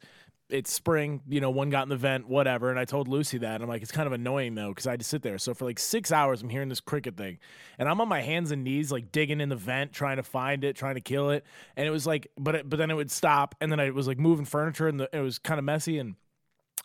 It's 0.50 0.70
spring, 0.70 1.22
you 1.26 1.40
know, 1.40 1.50
one 1.50 1.70
got 1.70 1.84
in 1.84 1.88
the 1.88 1.96
vent, 1.96 2.28
whatever. 2.28 2.68
And 2.68 2.78
I 2.78 2.84
told 2.84 3.08
Lucy 3.08 3.38
that. 3.38 3.54
And 3.54 3.64
I'm 3.64 3.68
like, 3.68 3.80
it's 3.80 3.90
kind 3.90 4.06
of 4.06 4.12
annoying 4.12 4.54
though, 4.54 4.68
because 4.68 4.86
I 4.86 4.90
had 4.90 5.00
to 5.00 5.04
sit 5.04 5.22
there. 5.22 5.38
So 5.38 5.54
for 5.54 5.64
like 5.64 5.78
six 5.78 6.12
hours, 6.12 6.42
I'm 6.42 6.50
hearing 6.50 6.68
this 6.68 6.80
cricket 6.80 7.16
thing. 7.16 7.38
And 7.78 7.88
I'm 7.88 7.98
on 8.02 8.08
my 8.08 8.20
hands 8.20 8.50
and 8.50 8.62
knees, 8.62 8.92
like 8.92 9.10
digging 9.10 9.40
in 9.40 9.48
the 9.48 9.56
vent, 9.56 9.92
trying 9.92 10.18
to 10.18 10.22
find 10.22 10.62
it, 10.62 10.76
trying 10.76 10.96
to 10.96 11.00
kill 11.00 11.30
it. 11.30 11.46
And 11.78 11.86
it 11.86 11.90
was 11.90 12.06
like, 12.06 12.26
but 12.36 12.56
it, 12.56 12.68
but 12.68 12.76
then 12.76 12.90
it 12.90 12.94
would 12.94 13.10
stop. 13.10 13.54
And 13.62 13.72
then 13.72 13.80
I 13.80 13.88
was 13.88 14.06
like 14.06 14.18
moving 14.18 14.44
furniture 14.44 14.86
and 14.86 15.00
the, 15.00 15.08
it 15.14 15.20
was 15.20 15.38
kind 15.38 15.58
of 15.58 15.64
messy. 15.64 15.98
And 15.98 16.14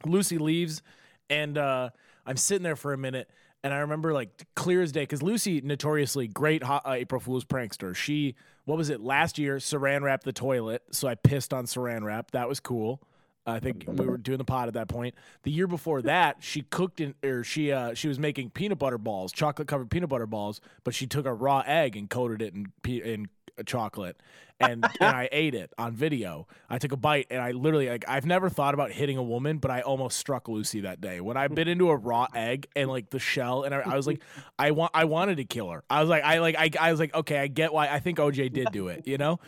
Lucy 0.06 0.38
leaves, 0.38 0.82
and 1.30 1.58
uh, 1.58 1.90
I'm 2.26 2.38
sitting 2.38 2.64
there 2.64 2.76
for 2.76 2.94
a 2.94 2.98
minute, 2.98 3.30
and 3.64 3.74
I 3.74 3.80
remember 3.80 4.14
like 4.14 4.46
clear 4.56 4.82
as 4.82 4.92
day 4.92 5.02
because 5.02 5.22
Lucy 5.22 5.62
notoriously 5.62 6.28
great 6.28 6.64
ho- 6.64 6.82
uh, 6.86 6.92
April 6.92 7.20
Fool's 7.20 7.46
prankster. 7.46 7.96
She 7.96 8.36
what 8.66 8.78
was 8.78 8.90
it 8.90 9.02
last 9.02 9.38
year? 9.38 9.58
Saran 9.58 10.02
wrapped 10.02 10.26
the 10.26 10.34
toilet, 10.34 10.84
so 10.92 11.08
I 11.08 11.16
pissed 11.16 11.54
on 11.54 11.66
Saran 11.66 12.04
wrap. 12.04 12.32
That 12.32 12.48
was 12.48 12.60
cool. 12.60 13.02
I 13.46 13.60
think 13.60 13.86
we 13.88 14.06
were 14.06 14.18
doing 14.18 14.38
the 14.38 14.46
pot 14.46 14.68
at 14.68 14.76
that 14.76 14.88
point. 14.88 15.16
The 15.44 15.52
year 15.52 15.66
before 15.66 16.02
that, 16.04 16.38
she 16.42 16.62
cooked 16.62 17.02
in, 17.02 17.16
or 17.24 17.44
she 17.44 17.72
uh, 17.72 17.94
she 17.94 18.08
was 18.08 18.20
making 18.20 18.52
peanut 18.52 18.78
butter 18.78 18.98
balls, 18.98 19.32
chocolate 19.32 19.68
covered 19.68 19.90
peanut 19.90 20.10
butter 20.10 20.28
balls, 20.28 20.62
but 20.84 20.94
she 20.94 21.08
took 21.08 21.26
a 21.26 21.34
raw 21.34 21.64
egg 21.66 21.96
and 21.96 22.10
coated 22.10 22.42
it 22.42 22.54
in 22.54 22.72
in 23.02 23.30
chocolate, 23.64 24.22
and 24.60 24.86
and 25.00 25.16
I 25.16 25.30
ate 25.32 25.56
it 25.56 25.74
on 25.78 25.94
video. 25.94 26.48
I 26.70 26.78
took 26.78 26.92
a 26.92 26.98
bite 26.98 27.28
and 27.30 27.42
I 27.42 27.52
literally 27.52 27.90
like 27.90 28.06
I've 28.08 28.26
never 28.26 28.50
thought 28.50 28.74
about 28.74 28.92
hitting 28.92 29.18
a 29.18 29.24
woman, 29.24 29.58
but 29.58 29.72
I 29.72 29.82
almost 29.82 30.18
struck 30.18 30.48
Lucy 30.48 30.82
that 30.82 31.02
day 31.02 31.22
when 31.22 31.38
I 31.38 31.48
bit 31.48 31.68
into 31.68 31.90
a 31.90 31.96
raw 31.96 32.28
egg 32.34 32.68
and 32.76 32.90
like 32.90 33.10
the 33.10 33.20
shell, 33.20 33.64
and 33.64 33.74
I, 33.74 33.80
I 33.80 33.96
was 33.96 34.08
like, 34.08 34.22
I 34.58 34.72
want 34.72 34.92
I 34.94 35.06
wanted 35.06 35.38
to 35.38 35.46
kill 35.46 35.70
her. 35.70 35.84
I 35.90 36.02
was 36.02 36.10
like, 36.10 36.24
I 36.24 36.40
like 36.40 36.56
I, 36.58 36.70
I 36.80 36.92
was 36.92 37.00
like, 37.00 37.14
okay, 37.16 37.38
I 37.40 37.48
get 37.48 37.74
why. 37.74 37.88
I 37.88 38.00
think 38.00 38.18
OJ 38.18 38.52
did 38.54 38.70
do 38.72 38.88
it. 38.88 39.08
You 39.08 39.18
know, 39.18 39.40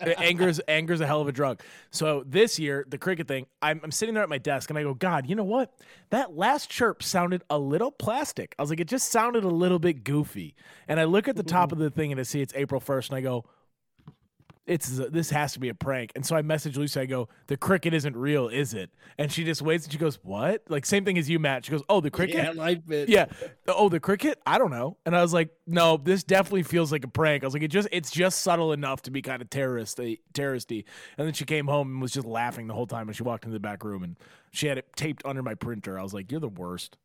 anger's 0.00 0.60
anger's 0.60 1.00
a 1.00 1.06
hell 1.06 1.20
of 1.20 1.28
a 1.28 1.32
drug. 1.32 1.60
So 1.90 2.24
this 2.26 2.58
year, 2.58 2.84
the 2.88 2.98
cricket 2.98 3.28
thing, 3.28 3.46
I'm, 3.62 3.80
I'm 3.82 3.90
sitting 3.90 4.14
there 4.14 4.22
at 4.22 4.28
my 4.28 4.38
desk 4.38 4.70
and 4.70 4.78
I 4.78 4.82
go, 4.82 4.94
God, 4.94 5.28
you 5.28 5.34
know 5.34 5.44
what? 5.44 5.72
That 6.10 6.36
last 6.36 6.70
chirp 6.70 7.02
sounded 7.02 7.42
a 7.50 7.58
little 7.58 7.90
plastic. 7.90 8.54
I 8.58 8.62
was 8.62 8.70
like, 8.70 8.80
it 8.80 8.88
just 8.88 9.10
sounded 9.10 9.44
a 9.44 9.48
little 9.48 9.78
bit 9.78 10.04
goofy. 10.04 10.54
And 10.88 11.00
I 11.00 11.04
look 11.04 11.28
at 11.28 11.36
the 11.36 11.42
top 11.42 11.72
of 11.72 11.78
the 11.78 11.90
thing 11.90 12.12
and 12.12 12.20
I 12.20 12.24
see 12.24 12.40
it's 12.40 12.54
April 12.54 12.80
1st, 12.80 13.08
and 13.10 13.18
I 13.18 13.20
go, 13.20 13.44
it's 14.66 14.88
this 14.88 15.30
has 15.30 15.52
to 15.52 15.60
be 15.60 15.68
a 15.68 15.74
prank. 15.74 16.12
And 16.14 16.24
so 16.24 16.36
I 16.36 16.42
message 16.42 16.76
Lucy. 16.76 16.98
I 16.98 17.06
go, 17.06 17.28
the 17.48 17.56
cricket 17.56 17.92
isn't 17.92 18.16
real, 18.16 18.48
is 18.48 18.72
it? 18.72 18.90
And 19.18 19.30
she 19.30 19.44
just 19.44 19.60
waits 19.60 19.84
and 19.84 19.92
she 19.92 19.98
goes, 19.98 20.18
what? 20.22 20.62
Like 20.68 20.86
same 20.86 21.04
thing 21.04 21.18
as 21.18 21.28
you, 21.28 21.38
Matt. 21.38 21.66
She 21.66 21.72
goes, 21.72 21.82
oh, 21.88 22.00
the 22.00 22.10
cricket. 22.10 22.56
Yeah, 22.56 22.74
bit. 22.86 23.08
Yeah. 23.08 23.26
Oh, 23.68 23.88
the 23.88 24.00
cricket? 24.00 24.40
I 24.46 24.56
don't 24.56 24.70
know. 24.70 24.96
And 25.04 25.14
I 25.14 25.20
was 25.20 25.34
like, 25.34 25.50
no, 25.66 25.98
this 25.98 26.24
definitely 26.24 26.62
feels 26.62 26.90
like 26.92 27.04
a 27.04 27.08
prank. 27.08 27.44
I 27.44 27.46
was 27.46 27.52
like, 27.52 27.62
it 27.62 27.68
just 27.68 27.88
it's 27.92 28.10
just 28.10 28.40
subtle 28.40 28.72
enough 28.72 29.02
to 29.02 29.10
be 29.10 29.20
kind 29.20 29.42
of 29.42 29.50
terroristy 29.50 30.20
terroristy. 30.32 30.84
And 31.18 31.26
then 31.26 31.34
she 31.34 31.44
came 31.44 31.66
home 31.66 31.90
and 31.90 32.02
was 32.02 32.12
just 32.12 32.26
laughing 32.26 32.66
the 32.66 32.74
whole 32.74 32.86
time 32.86 33.06
when 33.06 33.14
she 33.14 33.22
walked 33.22 33.44
into 33.44 33.54
the 33.54 33.60
back 33.60 33.84
room 33.84 34.02
and 34.02 34.16
she 34.50 34.66
had 34.66 34.78
it 34.78 34.86
taped 34.96 35.22
under 35.26 35.42
my 35.42 35.54
printer. 35.54 35.98
I 35.98 36.02
was 36.02 36.14
like, 36.14 36.30
You're 36.30 36.40
the 36.40 36.48
worst. 36.48 36.96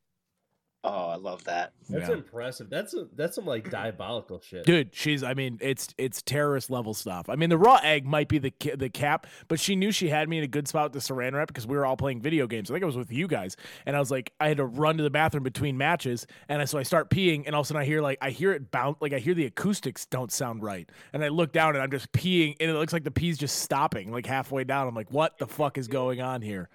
Oh 0.83 1.09
i 1.09 1.15
love 1.15 1.43
that 1.43 1.73
That's 1.89 2.07
Yeah. 2.07 2.15
impressive. 2.15 2.69
That's 2.69 2.93
a, 2.93 3.07
that's 3.15 3.35
some 3.35 3.45
like 3.45 3.69
diabolical 3.71 4.39
shit. 4.41 4.63
Dude, 4.65 4.93
she's 4.93 5.23
I 5.23 5.33
mean, 5.33 5.57
it's 5.59 5.87
it's 5.97 6.21
terrorist 6.21 6.69
level 6.69 6.93
stuff. 6.93 7.27
I 7.29 7.35
mean, 7.35 7.49
the 7.49 7.57
raw 7.57 7.79
egg 7.83 8.05
might 8.05 8.27
be 8.27 8.37
the 8.37 8.53
the 8.77 8.89
cap, 8.89 9.25
but 9.47 9.59
she 9.59 9.75
knew 9.75 9.91
she 9.91 10.07
had 10.09 10.29
me 10.29 10.37
in 10.37 10.43
a 10.43 10.47
good 10.47 10.67
spot 10.67 10.93
with 10.93 11.03
the 11.03 11.13
saran 11.13 11.33
wrap 11.33 11.47
because 11.47 11.65
we 11.65 11.75
were 11.75 11.85
all 11.85 11.97
playing 11.97 12.21
video 12.21 12.45
games. 12.45 12.69
I 12.69 12.75
think 12.75 12.83
I 12.83 12.85
was 12.85 12.95
with 12.95 13.11
you 13.11 13.27
guys, 13.27 13.57
and 13.87 13.95
I 13.95 13.99
was 13.99 14.11
like, 14.11 14.31
I 14.39 14.47
had 14.49 14.57
to 14.57 14.65
run 14.65 14.97
to 14.97 15.03
the 15.03 15.09
bathroom 15.09 15.43
between 15.43 15.77
matches, 15.77 16.27
and 16.47 16.61
I, 16.61 16.65
so 16.65 16.77
I 16.77 16.83
start 16.83 17.09
peeing, 17.09 17.43
and 17.47 17.55
all 17.55 17.61
of 17.61 17.65
a 17.65 17.67
sudden 17.69 17.81
I 17.81 17.85
hear 17.85 18.01
like 18.01 18.19
I 18.21 18.29
hear 18.29 18.51
it 18.53 18.69
bounce, 18.69 18.97
like 19.01 19.13
I 19.13 19.19
hear 19.19 19.33
the 19.33 19.45
acoustics 19.47 20.05
don't 20.05 20.31
sound 20.31 20.61
right, 20.63 20.87
and 21.11 21.23
I 21.23 21.29
look 21.29 21.51
down 21.51 21.75
and 21.75 21.81
I'm 21.81 21.91
just 21.91 22.11
peeing, 22.11 22.55
and 22.59 22.69
it 22.69 22.73
looks 22.75 22.93
like 22.93 23.03
the 23.03 23.11
pee's 23.11 23.39
just 23.39 23.57
stopping 23.61 24.11
like 24.11 24.27
halfway 24.27 24.63
down. 24.63 24.87
I'm 24.87 24.93
like, 24.95 25.11
what 25.11 25.39
the 25.39 25.47
fuck 25.47 25.79
is 25.79 25.87
going 25.87 26.21
on 26.21 26.43
here? 26.43 26.69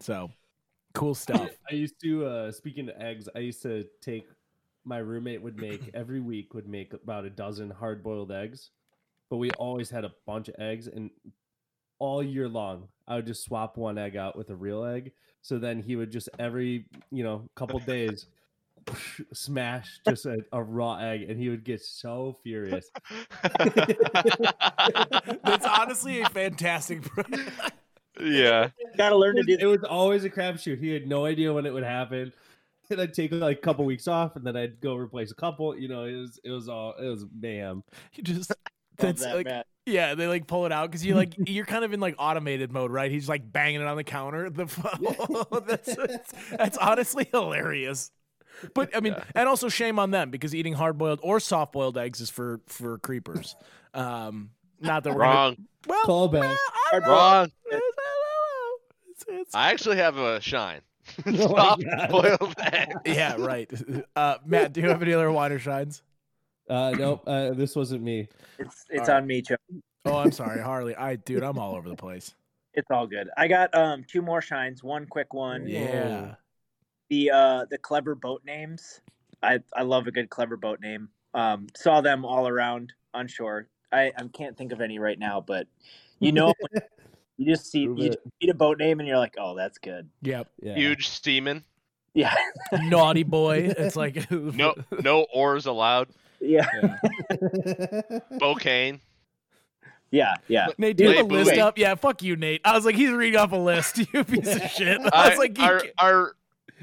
So, 0.00 0.30
cool 0.94 1.14
stuff. 1.14 1.50
I 1.70 1.74
used 1.74 2.00
to 2.02 2.26
uh 2.26 2.52
speaking 2.52 2.88
of 2.88 2.96
eggs, 3.00 3.28
I 3.34 3.40
used 3.40 3.62
to 3.62 3.86
take 4.00 4.26
my 4.84 4.98
roommate 4.98 5.42
would 5.42 5.58
make 5.58 5.90
every 5.94 6.20
week 6.20 6.54
would 6.54 6.68
make 6.68 6.92
about 6.92 7.24
a 7.24 7.30
dozen 7.30 7.70
hard 7.70 8.02
boiled 8.02 8.32
eggs. 8.32 8.70
But 9.28 9.36
we 9.36 9.50
always 9.52 9.90
had 9.90 10.04
a 10.04 10.12
bunch 10.26 10.48
of 10.48 10.56
eggs 10.58 10.88
and 10.88 11.10
all 11.98 12.22
year 12.22 12.48
long 12.48 12.88
I 13.06 13.16
would 13.16 13.26
just 13.26 13.44
swap 13.44 13.76
one 13.76 13.98
egg 13.98 14.16
out 14.16 14.36
with 14.36 14.50
a 14.50 14.56
real 14.56 14.84
egg. 14.84 15.12
So 15.42 15.58
then 15.58 15.82
he 15.82 15.96
would 15.96 16.12
just 16.12 16.28
every, 16.38 16.86
you 17.10 17.24
know, 17.24 17.48
couple 17.56 17.78
days 17.86 18.26
smash 19.32 20.00
just 20.08 20.26
a, 20.26 20.38
a 20.52 20.62
raw 20.62 20.96
egg 20.96 21.28
and 21.28 21.38
he 21.38 21.48
would 21.48 21.64
get 21.64 21.82
so 21.82 22.36
furious. 22.42 22.90
That's 25.42 25.66
honestly 25.66 26.20
a 26.20 26.28
fantastic. 26.28 27.02
Yeah. 28.22 28.68
gotta 28.96 29.16
learn 29.16 29.36
to 29.36 29.42
do 29.42 29.56
It 29.58 29.66
was 29.66 29.84
always 29.84 30.24
a 30.24 30.30
crapshoot. 30.30 30.78
He 30.78 30.92
had 30.92 31.06
no 31.06 31.24
idea 31.26 31.52
when 31.52 31.66
it 31.66 31.72
would 31.72 31.84
happen. 31.84 32.32
And 32.92 33.00
I'd 33.00 33.14
take 33.14 33.30
like 33.30 33.58
a 33.58 33.60
couple 33.60 33.84
weeks 33.84 34.08
off, 34.08 34.34
and 34.34 34.44
then 34.44 34.56
I'd 34.56 34.80
go 34.80 34.96
replace 34.96 35.30
a 35.30 35.34
couple. 35.36 35.78
You 35.78 35.86
know, 35.86 36.06
it 36.06 36.16
was 36.16 36.40
it 36.42 36.50
was 36.50 36.68
all 36.68 36.92
it 37.00 37.06
was 37.06 37.24
mayhem. 37.40 37.84
You 38.14 38.24
just 38.24 38.52
that's 38.96 39.22
that, 39.22 39.36
like 39.36 39.46
Matt. 39.46 39.66
yeah, 39.86 40.16
they 40.16 40.26
like 40.26 40.48
pull 40.48 40.66
it 40.66 40.72
out 40.72 40.90
because 40.90 41.06
you 41.06 41.14
like 41.14 41.34
you're 41.38 41.66
kind 41.66 41.84
of 41.84 41.92
in 41.92 42.00
like 42.00 42.16
automated 42.18 42.72
mode, 42.72 42.90
right? 42.90 43.08
He's 43.08 43.28
like 43.28 43.52
banging 43.52 43.80
it 43.80 43.86
on 43.86 43.96
the 43.96 44.02
counter. 44.02 44.50
The 44.50 44.64
that's, 45.68 45.94
that's 45.94 46.32
that's 46.50 46.78
honestly 46.78 47.28
hilarious. 47.30 48.10
But 48.74 48.90
I 48.96 48.98
mean, 48.98 49.14
and 49.36 49.48
also 49.48 49.68
shame 49.68 50.00
on 50.00 50.10
them 50.10 50.30
because 50.32 50.52
eating 50.52 50.72
hard 50.72 50.98
boiled 50.98 51.20
or 51.22 51.38
soft 51.38 51.72
boiled 51.72 51.96
eggs 51.96 52.20
is 52.20 52.28
for 52.28 52.60
for 52.66 52.98
creepers. 52.98 53.54
Um, 53.94 54.50
not 54.80 55.04
that 55.04 55.14
we're 55.14 55.20
gonna- 55.20 55.32
Wrong. 55.32 55.56
well, 55.86 56.04
Callback. 56.06 56.40
well, 56.40 56.58
I 56.92 56.98
don't 56.98 57.02
know. 57.02 57.80
It's- 59.30 59.54
I 59.54 59.70
actually 59.70 59.96
have 59.96 60.16
a 60.16 60.40
shine. 60.40 60.80
my 61.26 61.36
Soft 61.36 61.82
God. 61.84 62.08
boiled 62.10 62.54
egg. 62.60 62.92
yeah, 63.04 63.36
right. 63.38 63.70
Uh, 64.14 64.36
Matt, 64.44 64.72
do 64.72 64.80
you 64.80 64.88
have 64.88 65.02
any 65.02 65.12
other 65.12 65.30
wine 65.32 65.50
or 65.52 65.58
shines? 65.58 66.02
Uh, 66.68 66.90
nope, 66.96 67.22
uh, 67.26 67.50
this 67.50 67.74
wasn't 67.74 68.02
me. 68.02 68.28
it's 68.58 68.84
it's 68.90 69.08
All 69.08 69.14
right. 69.16 69.22
on 69.22 69.26
me 69.26 69.42
Joe. 69.42 69.56
Oh, 70.04 70.18
I'm 70.18 70.30
sorry, 70.32 70.60
Harley. 70.60 70.94
I 70.94 71.16
dude, 71.16 71.42
I'm 71.42 71.58
all 71.58 71.74
over 71.74 71.88
the 71.88 71.96
place. 71.96 72.34
it's 72.74 72.86
all 72.92 73.04
good 73.06 73.28
i 73.36 73.48
got 73.48 73.74
um 73.74 74.04
two 74.06 74.22
more 74.22 74.40
shines 74.40 74.84
one 74.84 75.04
quick 75.06 75.34
one 75.34 75.66
Yeah. 75.66 76.36
the 77.08 77.28
uh 77.32 77.64
the 77.68 77.78
clever 77.78 78.14
boat 78.14 78.42
names 78.44 79.00
i 79.42 79.58
i 79.74 79.82
love 79.82 80.06
a 80.06 80.12
good 80.12 80.30
clever 80.30 80.56
boat 80.56 80.78
name 80.80 81.08
um 81.34 81.66
saw 81.76 82.00
them 82.00 82.24
all 82.24 82.46
around 82.46 82.92
on 83.12 83.26
shore 83.26 83.66
i 83.90 84.12
i 84.16 84.22
can't 84.32 84.56
think 84.56 84.70
of 84.70 84.80
any 84.80 85.00
right 85.00 85.18
now 85.18 85.40
but 85.40 85.66
you 86.20 86.30
know 86.30 86.54
when 86.70 86.82
you 87.40 87.46
just 87.54 87.70
see 87.70 87.86
Prove 87.86 87.98
you 87.98 88.04
it. 88.06 88.08
just 88.08 88.18
read 88.42 88.50
a 88.50 88.54
boat 88.54 88.78
name 88.78 89.00
and 89.00 89.08
you're 89.08 89.18
like 89.18 89.34
oh 89.38 89.54
that's 89.56 89.78
good 89.78 90.08
Yep. 90.22 90.48
Yeah. 90.62 90.74
Huge 90.74 91.08
steaming. 91.08 91.64
yeah 92.14 92.34
Naughty 92.72 93.22
boy. 93.22 93.72
It's 93.78 93.96
like 93.96 94.30
No 94.30 94.74
no 95.02 95.22
oars 95.32 95.66
allowed. 95.66 96.08
yeah 96.40 96.66
Bocane. 98.40 99.00
Yeah, 100.12 100.34
yeah. 100.48 100.66
Nate, 100.76 100.96
do 100.96 101.04
you 101.04 101.10
have 101.10 101.18
a 101.20 101.24
Wait, 101.24 101.32
list 101.32 101.50
wait. 101.52 101.60
up? 101.60 101.78
Yeah, 101.78 101.94
fuck 101.94 102.20
you, 102.22 102.34
Nate. 102.34 102.60
I 102.64 102.74
was 102.74 102.84
like, 102.84 102.96
he's 102.96 103.10
reading 103.12 103.38
off 103.38 103.52
a 103.52 103.56
list. 103.56 103.98
You 104.12 104.24
piece 104.24 104.56
of 104.56 104.62
shit. 104.70 105.00
I 105.00 105.08
I- 105.12 105.28
was 105.28 105.38
like, 105.38 105.56
you 105.56 105.62
our, 105.64 105.78
ca- 105.80 105.86
our 105.98 106.32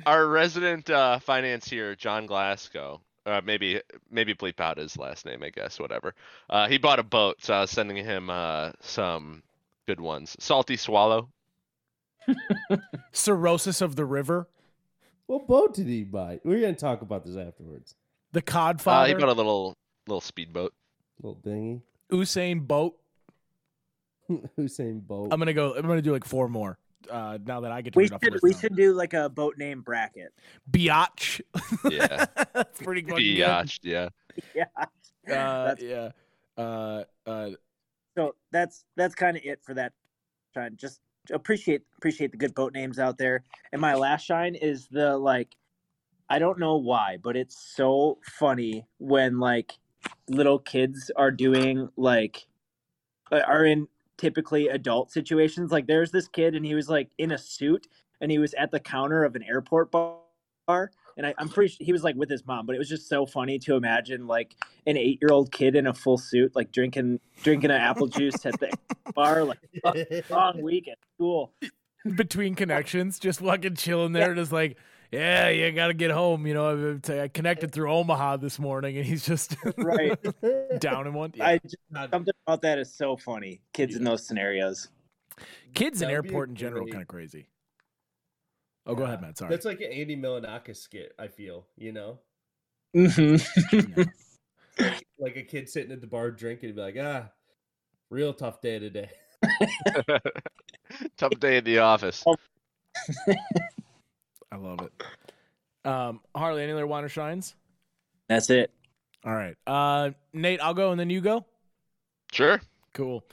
our 0.05 0.28
resident 0.28 0.89
uh, 0.89 1.20
financier, 1.20 1.95
John 1.95 2.26
Glasgow. 2.26 3.01
Uh, 3.26 3.41
maybe 3.43 3.82
maybe 4.10 4.34
bleep 4.34 4.62
out 4.62 4.78
his 4.78 4.95
last 4.97 5.26
name, 5.26 5.43
I 5.43 5.49
guess. 5.49 5.78
Whatever. 5.78 6.14
Uh, 6.49 6.70
he 6.70 6.78
bought 6.78 6.99
a 6.99 7.03
boat, 7.03 7.38
so 7.41 7.53
I 7.55 7.62
was 7.62 7.72
sending 7.72 7.97
him 7.97 8.30
uh, 8.30 8.72
some 8.80 9.43
good 9.88 10.00
ones. 10.02 10.36
Salty 10.40 10.78
Swallow. 10.78 11.30
cirrhosis 13.14 13.82
of 13.82 13.96
the 13.96 14.04
river, 14.06 14.50
What 15.28 15.48
boat 15.48 15.74
did 15.74 15.88
he 15.88 16.04
buy? 16.04 16.42
We're 16.44 16.60
gonna 16.60 16.74
talk 16.74 17.02
about 17.02 17.26
this 17.26 17.38
afterwards. 17.38 17.96
the 18.34 18.40
Uh, 18.40 19.06
he 19.06 19.14
bought 19.14 19.30
a 19.30 19.34
little 19.34 19.78
little 20.08 20.20
speedboat. 20.22 20.74
Little 21.22 21.40
dinghy. 21.42 21.82
Usain 22.12 22.68
Boat. 22.68 22.96
Hussein 24.58 25.00
boat. 25.08 25.30
I'm 25.32 25.40
gonna 25.40 25.54
go. 25.54 25.74
I'm 25.76 25.88
gonna 25.88 26.02
do 26.02 26.12
like 26.12 26.26
four 26.26 26.50
more. 26.50 26.78
Uh, 27.10 27.38
now 27.46 27.62
that 27.62 27.72
I 27.72 27.82
get 27.82 27.94
to 27.94 27.98
We 27.98 28.04
read 28.04 28.12
the 28.12 28.20
should 28.26 28.34
list 28.34 28.44
we 28.44 28.52
now. 28.52 28.58
should 28.60 28.76
do 28.76 28.94
like 28.94 29.14
a 29.14 29.30
boat 29.30 29.58
name 29.58 29.82
bracket. 29.82 30.34
Biatch. 30.70 31.40
Yeah. 31.90 32.26
That's 32.54 32.82
pretty 32.82 33.04
fucking 33.04 33.16
good. 33.36 33.40
Biatch, 33.40 33.80
yeah. 33.84 34.10
Yeah. 34.54 34.66
Uh, 35.34 35.76
yeah. 35.80 36.10
Uh, 36.58 37.04
uh, 37.26 37.50
So 38.18 38.34
that's 38.51 38.84
that's 38.95 39.13
kind 39.13 39.38
of 39.38 39.43
it 39.45 39.59
for 39.63 39.76
that 39.76 39.93
shine. 40.55 40.76
Just 40.76 41.01
appreciate 41.32 41.84
appreciate 41.97 42.32
the 42.32 42.38
good 42.38 42.55
boat 42.55 42.74
names 42.74 42.97
out 42.97 43.20
there. 43.20 43.43
And 43.72 43.80
my 43.80 43.93
last 43.93 44.26
shine 44.26 44.55
is 44.55 44.88
the 44.88 45.15
like 45.15 45.55
I 46.28 46.39
don't 46.39 46.57
know 46.57 46.78
why, 46.78 47.18
but 47.22 47.38
it's 47.38 47.76
so 47.76 48.18
funny 48.24 48.88
when 48.97 49.39
like 49.39 49.74
little 50.28 50.57
kids 50.57 51.11
are 51.15 51.30
doing 51.30 51.89
like 51.95 52.47
uh, 53.32 53.41
are 53.47 53.65
in 53.65 53.88
typically 54.18 54.68
adult 54.70 55.11
situations. 55.11 55.72
Like 55.72 55.86
there's 55.86 56.09
this 56.09 56.28
kid 56.28 56.55
and 56.55 56.65
he 56.65 56.74
was 56.74 56.89
like 56.89 57.11
in 57.20 57.32
a 57.32 57.38
suit 57.38 57.86
and 58.20 58.32
he 58.32 58.39
was 58.39 58.55
at 58.55 58.72
the 58.72 58.80
counter 58.80 59.26
of 59.26 59.36
an 59.36 59.43
airport 59.43 59.91
bar. 59.91 60.91
And 61.18 61.26
I, 61.26 61.34
I'm 61.39 61.49
pretty 61.49 61.74
sure 61.74 61.84
he 61.84 61.91
was 61.91 62.03
like 62.03 62.15
with 62.15 62.30
his 62.30 62.45
mom, 62.45 62.65
but 62.68 62.76
it 62.76 62.80
was 62.80 62.88
just 62.88 63.09
so 63.09 63.26
funny 63.26 63.57
to 63.59 63.76
imagine 63.76 64.28
like 64.28 64.55
an 64.86 64.97
eight 64.97 65.20
year 65.22 65.32
old 65.32 65.51
kid 65.51 65.76
in 65.76 65.88
a 65.88 65.93
full 65.93 66.18
suit, 66.18 66.55
like 66.55 66.72
drinking 66.72 67.20
drinking 67.43 67.72
an 67.72 67.82
apple 67.82 68.07
juice 68.07 68.45
at 68.45 68.59
the 68.59 68.72
bar, 69.15 69.43
like 69.43 69.57
long 70.30 70.61
week 70.61 70.88
at 70.88 70.97
school. 71.15 71.53
between 72.15 72.53
connections, 72.55 73.18
just 73.20 73.39
fucking 73.39 73.76
chilling 73.76 74.13
there, 74.13 74.36
just 74.36 74.51
like, 74.51 74.78
yeah, 75.11 75.49
you 75.49 75.72
gotta 75.72 75.93
get 75.95 76.11
home. 76.11 76.45
You 76.45 76.53
know, 76.53 76.99
I, 77.09 77.22
I 77.24 77.28
connected 77.30 77.72
through 77.72 77.91
Omaha 77.91 78.38
this 78.38 78.59
morning, 78.59 78.97
and 78.97 79.05
he's 79.05 79.26
just 79.26 79.55
Right. 79.78 80.18
down 80.80 81.07
in 81.07 81.13
one. 81.13 81.32
Yeah. 81.34 81.47
I 81.47 81.57
just, 81.59 81.78
something 82.11 82.34
about 82.45 82.61
that 82.61 82.78
is 82.78 82.93
so 82.93 83.18
funny. 83.18 83.61
Kids 83.74 83.95
in 83.95 84.03
those 84.03 84.28
scenarios. 84.28 84.89
Kids 85.74 86.01
in 86.01 86.09
That 86.09 86.15
would 86.15 86.24
be 86.24 86.30
airport 86.30 86.49
in 86.49 86.55
general 86.55 86.88
kind 86.88 87.01
of 87.01 87.07
crazy. 87.07 87.47
Oh, 88.88 88.96
go 88.96 89.04
ahead, 89.04 89.22
Matt. 89.22 89.38
Sorry. 89.38 89.50
That's 89.50 89.66
like 89.66 89.82
an 89.82 89.92
Andy 89.92 90.16
Milonakis 90.16 90.78
skit. 90.78 91.14
I 91.20 91.28
feel 91.28 91.68
you 91.78 91.92
know, 91.92 92.20
Mm-hmm. 92.96 94.02
like 95.20 95.36
a 95.36 95.44
kid 95.44 95.70
sitting 95.70 95.92
at 95.92 96.02
the 96.02 96.08
bar 96.08 96.32
drinking, 96.32 96.76
be 96.76 96.82
like, 96.82 96.98
ah, 97.00 97.30
real 98.10 98.34
tough 98.34 98.62
day 98.62 98.80
today. 98.80 99.10
Tough 101.18 101.40
day 101.40 101.58
in 101.58 101.64
the 101.64 101.80
office. 101.80 102.24
I 104.52 104.56
love 104.56 104.80
it. 104.82 105.88
Um, 105.88 106.22
Harley, 106.36 106.64
any 106.64 106.72
other 106.72 106.88
water 106.88 107.10
shines? 107.10 107.56
That's 108.30 108.50
it. 108.50 108.72
All 109.26 109.34
right. 109.34 109.56
Uh, 109.68 110.12
Nate, 110.34 110.62
I'll 110.62 110.74
go 110.74 110.92
and 110.92 111.00
then 111.00 111.10
you 111.10 111.22
go. 111.22 111.46
Sure. 112.32 112.62
Cool. 112.94 113.24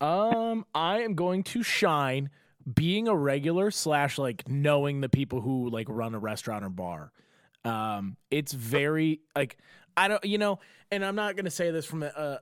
Um, 0.00 0.66
I 0.74 1.00
am 1.02 1.14
going 1.14 1.44
to 1.44 1.62
shine 1.62 2.30
being 2.72 3.08
a 3.08 3.16
regular 3.16 3.70
slash 3.70 4.18
like 4.18 4.48
knowing 4.48 5.00
the 5.00 5.08
people 5.08 5.40
who 5.40 5.68
like 5.70 5.86
run 5.88 6.14
a 6.14 6.18
restaurant 6.18 6.64
or 6.64 6.70
bar. 6.70 7.12
Um, 7.64 8.16
it's 8.30 8.52
very 8.52 9.20
like 9.36 9.58
I 9.96 10.08
don't 10.08 10.24
you 10.24 10.38
know, 10.38 10.58
and 10.90 11.04
I'm 11.04 11.16
not 11.16 11.36
gonna 11.36 11.50
say 11.50 11.70
this 11.70 11.86
from 11.86 12.02
a. 12.02 12.40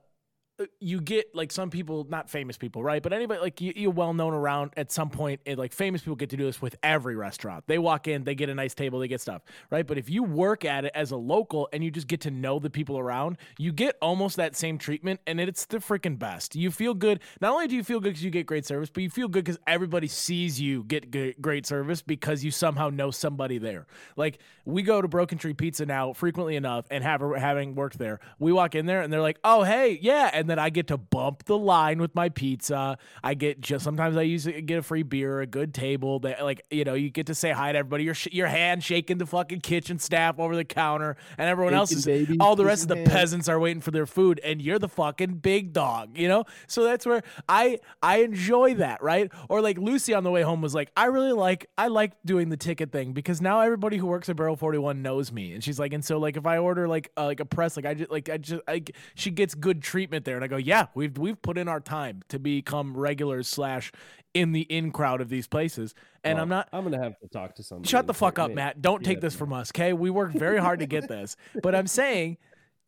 Uh, 0.62 0.66
you 0.80 1.00
get 1.00 1.34
like 1.34 1.52
some 1.52 1.70
people, 1.70 2.06
not 2.08 2.30
famous 2.30 2.56
people, 2.56 2.82
right? 2.82 3.02
But 3.02 3.12
anybody 3.12 3.40
like 3.40 3.60
you, 3.60 3.72
you're 3.74 3.90
well 3.90 4.14
known 4.14 4.34
around 4.34 4.72
at 4.76 4.92
some 4.92 5.10
point. 5.10 5.40
And 5.46 5.58
like 5.58 5.72
famous 5.72 6.02
people 6.02 6.16
get 6.16 6.30
to 6.30 6.36
do 6.36 6.44
this 6.44 6.62
with 6.62 6.76
every 6.82 7.16
restaurant. 7.16 7.64
They 7.66 7.78
walk 7.78 8.08
in, 8.08 8.24
they 8.24 8.34
get 8.34 8.48
a 8.48 8.54
nice 8.54 8.74
table, 8.74 8.98
they 8.98 9.08
get 9.08 9.20
stuff, 9.20 9.42
right? 9.70 9.86
But 9.86 9.98
if 9.98 10.08
you 10.08 10.22
work 10.22 10.64
at 10.64 10.84
it 10.84 10.92
as 10.94 11.10
a 11.10 11.16
local 11.16 11.68
and 11.72 11.82
you 11.82 11.90
just 11.90 12.06
get 12.06 12.20
to 12.22 12.30
know 12.30 12.58
the 12.58 12.70
people 12.70 12.98
around, 12.98 13.38
you 13.58 13.72
get 13.72 13.96
almost 14.00 14.36
that 14.36 14.56
same 14.56 14.78
treatment, 14.78 15.20
and 15.26 15.40
it's 15.40 15.66
the 15.66 15.78
freaking 15.78 16.18
best. 16.18 16.54
You 16.54 16.70
feel 16.70 16.94
good. 16.94 17.20
Not 17.40 17.52
only 17.52 17.66
do 17.66 17.76
you 17.76 17.84
feel 17.84 18.00
good 18.00 18.10
because 18.10 18.24
you 18.24 18.30
get 18.30 18.46
great 18.46 18.66
service, 18.66 18.90
but 18.90 19.02
you 19.02 19.10
feel 19.10 19.28
good 19.28 19.44
because 19.44 19.58
everybody 19.66 20.08
sees 20.08 20.60
you 20.60 20.84
get 20.84 21.10
great 21.40 21.66
service 21.66 22.02
because 22.02 22.44
you 22.44 22.50
somehow 22.50 22.88
know 22.90 23.10
somebody 23.10 23.58
there. 23.58 23.86
Like 24.16 24.38
we 24.64 24.82
go 24.82 25.02
to 25.02 25.08
Broken 25.08 25.38
Tree 25.38 25.54
Pizza 25.54 25.86
now 25.86 26.12
frequently 26.12 26.56
enough, 26.56 26.86
and 26.90 27.02
have 27.02 27.22
having 27.36 27.74
worked 27.74 27.98
there, 27.98 28.20
we 28.38 28.52
walk 28.52 28.74
in 28.74 28.86
there 28.86 29.02
and 29.02 29.12
they're 29.12 29.20
like, 29.20 29.38
"Oh 29.44 29.62
hey, 29.62 29.98
yeah," 30.00 30.30
and 30.32 30.48
then 30.52 30.58
I 30.58 30.68
get 30.68 30.88
to 30.88 30.98
bump 30.98 31.44
the 31.44 31.56
line 31.56 31.98
with 31.98 32.14
my 32.14 32.28
pizza. 32.28 32.98
I 33.24 33.32
get 33.32 33.62
just 33.62 33.84
sometimes 33.84 34.18
I 34.18 34.22
use 34.22 34.46
get 34.46 34.78
a 34.78 34.82
free 34.82 35.02
beer, 35.02 35.40
a 35.40 35.46
good 35.46 35.72
table. 35.72 36.18
That 36.20 36.44
like 36.44 36.60
you 36.70 36.84
know 36.84 36.92
you 36.92 37.08
get 37.08 37.26
to 37.28 37.34
say 37.34 37.52
hi 37.52 37.72
to 37.72 37.78
everybody. 37.78 38.04
Your 38.04 38.12
sh- 38.12 38.28
your 38.32 38.48
hand 38.48 38.84
shaking 38.84 39.16
the 39.16 39.24
fucking 39.24 39.60
kitchen 39.60 39.98
staff 39.98 40.38
over 40.38 40.54
the 40.54 40.64
counter, 40.64 41.16
and 41.38 41.48
everyone 41.48 41.72
else 41.72 41.90
is 41.90 42.04
babies, 42.04 42.36
all 42.38 42.54
the 42.54 42.66
rest 42.66 42.82
of 42.82 42.88
the 42.88 43.04
peasants 43.04 43.48
are 43.48 43.58
waiting 43.58 43.80
for 43.80 43.92
their 43.92 44.04
food, 44.04 44.40
and 44.44 44.60
you're 44.60 44.78
the 44.78 44.88
fucking 44.88 45.36
big 45.36 45.72
dog. 45.72 46.18
You 46.18 46.28
know, 46.28 46.44
so 46.66 46.84
that's 46.84 47.06
where 47.06 47.22
I 47.48 47.78
I 48.02 48.18
enjoy 48.18 48.74
that, 48.74 49.02
right? 49.02 49.32
Or 49.48 49.62
like 49.62 49.78
Lucy 49.78 50.12
on 50.12 50.22
the 50.22 50.30
way 50.30 50.42
home 50.42 50.60
was 50.60 50.74
like, 50.74 50.90
I 50.94 51.06
really 51.06 51.32
like 51.32 51.70
I 51.78 51.88
like 51.88 52.12
doing 52.26 52.50
the 52.50 52.58
ticket 52.58 52.92
thing 52.92 53.12
because 53.12 53.40
now 53.40 53.60
everybody 53.60 53.96
who 53.96 54.06
works 54.06 54.28
at 54.28 54.36
Barrel 54.36 54.56
Forty 54.56 54.76
One 54.76 55.00
knows 55.00 55.32
me, 55.32 55.54
and 55.54 55.64
she's 55.64 55.78
like, 55.78 55.94
and 55.94 56.04
so 56.04 56.18
like 56.18 56.36
if 56.36 56.44
I 56.44 56.58
order 56.58 56.86
like 56.86 57.10
uh, 57.16 57.24
like 57.24 57.40
a 57.40 57.46
press, 57.46 57.74
like 57.76 57.86
I 57.86 57.94
just 57.94 58.10
like 58.10 58.28
I 58.28 58.36
just 58.36 58.60
I 58.68 58.82
she 59.14 59.30
gets 59.30 59.54
good 59.54 59.82
treatment 59.82 60.24
there, 60.24 60.36
and 60.42 60.52
I 60.52 60.56
go, 60.56 60.56
yeah, 60.56 60.86
we've 60.94 61.16
we've 61.16 61.40
put 61.40 61.56
in 61.56 61.68
our 61.68 61.80
time 61.80 62.22
to 62.28 62.38
become 62.38 62.96
regulars 62.96 63.46
slash 63.46 63.92
in 64.34 64.52
the 64.52 64.62
in 64.62 64.90
crowd 64.90 65.20
of 65.20 65.28
these 65.28 65.46
places, 65.46 65.94
and 66.24 66.36
Well, 66.36 66.42
I'm 66.42 66.48
not. 66.48 66.68
I'm 66.72 66.84
gonna 66.84 67.02
have 67.02 67.18
to 67.20 67.28
talk 67.28 67.54
to 67.56 67.62
somebody. 67.62 67.88
Shut 67.88 68.06
the 68.06 68.14
fuck 68.14 68.38
up, 68.38 68.50
"Hey, 68.50 68.54
Matt. 68.56 68.82
Don't 68.82 69.04
take 69.04 69.18
yeah, 69.18 69.22
this 69.22 69.36
from 69.36 69.52
us, 69.52 69.70
okay? 69.70 69.92
We 69.92 70.10
worked 70.10 70.34
very 70.34 70.58
hard 70.58 70.80
to 70.80 70.86
get 70.86 71.06
this. 71.08 71.36
But 71.62 71.74
I'm 71.74 71.86
saying, 71.86 72.38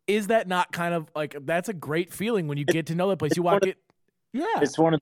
is 0.07 0.27
that 0.27 0.47
not 0.47 0.71
kind 0.71 0.93
of 0.93 1.09
like 1.15 1.35
that's 1.45 1.69
a 1.69 1.73
great 1.73 2.13
feeling 2.13 2.47
when 2.47 2.57
you 2.57 2.65
get 2.65 2.87
to 2.87 2.95
know 2.95 3.09
that 3.09 3.17
place? 3.19 3.37
You 3.37 3.43
walk 3.43 3.65
it. 3.65 3.77
Yeah. 4.33 4.45
It's 4.57 4.77
one 4.77 4.93
of 4.95 4.99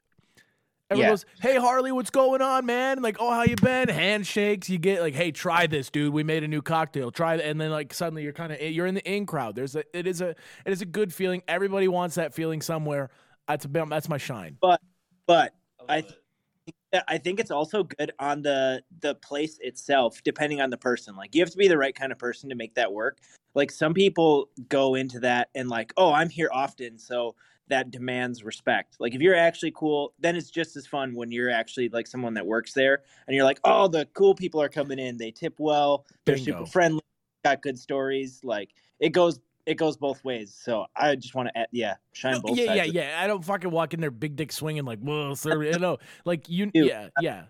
Everyone 0.94 1.06
yeah. 1.06 1.12
goes, 1.12 1.26
"Hey 1.42 1.58
Harley, 1.58 1.92
what's 1.92 2.10
going 2.10 2.42
on, 2.42 2.66
man?" 2.66 3.02
Like, 3.02 3.18
"Oh, 3.20 3.32
how 3.32 3.44
you 3.44 3.56
been?" 3.56 3.90
Handshakes. 3.90 4.70
You 4.70 4.78
get 4.78 5.02
like, 5.02 5.14
"Hey, 5.14 5.32
try 5.32 5.68
this, 5.68 5.90
dude. 5.90 6.14
We 6.14 6.24
made 6.24 6.44
a 6.44 6.48
new 6.48 6.62
cocktail. 6.62 7.12
Try 7.12 7.36
it." 7.36 7.42
And 7.42 7.60
then 7.60 7.72
like 7.72 7.94
suddenly 7.94 8.24
you're 8.24 8.34
kind 8.34 8.54
of 8.54 8.62
you're 8.62 8.86
in 8.86 8.96
the 8.96 9.04
in 9.12 9.26
crowd. 9.26 9.56
There's 9.56 9.76
a 9.76 9.84
it 9.98 10.08
is 10.08 10.22
a 10.22 10.30
it 10.30 10.72
is 10.72 10.82
a 10.82 10.86
good 10.86 11.14
feeling. 11.14 11.42
Everybody 11.48 11.88
wants 11.88 12.16
that 12.16 12.34
feeling 12.34 12.62
somewhere. 12.62 13.10
That's 13.48 13.66
a 13.66 13.68
that's 13.68 14.08
my 14.08 14.18
shine. 14.18 14.58
But 14.62 14.82
but 15.26 15.54
I 15.90 16.02
th- 16.02 17.04
I 17.08 17.18
think 17.18 17.40
it's 17.40 17.52
also 17.52 17.84
good 17.84 18.12
on 18.20 18.42
the 18.42 18.84
the 19.02 19.16
place 19.16 19.58
itself, 19.62 20.22
depending 20.24 20.62
on 20.62 20.70
the 20.70 20.78
person. 20.78 21.16
Like 21.16 21.34
you 21.34 21.42
have 21.42 21.50
to 21.50 21.58
be 21.58 21.68
the 21.68 21.78
right 21.78 21.96
kind 21.96 22.12
of 22.12 22.20
person 22.20 22.50
to 22.50 22.56
make 22.56 22.76
that 22.76 22.92
work. 22.92 23.20
Like 23.56 23.72
some 23.72 23.94
people 23.94 24.50
go 24.70 24.96
into 24.96 25.20
that 25.22 25.50
and 25.56 25.70
like, 25.70 25.94
oh, 25.98 26.14
I'm 26.14 26.30
here 26.30 26.50
often, 26.52 26.98
so 26.98 27.36
that 27.74 27.90
demands 27.90 28.44
respect. 28.44 28.98
Like 29.00 29.16
if 29.16 29.22
you're 29.22 29.36
actually 29.36 29.72
cool, 29.72 30.14
then 30.20 30.36
it's 30.36 30.52
just 30.52 30.78
as 30.78 30.86
fun 30.86 31.16
when 31.16 31.32
you're 31.32 31.50
actually 31.50 31.90
like 31.90 32.06
someone 32.06 32.36
that 32.36 32.46
works 32.46 32.72
there 32.72 33.02
and 33.26 33.36
you're 33.36 33.46
like, 33.46 33.60
oh, 33.64 33.88
the 33.88 34.08
cool 34.14 34.36
people 34.36 34.62
are 34.62 34.70
coming 34.70 35.00
in. 35.00 35.18
They 35.18 35.32
tip 35.32 35.56
well. 35.58 36.06
They're 36.26 36.36
Bingo. 36.36 36.52
super 36.60 36.66
friendly. 36.68 37.02
Got 37.44 37.64
good 37.64 37.80
stories. 37.80 38.42
Like 38.44 38.70
it 39.00 39.10
goes 39.10 39.40
it 39.66 39.76
goes 39.76 39.98
both 39.98 40.24
ways. 40.24 40.56
So 40.56 40.86
I 40.96 41.16
just 41.16 41.34
want 41.34 41.50
to 41.50 41.58
add, 41.58 41.68
yeah, 41.72 41.96
shine 42.12 42.40
both 42.42 42.56
yeah, 42.56 42.76
yeah, 42.76 42.84
yeah. 42.84 43.20
I 43.20 43.26
don't 43.26 43.44
fucking 43.44 43.72
walk 43.72 43.96
in 43.96 44.02
there 44.02 44.12
big 44.12 44.36
dick 44.36 44.52
swinging 44.52 44.86
like, 44.86 45.00
whoa, 45.00 45.34
sir. 45.34 45.64
You 45.64 45.80
know, 45.80 45.98
like 46.26 46.48
you, 46.48 46.68
Dude. 46.68 46.86
yeah, 46.86 47.08
yeah. 47.22 47.46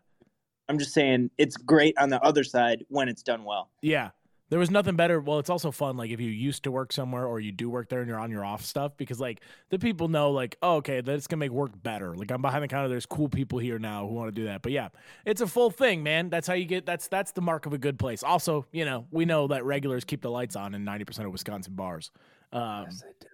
I'm 0.70 0.80
just 0.80 0.94
saying 0.94 1.32
it's 1.38 1.58
great 1.58 1.98
on 1.98 2.08
the 2.08 2.22
other 2.24 2.46
side 2.46 2.86
when 2.88 3.10
it's 3.10 3.24
done 3.24 3.44
well. 3.44 3.72
Yeah. 3.82 4.12
There 4.50 4.60
was 4.60 4.70
nothing 4.70 4.96
better. 4.96 5.20
Well, 5.20 5.40
it's 5.40 5.50
also 5.50 5.72
fun, 5.72 5.98
like 5.98 6.12
if 6.12 6.20
you 6.20 6.30
used 6.30 6.64
to 6.64 6.72
work 6.72 6.94
somewhere 6.94 7.26
or 7.26 7.40
you 7.40 7.52
do 7.52 7.70
work 7.70 7.90
there 7.90 8.02
and 8.02 8.08
you're 8.08 8.20
on 8.20 8.30
your 8.30 8.46
off 8.46 8.64
stuff, 8.64 8.96
because 8.98 9.20
like 9.20 9.42
the 9.70 9.80
people 9.80 10.10
know, 10.10 10.32
like, 10.32 10.58
oh, 10.62 10.76
okay, 10.76 11.02
that's 11.02 11.28
gonna 11.28 11.40
make 11.40 11.52
work 11.52 11.72
better. 11.82 12.16
Like 12.16 12.30
I'm 12.30 12.42
behind 12.42 12.64
the 12.64 12.68
counter. 12.68 12.88
There's 12.88 13.06
cool 13.06 13.30
people 13.30 13.58
here 13.58 13.80
now 13.80 14.08
who 14.08 14.14
want 14.14 14.28
to 14.28 14.32
do 14.32 14.46
that. 14.46 14.62
But 14.62 14.72
yeah, 14.72 14.90
it's 15.26 15.42
a 15.42 15.48
full 15.48 15.72
thing, 15.72 16.04
man. 16.04 16.30
That's 16.30 16.48
how 16.48 16.54
you 16.54 16.66
get. 16.66 16.86
That's 16.86 17.08
that's 17.08 17.32
the 17.32 17.42
mark 17.42 17.66
of 17.66 17.74
a 17.74 17.78
good 17.78 17.98
place. 17.98 18.22
Also, 18.22 18.66
you 18.72 18.86
know, 18.86 19.08
we 19.12 19.26
know 19.26 19.48
that 19.48 19.66
regulars 19.66 20.04
keep 20.04 20.22
the 20.22 20.30
lights 20.30 20.56
on 20.56 20.76
in 20.76 20.86
90% 20.86 21.26
of 21.26 21.32
Wisconsin 21.32 21.74
bars. 21.74 22.12
Um, 22.52 22.86
yes, 22.86 23.02
they 23.02 23.08
do. 23.20 23.28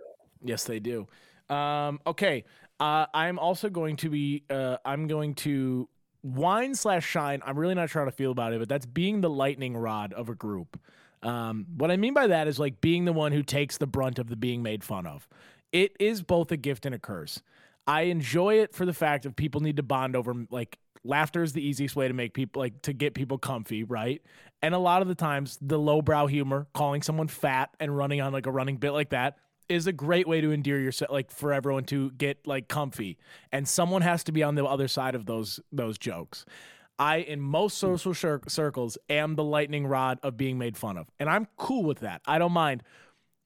Yes, 0.43 0.64
they 0.64 0.80
do. 0.80 1.07
Um, 1.53 1.99
okay, 2.07 2.45
uh, 2.80 3.07
I'm 3.14 3.39
also 3.39 3.70
going 3.70 3.97
to 3.97 4.10
be. 4.10 4.43
Uh, 4.49 4.78
I'm 4.86 5.07
going 5.07 5.36
to 5.36 5.89
wine 6.24 6.76
slash 6.76 7.05
shine. 7.05 7.41
I'm 7.45 7.57
really 7.57 7.76
not 7.76 7.89
sure 7.89 8.01
how 8.01 8.05
to 8.05 8.12
feel 8.12 8.32
about 8.32 8.53
it, 8.53 8.60
but 8.60 8.70
that's 8.70 8.86
being 8.86 9.22
the 9.22 9.30
lightning 9.30 9.76
rod 9.76 10.14
of 10.14 10.30
a 10.30 10.36
group. 10.36 10.80
Um, 11.22 11.65
what 11.76 11.91
I 11.91 11.97
mean 11.97 12.13
by 12.13 12.28
that 12.28 12.47
is 12.47 12.59
like 12.59 12.82
being 12.82 13.05
the 13.05 13.13
one 13.13 13.32
who 13.32 13.43
takes 13.43 13.78
the 13.78 13.88
brunt 13.88 14.20
of 14.20 14.30
the 14.30 14.36
being 14.36 14.63
made 14.63 14.84
fun 14.84 15.05
of. 15.05 15.28
It 15.72 15.95
is 15.99 16.24
both 16.24 16.51
a 16.51 16.57
gift 16.57 16.86
and 16.86 16.95
a 16.95 16.99
curse. 16.99 17.41
I 17.86 18.01
enjoy 18.03 18.59
it 18.59 18.74
for 18.74 18.86
the 18.86 18.93
fact 18.93 19.26
of 19.26 19.36
people 19.36 19.61
need 19.61 19.78
to 19.78 19.84
bond 19.84 20.15
over 20.15 20.34
like 20.49 20.78
laughter 21.03 21.43
is 21.43 21.53
the 21.53 21.65
easiest 21.65 21.95
way 21.95 22.07
to 22.07 22.13
make 22.13 22.34
people 22.34 22.61
like 22.61 22.82
to 22.84 22.93
get 22.93 23.13
people 23.13 23.38
comfy, 23.38 23.84
right? 23.84 24.22
And 24.61 24.74
a 24.74 24.80
lot 24.80 25.01
of 25.01 25.07
the 25.07 25.15
times 25.15 25.57
the 25.61 25.80
lowbrow 25.80 26.28
humor, 26.28 26.67
calling 26.74 27.01
someone 27.01 27.28
fat 27.28 27.70
and 27.80 27.95
running 27.95 28.22
on 28.22 28.34
like 28.34 28.45
a 28.45 28.51
running 28.51 28.78
bit 28.78 28.91
like 28.91 29.09
that 29.09 29.38
is 29.67 29.88
a 29.88 29.93
great 29.93 30.28
way 30.28 30.41
to 30.41 30.51
endear 30.51 30.80
yourself 30.80 31.11
like 31.11 31.32
for 31.32 31.53
everyone 31.53 31.84
to 31.86 32.11
get 32.11 32.45
like 32.45 32.67
comfy. 32.67 33.17
And 33.51 33.67
someone 33.67 34.01
has 34.01 34.24
to 34.26 34.32
be 34.32 34.43
on 34.43 34.55
the 34.55 34.65
other 34.65 34.88
side 34.88 35.15
of 35.15 35.26
those 35.26 35.59
those 35.72 35.97
jokes. 35.97 36.45
I, 37.00 37.18
in 37.18 37.39
most 37.39 37.78
social 37.78 38.14
cir- 38.14 38.41
circles, 38.47 38.97
am 39.10 39.36
the 39.36 39.43
lightning 39.43 39.88
rod 39.88 40.20
of 40.22 40.36
being 40.36 40.58
made 40.58 40.78
fun 40.78 40.97
of. 40.97 41.08
And 41.18 41.30
I'm 41.30 41.47
cool 41.58 41.84
with 41.84 42.02
that. 42.02 42.22
I 42.28 42.38
don't 42.38 42.52
mind. 42.52 42.84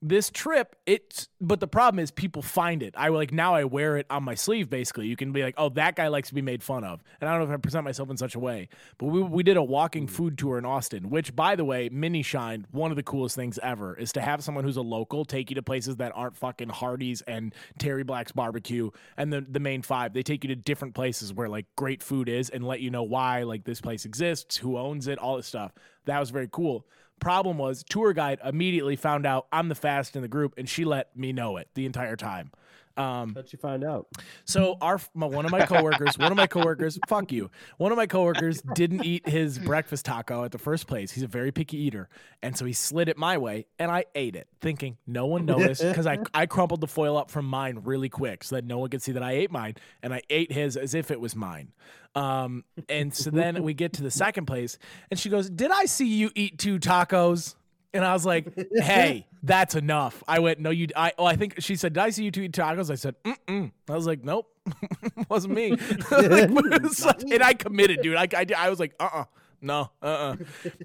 This 0.06 0.30
trip, 0.30 0.76
it's, 0.86 1.30
but 1.39 1.62
the 1.62 1.68
problem 1.68 2.04
is 2.04 2.12
people 2.12 2.41
find 2.41 2.84
it. 2.84 2.93
I 2.97 3.08
like 3.08 3.32
now 3.32 3.56
I 3.56 3.64
wear 3.64 3.95
it 3.95 4.06
on 4.10 4.24
my 4.24 4.36
sleeve 4.36 4.70
basically. 4.70 5.08
You 5.08 5.16
can 5.16 5.32
be 5.32 5.43
like, 5.43 5.56
oh, 5.58 5.70
that 5.70 5.95
guy 5.95 6.10
likes 6.10 6.28
to 6.28 6.36
be 6.36 6.41
made 6.41 6.62
fun 6.62 6.84
of. 6.84 7.01
And 7.22 7.30
I 7.30 7.32
don't 7.32 7.47
know 7.47 7.54
if 7.54 7.58
I 7.58 7.62
present 7.62 7.86
myself 7.86 8.10
in 8.10 8.18
such 8.18 8.36
a 8.36 8.39
way. 8.39 8.68
But 8.97 9.06
we, 9.06 9.22
we 9.22 9.43
did 9.43 9.56
a 9.56 9.64
walking 9.64 10.08
mm. 10.08 10.10
food 10.10 10.38
tour 10.38 10.58
in 10.58 10.66
Austin, 10.66 11.10
which, 11.10 11.34
by 11.34 11.56
the 11.56 11.64
way, 11.64 11.88
mini 11.88 12.22
shine, 12.22 12.68
one 12.72 12.91
of 12.91 12.97
the 12.97 13.04
coolest 13.04 13.38
things 13.38 13.58
ever 13.64 13.95
is 13.95 14.12
to 14.12 14.22
have 14.22 14.43
someone 14.43 14.66
who's 14.66 14.76
a 14.76 14.82
local 14.82 15.24
take 15.24 15.49
you 15.49 15.56
to 15.56 15.64
places 15.64 15.95
that 15.95 16.12
aren't 16.14 16.36
fucking 16.36 16.68
Hardee's 16.68 17.22
and 17.22 17.56
Terry 17.80 18.04
Black's 18.04 18.34
barbecue 18.34 18.89
and 19.16 19.32
the, 19.32 19.39
the 19.39 19.62
main 19.62 19.84
five. 19.84 20.12
They 20.12 20.24
take 20.24 20.43
you 20.43 20.49
to 20.49 20.56
different 20.58 20.95
places 20.95 21.34
where 21.34 21.47
like 21.47 21.66
great 21.78 22.04
food 22.04 22.28
is 22.28 22.49
and 22.49 22.68
let 22.68 22.82
you 22.82 22.91
know 22.91 23.04
why 23.04 23.43
like 23.43 23.64
this 23.64 23.80
place 23.80 24.04
exists, 24.04 24.58
who 24.58 24.78
owns 24.78 25.08
it, 25.08 25.18
all 25.18 25.38
this 25.38 25.47
stuff. 25.47 25.72
That 26.06 26.20
was 26.20 26.30
very 26.30 26.49
cool. 26.51 26.86
Problem 27.20 27.57
was, 27.57 27.84
tour 27.88 28.14
guide 28.14 28.39
immediately 28.43 28.95
found 28.95 29.26
out 29.26 29.47
I'm 29.51 29.70
the 29.70 29.76
fastest 29.76 30.16
in 30.16 30.22
the 30.22 30.28
group, 30.28 30.53
and 30.57 30.68
she 30.68 30.84
let 30.84 31.16
me 31.16 31.32
know 31.32 31.57
it 31.57 31.70
the 31.74 31.86
entire 31.86 32.16
time. 32.16 32.51
Um, 32.95 33.33
How'd 33.35 33.51
you 33.51 33.57
find 33.59 33.83
out? 33.83 34.07
so 34.45 34.77
our 34.81 34.99
my, 35.13 35.25
one 35.25 35.45
of 35.45 35.51
my 35.51 35.65
coworkers, 35.65 36.17
one 36.17 36.31
of 36.31 36.37
my 36.37 36.47
coworkers, 36.47 36.99
fuck 37.07 37.31
you. 37.31 37.49
One 37.77 37.91
of 37.91 37.97
my 37.97 38.05
coworkers 38.05 38.61
didn't 38.75 39.03
eat 39.03 39.27
his 39.27 39.57
breakfast 39.57 40.05
taco 40.05 40.43
at 40.43 40.51
the 40.51 40.59
first 40.59 40.85
place. 40.87 41.11
He's 41.11 41.23
a 41.23 41.27
very 41.27 41.51
picky 41.51 41.77
eater, 41.77 42.09
and 42.41 42.55
so 42.57 42.65
he 42.65 42.73
slid 42.73 43.09
it 43.09 43.17
my 43.17 43.37
way, 43.37 43.65
and 43.79 43.89
I 43.89 44.05
ate 44.13 44.35
it, 44.35 44.47
thinking 44.61 44.97
no 45.07 45.25
one 45.25 45.45
noticed 45.47 45.81
because 45.81 46.05
I 46.05 46.19
I 46.33 46.45
crumpled 46.45 46.81
the 46.81 46.87
foil 46.87 47.17
up 47.17 47.31
from 47.31 47.45
mine 47.45 47.79
really 47.83 48.09
quick 48.09 48.43
so 48.43 48.55
that 48.55 48.65
no 48.65 48.77
one 48.77 48.89
could 48.89 49.01
see 49.01 49.13
that 49.13 49.23
I 49.23 49.33
ate 49.33 49.51
mine, 49.51 49.75
and 50.01 50.13
I 50.13 50.21
ate 50.29 50.51
his 50.51 50.77
as 50.77 50.93
if 50.93 51.09
it 51.11 51.19
was 51.19 51.35
mine. 51.35 51.71
Um, 52.15 52.63
and 52.89 53.11
so 53.13 53.31
then 53.31 53.63
we 53.63 53.73
get 53.73 53.93
to 53.93 54.03
the 54.03 54.11
second 54.11 54.45
place, 54.45 54.77
and 55.09 55.19
she 55.19 55.29
goes, 55.29 55.49
"Did 55.49 55.71
I 55.71 55.85
see 55.85 56.07
you 56.07 56.29
eat 56.35 56.59
two 56.59 56.77
tacos?" 56.79 57.55
And 57.93 58.03
I 58.03 58.13
was 58.13 58.25
like, 58.25 58.47
"Hey, 58.75 59.27
that's 59.43 59.75
enough." 59.75 60.23
I 60.27 60.39
went, 60.39 60.59
"No, 60.59 60.69
you." 60.71 60.87
I, 60.95 61.13
oh, 61.17 61.25
I 61.25 61.35
think 61.35 61.55
she 61.59 61.75
said, 61.75 61.93
"Did 61.93 62.01
I 62.01 62.09
see 62.09 62.23
you 62.23 62.31
two 62.31 62.41
eat 62.41 62.51
tacos?" 62.51 62.89
I 62.89 62.95
said, 62.95 63.15
"Mm." 63.23 63.71
I 63.87 63.93
was 63.93 64.07
like, 64.07 64.23
"Nope, 64.23 64.51
wasn't 65.29 65.53
me." 65.53 65.77
Like, 66.11 67.21
and 67.31 67.43
I 67.43 67.53
committed, 67.53 68.01
dude. 68.01 68.15
I, 68.15 68.27
I, 68.35 68.45
I 68.57 68.69
was 68.69 68.79
like, 68.79 68.93
"Uh, 68.99 69.09
uh 69.13 69.23
no, 69.61 69.91
uh, 70.01 70.05
uh 70.05 70.35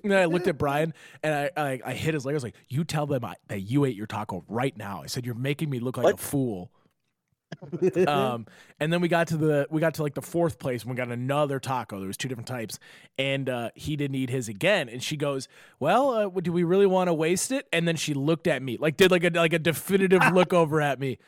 And 0.02 0.12
then 0.12 0.18
I 0.18 0.26
looked 0.26 0.46
at 0.46 0.56
Brian 0.56 0.94
and 1.22 1.34
I, 1.34 1.50
I, 1.56 1.80
I 1.84 1.92
hit 1.94 2.14
his 2.14 2.24
leg. 2.24 2.34
I 2.34 2.36
was 2.36 2.44
like, 2.44 2.56
"You 2.68 2.84
tell 2.84 3.06
them 3.06 3.24
I, 3.24 3.34
that 3.48 3.60
you 3.60 3.84
ate 3.84 3.96
your 3.96 4.06
taco 4.06 4.44
right 4.48 4.76
now." 4.76 5.02
I 5.02 5.06
said, 5.06 5.24
"You're 5.24 5.34
making 5.34 5.70
me 5.70 5.80
look 5.80 5.96
like 5.96 6.14
a 6.14 6.16
fool." 6.16 6.70
Um, 8.06 8.46
and 8.78 8.92
then 8.92 9.00
we 9.00 9.08
got 9.08 9.28
to 9.28 9.36
the 9.36 9.66
we 9.70 9.80
got 9.80 9.94
to 9.94 10.02
like 10.02 10.14
the 10.14 10.22
fourth 10.22 10.58
place 10.58 10.82
and 10.82 10.90
we 10.90 10.96
got 10.96 11.08
another 11.08 11.58
taco. 11.58 11.98
There 11.98 12.06
was 12.06 12.16
two 12.16 12.28
different 12.28 12.46
types, 12.46 12.78
and 13.18 13.48
uh, 13.48 13.70
he 13.74 13.96
didn't 13.96 14.16
eat 14.16 14.30
his 14.30 14.48
again. 14.48 14.88
And 14.88 15.02
she 15.02 15.16
goes, 15.16 15.48
"Well, 15.80 16.10
uh, 16.10 16.40
do 16.40 16.52
we 16.52 16.64
really 16.64 16.86
want 16.86 17.08
to 17.08 17.14
waste 17.14 17.50
it?" 17.50 17.66
And 17.72 17.88
then 17.88 17.96
she 17.96 18.14
looked 18.14 18.46
at 18.46 18.62
me, 18.62 18.76
like 18.76 18.96
did 18.96 19.10
like 19.10 19.24
a 19.24 19.30
like 19.30 19.52
a 19.52 19.58
definitive 19.58 20.22
look 20.32 20.52
over 20.52 20.80
at 20.80 21.00
me. 21.00 21.18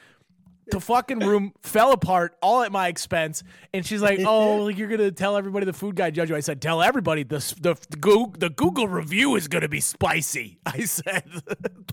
The 0.70 0.80
fucking 0.80 1.18
room 1.18 1.52
fell 1.62 1.90
apart 1.90 2.36
all 2.40 2.62
at 2.62 2.70
my 2.70 2.86
expense, 2.86 3.42
and 3.74 3.84
she's 3.84 4.02
like, 4.02 4.20
"Oh, 4.24 4.56
like 4.64 4.78
you're 4.78 4.88
gonna 4.88 5.10
tell 5.10 5.36
everybody 5.36 5.66
the 5.66 5.72
food 5.72 5.96
guy 5.96 6.10
judge 6.10 6.30
you." 6.30 6.36
I 6.36 6.40
said, 6.40 6.60
"Tell 6.60 6.82
everybody 6.82 7.22
the 7.24 7.38
the 7.60 7.74
the 7.88 7.96
Google, 7.96 8.34
the 8.38 8.50
Google 8.50 8.86
review 8.86 9.36
is 9.36 9.48
gonna 9.48 9.68
be 9.68 9.80
spicy." 9.80 10.58
I 10.66 10.84
said, 10.84 11.24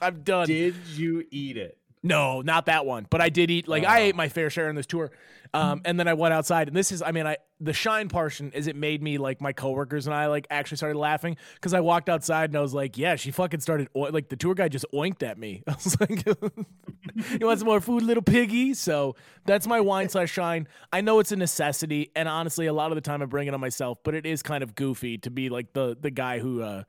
"I'm 0.02 0.22
done." 0.22 0.48
Did 0.48 0.76
you 0.96 1.26
eat 1.32 1.58
it? 1.58 1.78
No, 2.08 2.42
not 2.42 2.68
that 2.68 2.86
one. 2.86 3.06
But 3.10 3.22
I 3.22 3.30
did 3.30 3.52
eat 3.52 3.68
like 3.68 3.84
I 3.84 4.00
ate 4.00 4.16
my 4.16 4.30
fair 4.30 4.50
share 4.50 4.70
on 4.70 4.76
this 4.76 4.86
tour. 4.86 5.12
Um, 5.54 5.82
and 5.86 6.00
then 6.00 6.08
I 6.08 6.14
went 6.14 6.34
outside, 6.34 6.68
and 6.68 6.76
this 6.76 6.92
is, 6.92 7.02
I 7.02 7.12
mean, 7.12 7.26
I 7.26 7.38
the 7.60 7.74
shine 7.74 8.08
portion 8.08 8.52
is 8.52 8.68
it 8.68 8.76
made 8.76 9.02
me 9.02 9.18
like 9.18 9.42
my 9.42 9.52
coworkers 9.52 10.06
and 10.06 10.14
I 10.14 10.28
like 10.28 10.46
actually 10.52 10.78
started 10.78 10.98
laughing 10.98 11.38
because 11.56 11.74
I 11.74 11.80
walked 11.80 12.08
outside 12.08 12.52
and 12.52 12.58
I 12.58 12.62
was 12.62 12.74
like, 12.74 12.98
yeah, 12.98 13.16
she 13.16 13.32
fucking 13.32 13.62
started 13.62 13.90
oi- 13.96 14.10
like 14.10 14.30
the 14.30 14.36
tour 14.36 14.54
guy 14.54 14.68
just 14.68 14.86
oinked 14.94 15.24
at 15.24 15.40
me. 15.40 15.64
I 15.68 15.74
was 15.74 16.00
like, 16.00 16.26
you 17.40 17.48
want 17.48 17.60
some 17.60 17.68
more 17.68 17.82
food, 17.82 18.04
little 18.04 18.22
piggy? 18.22 18.74
So 18.74 19.16
that's 19.46 19.66
my 19.66 19.80
wine 19.80 20.10
slash 20.10 20.32
shine. 20.32 20.68
I 20.94 21.02
know 21.02 21.20
it's 21.20 21.32
a 21.32 21.36
necessity, 21.36 22.12
and 22.16 22.30
honestly, 22.30 22.68
a 22.68 22.74
lot 22.74 22.92
of 22.92 22.96
the 22.96 23.02
time 23.02 23.22
I 23.22 23.26
bring 23.26 23.48
it 23.48 23.54
on 23.54 23.60
myself, 23.60 23.98
but 24.04 24.14
it 24.14 24.26
is 24.26 24.44
kind 24.44 24.64
of 24.64 24.76
goofy 24.76 25.18
to 25.20 25.32
be 25.32 25.50
like 25.50 25.74
the 25.74 25.98
the 26.00 26.12
guy 26.12 26.40
who, 26.40 26.62
uh, 26.62 26.84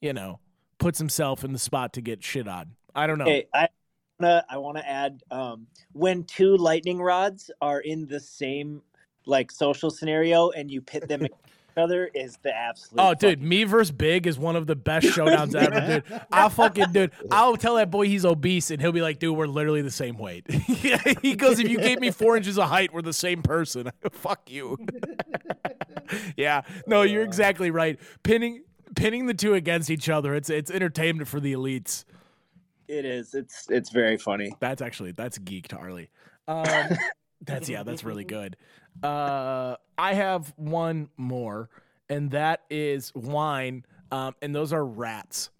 you 0.00 0.12
know, 0.12 0.40
puts 0.78 0.98
himself 0.98 1.44
in 1.44 1.52
the 1.52 1.58
spot 1.58 1.92
to 1.94 2.00
get 2.00 2.24
shit 2.24 2.48
on. 2.48 2.74
I 2.94 3.06
don't 3.06 3.18
know. 3.18 3.26
Okay, 3.26 3.46
I 3.54 3.68
wanna 4.18 4.44
I 4.48 4.58
want 4.58 4.76
to 4.78 4.88
add 4.88 5.22
um, 5.30 5.66
when 5.92 6.24
two 6.24 6.56
lightning 6.56 7.00
rods 7.00 7.50
are 7.60 7.80
in 7.80 8.06
the 8.06 8.20
same 8.20 8.82
like 9.26 9.50
social 9.50 9.90
scenario 9.90 10.50
and 10.50 10.70
you 10.70 10.80
pit 10.80 11.08
them 11.08 11.20
against 11.24 11.44
each 11.46 11.76
other 11.76 12.10
is 12.14 12.38
the 12.42 12.54
absolute. 12.54 13.00
Oh, 13.00 13.14
dude, 13.14 13.42
me 13.42 13.64
versus 13.64 13.92
Big 13.92 14.26
is 14.26 14.38
one 14.38 14.56
of 14.56 14.66
the 14.66 14.76
best 14.76 15.06
showdowns 15.08 15.54
ever, 15.54 16.02
dude. 16.02 16.20
I'll 16.32 16.50
fucking, 16.50 16.92
dude, 16.92 17.12
I'll 17.30 17.56
tell 17.56 17.76
that 17.76 17.90
boy 17.90 18.06
he's 18.06 18.24
obese 18.24 18.70
and 18.70 18.80
he'll 18.80 18.92
be 18.92 19.02
like, 19.02 19.18
dude, 19.18 19.36
we're 19.36 19.46
literally 19.46 19.82
the 19.82 19.90
same 19.90 20.18
weight. 20.18 20.50
he 20.50 21.36
goes, 21.36 21.58
if 21.58 21.68
you 21.68 21.78
gave 21.78 22.00
me 22.00 22.10
four 22.10 22.36
inches 22.36 22.58
of 22.58 22.68
height, 22.68 22.92
we're 22.92 23.02
the 23.02 23.12
same 23.12 23.42
person. 23.42 23.90
Fuck 24.10 24.50
you. 24.50 24.78
yeah, 26.36 26.62
no, 26.86 27.02
you're 27.02 27.22
exactly 27.22 27.70
right. 27.70 27.98
Pinning, 28.22 28.62
pinning 28.96 29.26
the 29.26 29.34
two 29.34 29.54
against 29.54 29.90
each 29.90 30.08
other, 30.08 30.34
it's 30.34 30.48
it's 30.48 30.70
entertainment 30.70 31.28
for 31.28 31.38
the 31.38 31.52
elites. 31.52 32.04
It 32.88 33.04
is. 33.04 33.34
It's 33.34 33.68
it's 33.70 33.90
very 33.90 34.16
funny. 34.16 34.54
That's 34.60 34.82
actually 34.82 35.12
that's 35.12 35.38
geek 35.38 35.68
to 35.68 35.76
Arlie. 35.76 36.10
Um, 36.48 36.64
that's 37.42 37.68
yeah, 37.68 37.82
that's 37.82 38.04
really 38.04 38.24
good. 38.24 38.56
Uh, 39.02 39.76
I 39.98 40.14
have 40.14 40.50
one 40.56 41.10
more, 41.18 41.68
and 42.08 42.30
that 42.30 42.62
is 42.70 43.14
wine. 43.14 43.84
Um, 44.10 44.34
and 44.40 44.54
those 44.54 44.72
are 44.72 44.82
rats, 44.82 45.50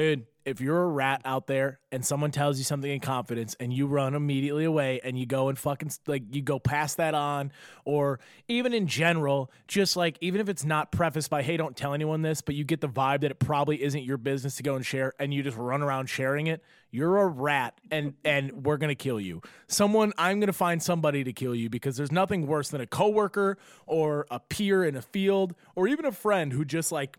dude. 0.00 0.26
If 0.46 0.60
you're 0.62 0.82
a 0.82 0.88
rat 0.88 1.20
out 1.26 1.46
there 1.46 1.80
and 1.92 2.04
someone 2.04 2.30
tells 2.30 2.56
you 2.56 2.64
something 2.64 2.90
in 2.90 3.00
confidence 3.00 3.54
and 3.60 3.72
you 3.72 3.86
run 3.86 4.14
immediately 4.14 4.64
away 4.64 4.98
and 5.04 5.18
you 5.18 5.26
go 5.26 5.48
and 5.48 5.58
fucking 5.58 5.92
like 6.06 6.22
you 6.34 6.40
go 6.40 6.58
pass 6.58 6.94
that 6.94 7.14
on, 7.14 7.52
or 7.84 8.20
even 8.48 8.72
in 8.72 8.86
general, 8.86 9.52
just 9.68 9.96
like 9.96 10.16
even 10.22 10.40
if 10.40 10.48
it's 10.48 10.64
not 10.64 10.90
prefaced 10.92 11.28
by 11.28 11.42
hey, 11.42 11.58
don't 11.58 11.76
tell 11.76 11.92
anyone 11.92 12.22
this, 12.22 12.40
but 12.40 12.54
you 12.54 12.64
get 12.64 12.80
the 12.80 12.88
vibe 12.88 13.20
that 13.20 13.30
it 13.30 13.38
probably 13.38 13.82
isn't 13.82 14.02
your 14.02 14.16
business 14.16 14.56
to 14.56 14.62
go 14.62 14.76
and 14.76 14.84
share, 14.84 15.12
and 15.18 15.34
you 15.34 15.42
just 15.42 15.58
run 15.58 15.82
around 15.82 16.08
sharing 16.08 16.46
it 16.46 16.64
you're 16.92 17.18
a 17.18 17.26
rat 17.28 17.80
and 17.92 18.14
and 18.24 18.64
we're 18.64 18.76
gonna 18.76 18.96
kill 18.96 19.20
you 19.20 19.40
someone 19.68 20.12
i'm 20.18 20.40
gonna 20.40 20.52
find 20.52 20.82
somebody 20.82 21.22
to 21.22 21.32
kill 21.32 21.54
you 21.54 21.70
because 21.70 21.96
there's 21.96 22.10
nothing 22.10 22.48
worse 22.48 22.70
than 22.70 22.80
a 22.80 22.86
coworker 22.86 23.56
or 23.86 24.26
a 24.28 24.40
peer 24.40 24.84
in 24.84 24.96
a 24.96 25.02
field 25.02 25.54
or 25.76 25.86
even 25.86 26.04
a 26.04 26.10
friend 26.10 26.52
who 26.52 26.64
just 26.64 26.90
like 26.90 27.16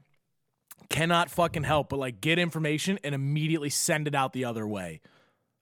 cannot 0.91 1.29
fucking 1.29 1.63
help 1.63 1.89
but 1.89 1.99
like 1.99 2.21
get 2.21 2.37
information 2.39 2.99
and 3.03 3.15
immediately 3.15 3.69
send 3.69 4.07
it 4.07 4.15
out 4.15 4.33
the 4.33 4.45
other 4.45 4.67
way. 4.67 5.01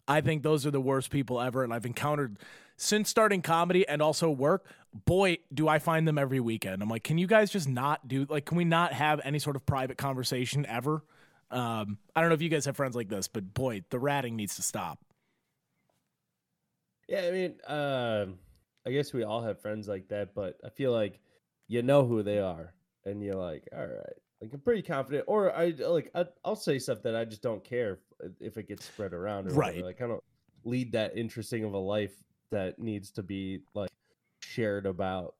I 0.08 0.22
think 0.22 0.44
those 0.44 0.66
are 0.66 0.72
the 0.72 0.82
worst 0.82 1.12
people 1.12 1.40
ever 1.40 1.64
and 1.64 1.74
i've 1.74 1.86
encountered 1.86 2.38
since 2.78 3.10
starting 3.10 3.42
comedy 3.42 3.88
and 3.88 4.02
also 4.02 4.30
work 4.30 4.66
boy 5.06 5.38
do 5.54 5.68
i 5.68 5.78
find 5.80 6.08
them 6.08 6.18
every 6.18 6.40
weekend. 6.40 6.82
I'm 6.82 6.90
like 6.90 7.04
can 7.04 7.18
you 7.18 7.28
guys 7.28 7.52
just 7.52 7.70
not 7.70 8.08
do 8.08 8.26
like 8.30 8.46
can 8.46 8.58
we 8.58 8.66
not 8.66 8.94
have 8.94 9.22
any 9.24 9.40
sort 9.40 9.56
of 9.56 9.66
private 9.66 9.98
conversation 9.98 10.66
ever? 10.66 11.04
Um, 11.52 11.98
I 12.16 12.22
don't 12.22 12.30
know 12.30 12.36
if 12.36 12.42
you 12.42 12.50
guys 12.50 12.66
have 12.66 12.78
friends 12.78 12.96
like 12.96 13.10
this, 13.10 13.28
but 13.28 13.54
boy, 13.54 13.84
the 13.90 14.00
ratting 14.00 14.36
needs 14.36 14.56
to 14.58 14.62
stop. 14.62 15.00
Yeah, 17.08 17.22
I 17.22 17.32
mean, 17.32 17.56
uh, 17.68 18.26
I 18.86 18.92
guess 18.92 19.14
we 19.14 19.24
all 19.24 19.42
have 19.42 19.62
friends 19.62 19.88
like 19.88 20.10
that, 20.10 20.36
but 20.36 20.58
I 20.64 20.70
feel 20.70 20.92
like 20.92 21.20
you 21.68 21.82
know 21.82 22.06
who 22.06 22.22
they 22.22 22.40
are, 22.40 22.74
and 23.04 23.24
you're 23.24 23.36
like, 23.36 23.68
all 23.76 23.86
right, 23.86 24.18
like 24.42 24.54
I'm 24.54 24.60
pretty 24.60 24.82
confident, 24.82 25.26
or 25.28 25.56
I 25.56 25.74
like 25.80 26.12
I, 26.16 26.26
I'll 26.46 26.56
say 26.56 26.80
stuff 26.80 27.02
that 27.04 27.16
I 27.16 27.26
just 27.26 27.42
don't 27.42 27.64
care 27.64 28.00
if, 28.24 28.32
if 28.40 28.58
it 28.58 28.68
gets 28.68 28.86
spread 28.86 29.14
around, 29.14 29.48
or 29.48 29.54
Right. 29.54 29.68
Whatever. 29.68 29.86
Like 29.86 30.02
I 30.02 30.08
don't 30.08 30.24
lead 30.64 30.92
that 30.94 31.18
interesting 31.18 31.64
of 31.64 31.74
a 31.74 31.78
life 31.78 32.14
that 32.52 32.80
needs 32.80 33.12
to 33.12 33.24
be 33.24 33.62
like 33.74 33.90
shared 34.42 34.86
about. 34.86 35.36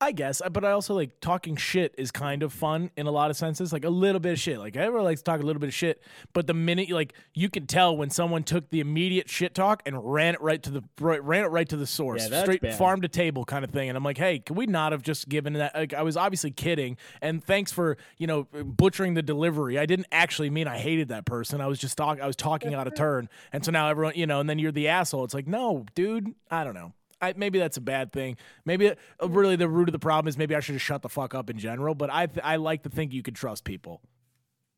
I 0.00 0.12
guess, 0.12 0.40
uh, 0.40 0.48
but 0.48 0.64
I 0.64 0.72
also 0.72 0.94
like 0.94 1.20
talking 1.20 1.56
shit 1.56 1.94
is 1.98 2.10
kind 2.10 2.42
of 2.42 2.52
fun 2.52 2.90
in 2.96 3.06
a 3.06 3.10
lot 3.10 3.30
of 3.30 3.36
senses. 3.36 3.72
Like 3.72 3.84
a 3.84 3.90
little 3.90 4.18
bit 4.18 4.32
of 4.32 4.40
shit. 4.40 4.58
Like 4.58 4.76
everyone 4.76 5.04
likes 5.04 5.20
to 5.20 5.24
talk 5.24 5.40
a 5.40 5.44
little 5.44 5.60
bit 5.60 5.68
of 5.68 5.74
shit, 5.74 6.02
but 6.32 6.46
the 6.46 6.54
minute 6.54 6.88
you 6.88 6.94
like, 6.94 7.12
you 7.34 7.48
can 7.50 7.66
tell 7.66 7.96
when 7.96 8.10
someone 8.10 8.42
took 8.42 8.70
the 8.70 8.80
immediate 8.80 9.28
shit 9.28 9.54
talk 9.54 9.82
and 9.86 9.96
ran 10.12 10.34
it 10.34 10.40
right 10.40 10.60
to 10.62 10.70
the 10.70 10.82
right, 10.98 11.22
ran 11.22 11.44
it 11.44 11.48
right 11.48 11.68
to 11.68 11.76
the 11.76 11.86
source, 11.86 12.28
Yeah, 12.28 12.42
straight 12.42 12.62
bad. 12.62 12.74
farm 12.78 13.02
to 13.02 13.08
table 13.08 13.44
kind 13.44 13.64
of 13.64 13.70
thing. 13.70 13.88
And 13.90 13.96
I'm 13.96 14.02
like, 14.02 14.18
hey, 14.18 14.38
can 14.38 14.56
we 14.56 14.66
not 14.66 14.92
have 14.92 15.02
just 15.02 15.28
given 15.28 15.52
that? 15.52 15.74
Like, 15.74 15.94
I 15.94 16.02
was 16.02 16.16
obviously 16.16 16.50
kidding, 16.50 16.96
and 17.20 17.44
thanks 17.44 17.70
for 17.70 17.98
you 18.18 18.26
know 18.26 18.44
butchering 18.64 19.14
the 19.14 19.22
delivery. 19.22 19.78
I 19.78 19.86
didn't 19.86 20.06
actually 20.10 20.50
mean 20.50 20.66
I 20.66 20.78
hated 20.78 21.08
that 21.08 21.26
person. 21.26 21.60
I 21.60 21.66
was 21.66 21.78
just 21.78 21.96
talking. 21.98 22.24
I 22.24 22.26
was 22.26 22.36
talking 22.36 22.74
out 22.74 22.86
of 22.86 22.94
turn, 22.94 23.28
and 23.52 23.64
so 23.64 23.70
now 23.70 23.88
everyone, 23.88 24.14
you 24.16 24.26
know, 24.26 24.40
and 24.40 24.48
then 24.48 24.58
you're 24.58 24.72
the 24.72 24.88
asshole. 24.88 25.24
It's 25.24 25.34
like, 25.34 25.46
no, 25.46 25.84
dude, 25.94 26.34
I 26.50 26.64
don't 26.64 26.74
know. 26.74 26.94
I, 27.22 27.32
maybe 27.36 27.58
that's 27.58 27.76
a 27.76 27.80
bad 27.80 28.12
thing. 28.12 28.36
Maybe 28.66 28.90
uh, 28.90 29.28
really 29.28 29.56
the 29.56 29.68
root 29.68 29.88
of 29.88 29.92
the 29.92 29.98
problem 29.98 30.28
is 30.28 30.36
maybe 30.36 30.54
I 30.56 30.60
should 30.60 30.74
just 30.74 30.84
shut 30.84 31.00
the 31.02 31.08
fuck 31.08 31.34
up 31.34 31.48
in 31.48 31.58
general. 31.58 31.94
But 31.94 32.10
I 32.10 32.26
th- 32.26 32.44
I 32.44 32.56
like 32.56 32.82
to 32.82 32.88
think 32.90 33.12
you 33.12 33.22
can 33.22 33.32
trust 33.34 33.64
people. 33.64 34.02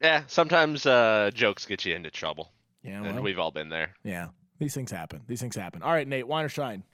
Yeah, 0.01 0.25
sometimes 0.27 0.85
uh, 0.87 1.31
jokes 1.33 1.65
get 1.65 1.85
you 1.87 1.95
into 1.95 2.11
trouble, 2.11 2.53
Yeah, 2.83 3.03
and 3.03 3.23
we've 3.23 3.39
all 3.39 3.51
been 3.51 3.71
there. 3.71 3.95
yeah. 4.05 4.29
These 4.59 4.75
things 4.75 4.91
happen. 4.93 5.23
These 5.27 5.41
things 5.41 5.57
happen. 5.57 5.83
All 5.83 5.91
right, 5.93 6.07
Nate, 6.07 6.29
wine 6.29 6.45
or 6.45 6.49
shine? 6.49 6.85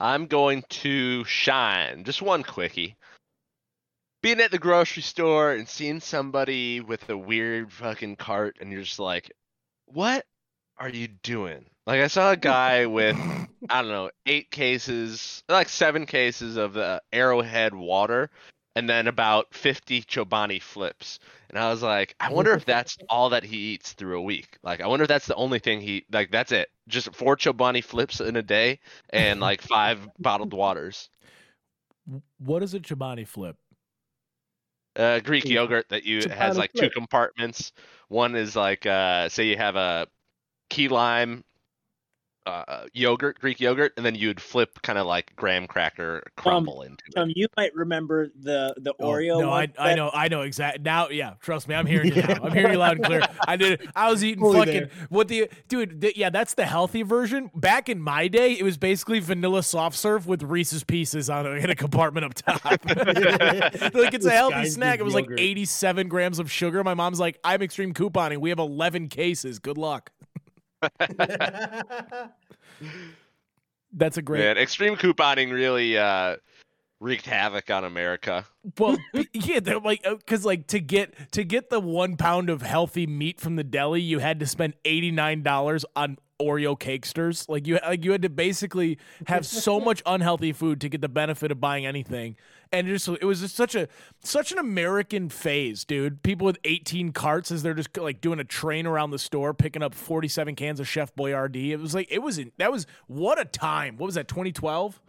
I'm 0.00 0.26
going 0.26 0.64
to 0.70 1.24
shine. 1.24 2.02
Just 2.04 2.20
one 2.22 2.42
quickie. 2.42 2.96
Being 4.22 4.40
at 4.40 4.50
the 4.50 4.58
grocery 4.58 5.02
store 5.02 5.52
and 5.52 5.68
seeing 5.68 6.00
somebody 6.00 6.80
with 6.80 7.08
a 7.10 7.16
weird 7.16 7.72
fucking 7.72 8.16
cart, 8.16 8.56
and 8.60 8.72
you're 8.72 8.82
just 8.82 8.98
like, 8.98 9.30
what 9.86 10.26
are 10.78 10.88
you 10.88 11.06
doing? 11.08 11.66
Like, 11.86 12.00
I 12.00 12.06
saw 12.06 12.32
a 12.32 12.36
guy 12.36 12.86
with, 12.86 13.16
I 13.68 13.82
don't 13.82 13.90
know, 13.90 14.10
eight 14.26 14.50
cases, 14.50 15.42
like 15.48 15.68
seven 15.68 16.06
cases 16.06 16.56
of 16.56 16.74
the 16.74 17.02
Arrowhead 17.12 17.74
water, 17.74 18.30
and 18.76 18.88
then 18.88 19.08
about 19.08 19.52
50 19.52 20.02
Chobani 20.02 20.62
flips. 20.62 21.18
And 21.48 21.58
I 21.58 21.70
was 21.70 21.82
like, 21.82 22.14
I 22.20 22.32
wonder 22.32 22.52
if 22.52 22.64
that's 22.64 22.96
all 23.08 23.30
that 23.30 23.42
he 23.42 23.56
eats 23.56 23.92
through 23.92 24.18
a 24.18 24.22
week. 24.22 24.58
Like, 24.62 24.80
I 24.80 24.86
wonder 24.86 25.02
if 25.02 25.08
that's 25.08 25.26
the 25.26 25.34
only 25.34 25.58
thing 25.58 25.80
he, 25.80 26.04
like, 26.12 26.30
that's 26.30 26.52
it. 26.52 26.68
Just 26.86 27.14
four 27.14 27.36
Chobani 27.36 27.82
flips 27.82 28.20
in 28.20 28.36
a 28.36 28.42
day 28.42 28.78
and 29.10 29.40
like 29.48 29.60
five 29.60 30.08
bottled 30.18 30.52
waters. 30.52 31.10
What 32.38 32.62
is 32.62 32.74
a 32.74 32.80
Chobani 32.80 33.26
flip? 33.26 33.56
Uh, 34.96 35.20
Greek 35.20 35.44
yogurt 35.48 35.86
that 35.90 36.04
you 36.04 36.20
Chobani 36.20 36.30
has 36.30 36.58
like 36.58 36.72
two 36.72 36.90
compartments. 36.90 37.72
One 38.08 38.34
is 38.36 38.54
like, 38.54 38.86
uh, 38.86 39.28
say 39.28 39.46
you 39.46 39.56
have 39.56 39.76
a 39.76 40.06
key 40.68 40.88
lime 40.88 41.44
uh, 42.46 42.86
yogurt, 42.94 43.38
Greek 43.38 43.60
yogurt, 43.60 43.92
and 43.96 44.04
then 44.06 44.14
you'd 44.14 44.40
flip 44.40 44.80
kind 44.82 44.98
of 44.98 45.06
like 45.06 45.34
graham 45.36 45.66
cracker 45.66 46.22
crumble 46.36 46.82
into 46.82 47.04
it. 47.08 47.18
Um, 47.18 47.30
you 47.34 47.46
might 47.56 47.74
remember 47.74 48.28
the 48.40 48.74
the 48.78 48.94
Oh, 48.98 49.08
Oreo. 49.10 49.40
no, 49.40 49.50
I, 49.50 49.60
one 49.66 49.72
I 49.78 49.94
know, 49.94 50.10
I 50.12 50.28
know 50.28 50.40
exactly 50.42 50.82
now. 50.82 51.08
Yeah, 51.10 51.34
trust 51.40 51.68
me, 51.68 51.74
I'm 51.74 51.86
hearing 51.94 52.14
you 52.14 52.22
now. 52.22 52.36
I'm 52.42 52.52
hearing 52.52 52.72
you 52.72 52.78
loud 52.78 52.96
and 52.96 53.04
clear. 53.04 53.22
I 53.46 53.56
did. 53.56 53.88
I 53.94 54.10
was 54.10 54.24
eating 54.24 54.40
Fully 54.42 54.58
fucking 54.58 54.72
there. 54.74 54.90
what 55.10 55.28
the 55.28 55.48
dude. 55.68 56.00
th- 56.00 56.16
yeah, 56.16 56.30
that's 56.30 56.54
the 56.54 56.64
healthy 56.66 57.02
version. 57.02 57.50
Back 57.54 57.88
in 57.88 58.00
my 58.00 58.26
day, 58.28 58.52
it 58.52 58.62
was 58.62 58.78
basically 58.78 59.20
vanilla 59.20 59.62
soft 59.62 59.96
serve 59.96 60.26
with 60.26 60.42
Reese's 60.42 60.82
Pieces 60.82 61.28
on 61.30 61.46
a, 61.46 61.50
in 61.50 61.68
a 61.70 61.74
compartment 61.76 62.24
up 62.24 62.34
top. 62.34 62.64
like 62.84 64.14
it's 64.14 64.26
a 64.26 64.30
healthy 64.30 64.66
snack. 64.70 64.98
It 64.98 65.02
was 65.04 65.14
like 65.14 65.28
87 65.36 66.08
grams 66.08 66.38
of 66.38 66.50
sugar. 66.50 66.82
My 66.82 66.94
mom's 66.94 67.20
like, 67.20 67.38
I'm 67.44 67.62
extreme 67.62 67.92
couponing. 67.94 68.38
We 68.38 68.48
have 68.50 68.58
11 68.58 69.08
cases. 69.08 69.58
Good 69.58 69.78
luck. 69.78 70.10
That's 73.92 74.16
a 74.16 74.22
great. 74.22 74.40
Man, 74.40 74.56
extreme 74.56 74.96
couponing 74.96 75.52
really 75.52 75.98
uh, 75.98 76.36
wreaked 77.00 77.26
havoc 77.26 77.70
on 77.70 77.84
America. 77.84 78.46
Well, 78.78 78.96
yeah, 79.32 79.60
they're 79.60 79.80
like 79.80 80.02
because 80.04 80.44
like 80.44 80.66
to 80.68 80.80
get 80.80 81.32
to 81.32 81.44
get 81.44 81.70
the 81.70 81.80
one 81.80 82.16
pound 82.16 82.50
of 82.50 82.62
healthy 82.62 83.06
meat 83.06 83.40
from 83.40 83.56
the 83.56 83.64
deli, 83.64 84.00
you 84.00 84.20
had 84.20 84.40
to 84.40 84.46
spend 84.46 84.74
eighty 84.84 85.10
nine 85.10 85.42
dollars 85.42 85.84
on 85.96 86.18
Oreo 86.40 86.78
cakesters. 86.78 87.48
Like 87.48 87.66
you 87.66 87.78
like 87.86 88.04
you 88.04 88.12
had 88.12 88.22
to 88.22 88.28
basically 88.28 88.98
have 89.26 89.46
so 89.46 89.78
much 89.90 90.02
unhealthy 90.06 90.52
food 90.52 90.80
to 90.80 90.88
get 90.88 91.00
the 91.00 91.08
benefit 91.08 91.52
of 91.52 91.60
buying 91.60 91.86
anything. 91.86 92.36
And 92.72 92.88
it 92.88 92.92
just 92.92 93.08
it 93.08 93.24
was 93.24 93.40
just 93.40 93.56
such 93.56 93.74
a 93.74 93.88
such 94.22 94.52
an 94.52 94.58
American 94.58 95.28
phase, 95.28 95.84
dude. 95.84 96.22
People 96.22 96.46
with 96.46 96.58
eighteen 96.64 97.12
carts 97.12 97.50
as 97.50 97.62
they're 97.62 97.74
just 97.74 97.96
like 97.96 98.20
doing 98.20 98.40
a 98.40 98.44
train 98.44 98.86
around 98.86 99.10
the 99.10 99.18
store, 99.18 99.52
picking 99.54 99.82
up 99.82 99.94
forty 99.94 100.28
seven 100.28 100.54
cans 100.54 100.80
of 100.80 100.88
Chef 100.88 101.14
Boyardee. 101.14 101.70
It 101.70 101.78
was 101.78 101.94
like 101.94 102.08
it 102.10 102.20
was 102.20 102.38
in, 102.38 102.52
that 102.58 102.72
was 102.72 102.86
what 103.06 103.40
a 103.40 103.44
time. 103.44 103.96
What 103.96 104.06
was 104.06 104.14
that? 104.14 104.28
Twenty 104.28 104.52
twelve. 104.52 105.00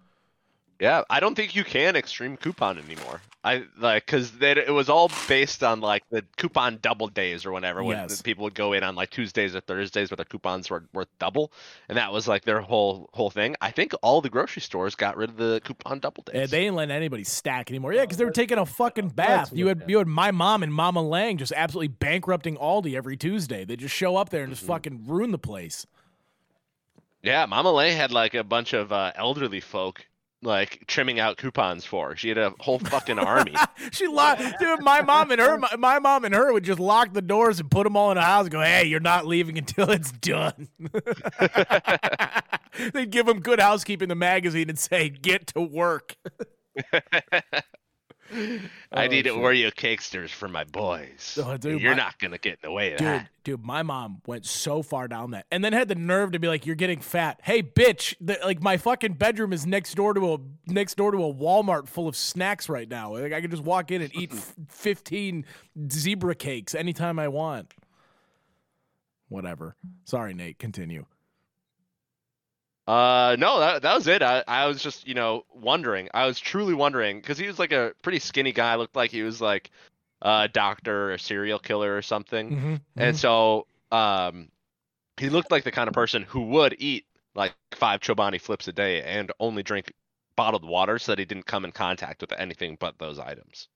Yeah, 0.82 1.04
I 1.12 1.20
don't 1.20 1.36
think 1.36 1.56
you 1.56 1.64
can 1.64 1.96
extreme 1.96 2.38
coupon 2.38 2.80
anymore. 2.80 3.22
I 3.44 3.66
like 3.78 4.04
because 4.04 4.32
it 4.42 4.74
was 4.74 4.90
all 4.90 5.12
based 5.28 5.64
on 5.64 5.80
like 5.80 6.02
the 6.10 6.24
coupon 6.38 6.80
double 6.82 7.08
days 7.08 7.46
or 7.46 7.52
whatever. 7.52 7.84
When 7.84 7.98
Yes. 7.98 8.24
people 8.24 8.46
would 8.46 8.56
go 8.56 8.74
in 8.74 8.82
on 8.82 8.96
like 8.96 9.12
Tuesdays 9.12 9.56
or 9.56 9.60
Thursdays 9.62 10.10
where 10.10 10.16
their 10.16 10.26
coupons 10.26 10.72
were 10.72 10.84
worth 10.92 11.08
double, 11.20 11.52
and 11.88 12.00
that 12.00 12.12
was 12.12 12.28
like 12.28 12.46
their 12.46 12.62
whole 12.62 13.12
whole 13.14 13.30
thing. 13.30 13.56
I 13.62 13.70
think 13.70 13.94
all 14.02 14.22
the 14.22 14.30
grocery 14.32 14.64
stores 14.64 14.96
got 14.96 15.18
rid 15.18 15.30
of 15.30 15.38
the 15.38 15.62
coupon 15.64 16.00
double 16.00 16.24
days. 16.24 16.36
Yeah, 16.36 16.46
they 16.48 16.66
ain't 16.66 16.76
letting 16.76 16.96
anybody 16.96 17.26
stack 17.26 17.70
anymore. 17.70 17.94
Yeah, 17.94 18.02
because 18.02 18.18
they 18.18 18.26
were 18.26 18.32
taking 18.32 18.58
a 18.58 18.66
fucking 18.66 19.10
bath. 19.10 19.52
You 19.54 19.66
what 19.66 19.82
had 19.82 19.90
you 19.90 20.00
had 20.00 20.08
my 20.08 20.32
mom 20.32 20.64
and 20.64 20.74
Mama 20.74 21.04
Lang 21.04 21.38
just 21.38 21.54
absolutely 21.56 21.90
bankrupting 21.90 22.58
Aldi 22.58 22.96
every 22.96 23.18
Tuesday. 23.18 23.66
They 23.66 23.76
just 23.76 23.94
show 23.94 24.18
up 24.18 24.30
there 24.30 24.44
and 24.44 24.52
just 24.52 24.66
fucking 24.66 25.04
ruin 25.06 25.30
the 25.30 25.38
place. 25.38 25.86
Yeah, 27.22 27.46
Mama 27.46 27.72
Lang 27.72 27.96
had 27.96 28.12
like 28.12 28.34
a 28.34 28.44
bunch 28.44 28.74
of 28.74 28.92
uh, 28.92 29.12
elderly 29.16 29.60
folk 29.60 30.08
like 30.44 30.84
trimming 30.88 31.20
out 31.20 31.38
coupons 31.38 31.86
for. 31.86 32.16
She 32.16 32.30
had 32.30 32.38
a 32.38 32.54
whole 32.60 32.80
fucking 32.80 33.20
army. 33.20 33.56
She 33.92 34.08
locked, 34.08 34.44
dude. 34.60 34.82
My 34.82 35.02
mom 35.02 35.32
and 35.32 35.42
her, 35.42 35.58
my, 35.58 35.76
my 35.76 36.00
mom 36.00 36.24
and 36.24 36.36
her 36.36 36.54
would 36.54 36.64
just 36.64 36.80
lock 36.80 37.14
the 37.14 37.22
doors 37.22 37.60
and 37.60 37.70
put 37.70 37.84
them 37.84 37.98
all 37.98 38.12
in 38.12 38.18
a 38.18 38.22
house. 38.22 38.44
and 38.44 38.52
Go, 38.52 38.62
hey, 38.62 38.86
you're 38.86 39.00
not 39.00 39.26
leaving 39.26 39.58
until 39.58 39.90
it's 39.90 40.12
done. 40.12 40.70
They'd 42.94 43.10
give 43.10 43.26
them 43.26 43.40
good 43.40 43.60
housekeeping 43.60 44.08
the 44.08 44.16
magazine 44.16 44.70
and 44.70 44.78
say, 44.78 45.10
get 45.10 45.48
to 45.48 45.62
work. 45.62 46.16
I 48.92 49.06
Oh, 49.06 49.08
need 49.08 49.26
shit. 49.26 49.34
Oreo 49.34 49.74
cakesters 49.74 50.30
for 50.30 50.48
my 50.48 50.64
boys. 50.64 51.38
Oh, 51.44 51.58
dude, 51.58 51.82
You're 51.82 51.92
my- 51.92 51.98
not 51.98 52.20
gonna 52.20 52.38
get 52.38 52.54
in 52.54 52.60
the 52.64 52.72
way 52.72 52.94
of 52.94 53.00
Dude, 53.00 53.08
that. 53.08 53.30
dude, 53.44 53.64
my 53.64 53.84
mom 53.84 54.22
went 54.26 54.46
so 54.46 54.82
far 54.82 55.08
down 55.08 55.32
that, 55.32 55.46
and 55.52 55.64
then 55.64 55.74
had 55.74 55.88
the 55.88 55.96
nerve 55.96 56.32
to 56.32 56.40
be 56.40 56.48
like, 56.48 56.66
"You're 56.66 56.76
getting 56.76 57.00
fat." 57.00 57.40
Hey, 57.44 57.62
bitch! 57.62 58.16
The, 58.22 58.40
like 58.44 58.62
my 58.62 58.78
fucking 58.78 59.14
bedroom 59.14 59.52
is 59.54 59.66
next 59.66 59.96
door 59.96 60.14
to 60.14 60.34
a 60.34 60.38
next 60.68 60.96
door 60.96 61.12
to 61.12 61.18
a 61.24 61.34
Walmart 61.34 61.88
full 61.88 62.08
of 62.08 62.16
snacks 62.16 62.70
right 62.70 62.88
now. 62.90 63.14
Like 63.18 63.34
I 63.34 63.42
can 63.42 63.52
just 63.52 63.64
walk 63.64 63.92
in 63.92 64.02
and 64.02 64.16
eat 64.16 64.32
f- 64.34 64.56
fifteen 64.70 65.46
zebra 65.92 66.36
cakes 66.36 66.74
anytime 66.76 67.20
I 67.20 67.28
want. 67.28 67.74
Whatever. 69.30 69.76
Sorry, 70.06 70.34
Nate. 70.34 70.60
Continue. 70.60 71.06
Uh, 72.92 73.38
no, 73.40 73.62
that 73.62 73.84
that 73.84 73.96
was 73.96 74.08
it. 74.08 74.22
I 74.22 74.44
I 74.46 74.68
was 74.68 74.84
just 74.84 75.08
you 75.08 75.14
know 75.14 75.46
wondering. 75.54 76.10
I 76.14 76.26
was 76.26 76.38
truly 76.42 76.74
wondering 76.74 77.22
because 77.22 77.38
he 77.38 77.48
was 77.48 77.58
like 77.58 77.72
a 77.72 77.94
pretty 78.02 78.20
skinny 78.20 78.52
guy. 78.52 78.76
Looked 78.76 78.98
like 78.98 79.12
he 79.12 79.24
was 79.24 79.40
like 79.40 79.72
a 80.22 80.50
doctor 80.52 81.06
or 81.10 81.14
a 81.14 81.20
serial 81.20 81.58
killer 81.58 81.96
or 81.96 82.02
something. 82.02 82.50
Mm-hmm. 82.52 82.76
And 82.98 83.18
so 83.18 83.66
um, 83.94 84.50
he 85.16 85.30
looked 85.30 85.52
like 85.52 85.64
the 85.64 85.72
kind 85.72 85.88
of 85.88 85.94
person 85.94 86.24
who 86.24 86.42
would 86.48 86.76
eat 86.80 87.06
like 87.34 87.54
five 87.72 88.02
Chobani 88.02 88.42
flips 88.42 88.68
a 88.68 88.74
day 88.74 89.02
and 89.04 89.32
only 89.40 89.64
drink 89.64 89.94
bottled 90.36 90.66
water 90.66 91.00
so 91.00 91.14
that 91.14 91.20
he 91.20 91.24
didn't 91.24 91.46
come 91.46 91.64
in 91.64 91.72
contact 91.72 92.20
with 92.20 92.34
anything 92.34 92.76
but 92.78 92.98
those 92.98 93.20
items. 93.20 93.70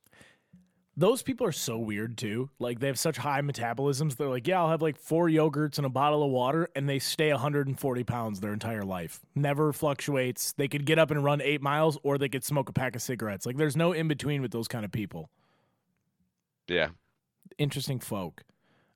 Those 0.98 1.22
people 1.22 1.46
are 1.46 1.52
so 1.52 1.78
weird 1.78 2.18
too. 2.18 2.50
Like 2.58 2.80
they 2.80 2.88
have 2.88 2.98
such 2.98 3.18
high 3.18 3.42
metabolisms. 3.42 4.16
They're 4.16 4.30
like, 4.30 4.48
yeah, 4.48 4.62
I'll 4.62 4.70
have 4.70 4.82
like 4.82 4.98
four 4.98 5.28
yogurts 5.28 5.78
and 5.78 5.86
a 5.86 5.90
bottle 5.90 6.24
of 6.24 6.32
water, 6.32 6.70
and 6.74 6.88
they 6.88 7.00
stay 7.00 7.32
140 7.32 8.04
pounds 8.06 8.40
their 8.40 8.54
entire 8.54 8.84
life. 8.84 9.20
Never 9.36 9.74
fluctuates. 9.74 10.54
They 10.54 10.70
could 10.70 10.86
get 10.86 10.98
up 10.98 11.12
and 11.12 11.22
run 11.22 11.42
eight 11.42 11.62
miles, 11.62 11.98
or 12.04 12.18
they 12.18 12.30
could 12.30 12.46
smoke 12.46 12.70
a 12.70 12.74
pack 12.74 12.96
of 12.96 13.02
cigarettes. 13.02 13.46
Like 13.46 13.58
there's 13.58 13.76
no 13.76 13.92
in 13.92 14.08
between 14.08 14.42
with 14.42 14.52
those 14.52 14.70
kind 14.70 14.86
of 14.86 14.92
people. 14.92 15.30
Yeah. 16.68 16.90
Interesting 17.58 18.00
folk. 18.00 18.44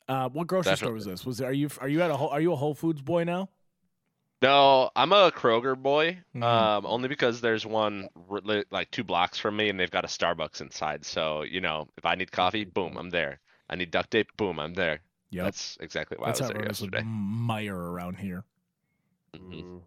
Uh, 0.08 0.30
what 0.30 0.48
grocery 0.48 0.76
store 0.78 0.94
was 0.94 1.06
this? 1.06 1.26
Was 1.26 1.42
are 1.42 1.54
you 1.54 1.70
are 1.82 1.88
you 1.90 2.02
at 2.02 2.10
a 2.12 2.16
Whole- 2.18 2.30
are 2.30 2.42
you 2.42 2.54
a 2.54 2.56
Whole 2.56 2.74
Foods 2.74 3.02
boy 3.02 3.26
now? 3.26 3.50
No, 4.42 4.90
I'm 4.96 5.12
a 5.12 5.32
Kroger 5.32 5.78
boy. 5.78 6.20
Mhm. 6.34 6.44
Um, 6.44 6.86
only 6.86 7.10
because 7.10 7.42
there's 7.42 7.66
one 7.66 8.08
like 8.72 8.90
two 8.92 9.04
blocks 9.04 9.38
from 9.38 9.58
me, 9.58 9.70
and 9.70 9.80
they've 9.80 9.92
got 9.92 10.06
a 10.06 10.08
Starbucks 10.08 10.62
inside. 10.62 11.06
So 11.06 11.42
you 11.42 11.60
know, 11.62 11.88
if 11.98 12.06
I 12.06 12.16
need 12.16 12.32
coffee, 12.32 12.64
boom, 12.64 12.98
I'm 12.98 13.10
there. 13.10 13.40
I 13.70 13.76
need 13.76 13.92
duct 13.92 14.12
tape, 14.12 14.36
boom, 14.38 14.60
I'm 14.60 14.74
there. 14.74 15.02
Yep. 15.32 15.46
That's 15.46 15.78
exactly 15.82 16.18
why 16.18 16.28
That's 16.28 16.42
I 16.42 16.46
was 16.46 16.54
there 16.54 16.62
it 16.64 16.72
is 16.72 16.82
with 16.82 16.94
yesterday. 16.94 17.08
Meijer 17.10 17.76
around 17.76 18.18
here. 18.18 18.44
Mhm. 19.34 19.82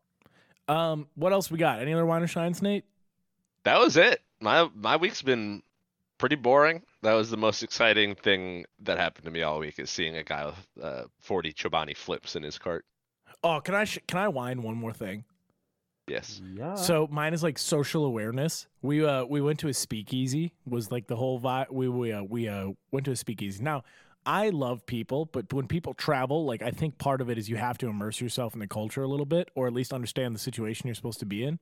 Um, 0.68 1.08
what 1.14 1.32
else 1.32 1.50
we 1.50 1.58
got? 1.58 1.80
Any 1.80 1.92
other 1.92 2.06
wine 2.06 2.22
or 2.22 2.28
shines, 2.28 2.62
Nate? 2.62 2.84
That 3.64 3.80
was 3.80 3.96
it. 3.96 4.22
My 4.40 4.68
my 4.74 4.96
week's 4.96 5.22
been 5.22 5.62
pretty 6.18 6.36
boring. 6.36 6.82
That 7.02 7.14
was 7.14 7.30
the 7.30 7.36
most 7.36 7.62
exciting 7.62 8.14
thing 8.14 8.66
that 8.80 8.98
happened 8.98 9.24
to 9.24 9.30
me 9.30 9.42
all 9.42 9.58
week 9.58 9.78
is 9.78 9.90
seeing 9.90 10.16
a 10.16 10.22
guy 10.22 10.46
with 10.46 10.68
uh, 10.80 11.04
40 11.20 11.52
Chobani 11.52 11.96
flips 11.96 12.36
in 12.36 12.42
his 12.44 12.58
cart. 12.58 12.84
Oh, 13.44 13.60
can 13.60 13.74
I 13.74 13.84
sh- 13.84 13.98
can 14.06 14.18
I 14.18 14.28
whine 14.28 14.62
one 14.62 14.76
more 14.76 14.92
thing? 14.92 15.24
Yes. 16.08 16.40
Yeah. 16.44 16.74
So 16.74 17.08
mine 17.10 17.32
is 17.32 17.42
like 17.42 17.58
social 17.58 18.04
awareness. 18.04 18.66
We 18.82 19.04
uh 19.04 19.24
we 19.24 19.40
went 19.40 19.60
to 19.60 19.68
a 19.68 19.74
speakeasy 19.74 20.52
was 20.66 20.90
like 20.90 21.06
the 21.06 21.16
whole 21.16 21.40
vibe. 21.40 21.70
We 21.70 21.88
we 21.88 22.12
uh, 22.12 22.22
we 22.22 22.48
uh 22.48 22.70
went 22.90 23.06
to 23.06 23.12
a 23.12 23.16
speakeasy. 23.16 23.62
Now 23.62 23.84
I 24.24 24.50
love 24.50 24.86
people, 24.86 25.26
but 25.26 25.52
when 25.52 25.66
people 25.66 25.94
travel, 25.94 26.44
like 26.44 26.62
I 26.62 26.70
think 26.70 26.98
part 26.98 27.20
of 27.20 27.28
it 27.30 27.38
is 27.38 27.48
you 27.48 27.56
have 27.56 27.78
to 27.78 27.88
immerse 27.88 28.20
yourself 28.20 28.54
in 28.54 28.60
the 28.60 28.68
culture 28.68 29.02
a 29.02 29.08
little 29.08 29.26
bit, 29.26 29.50
or 29.54 29.66
at 29.66 29.72
least 29.72 29.92
understand 29.92 30.34
the 30.34 30.38
situation 30.38 30.86
you're 30.86 30.94
supposed 30.94 31.20
to 31.20 31.26
be 31.26 31.44
in. 31.44 31.58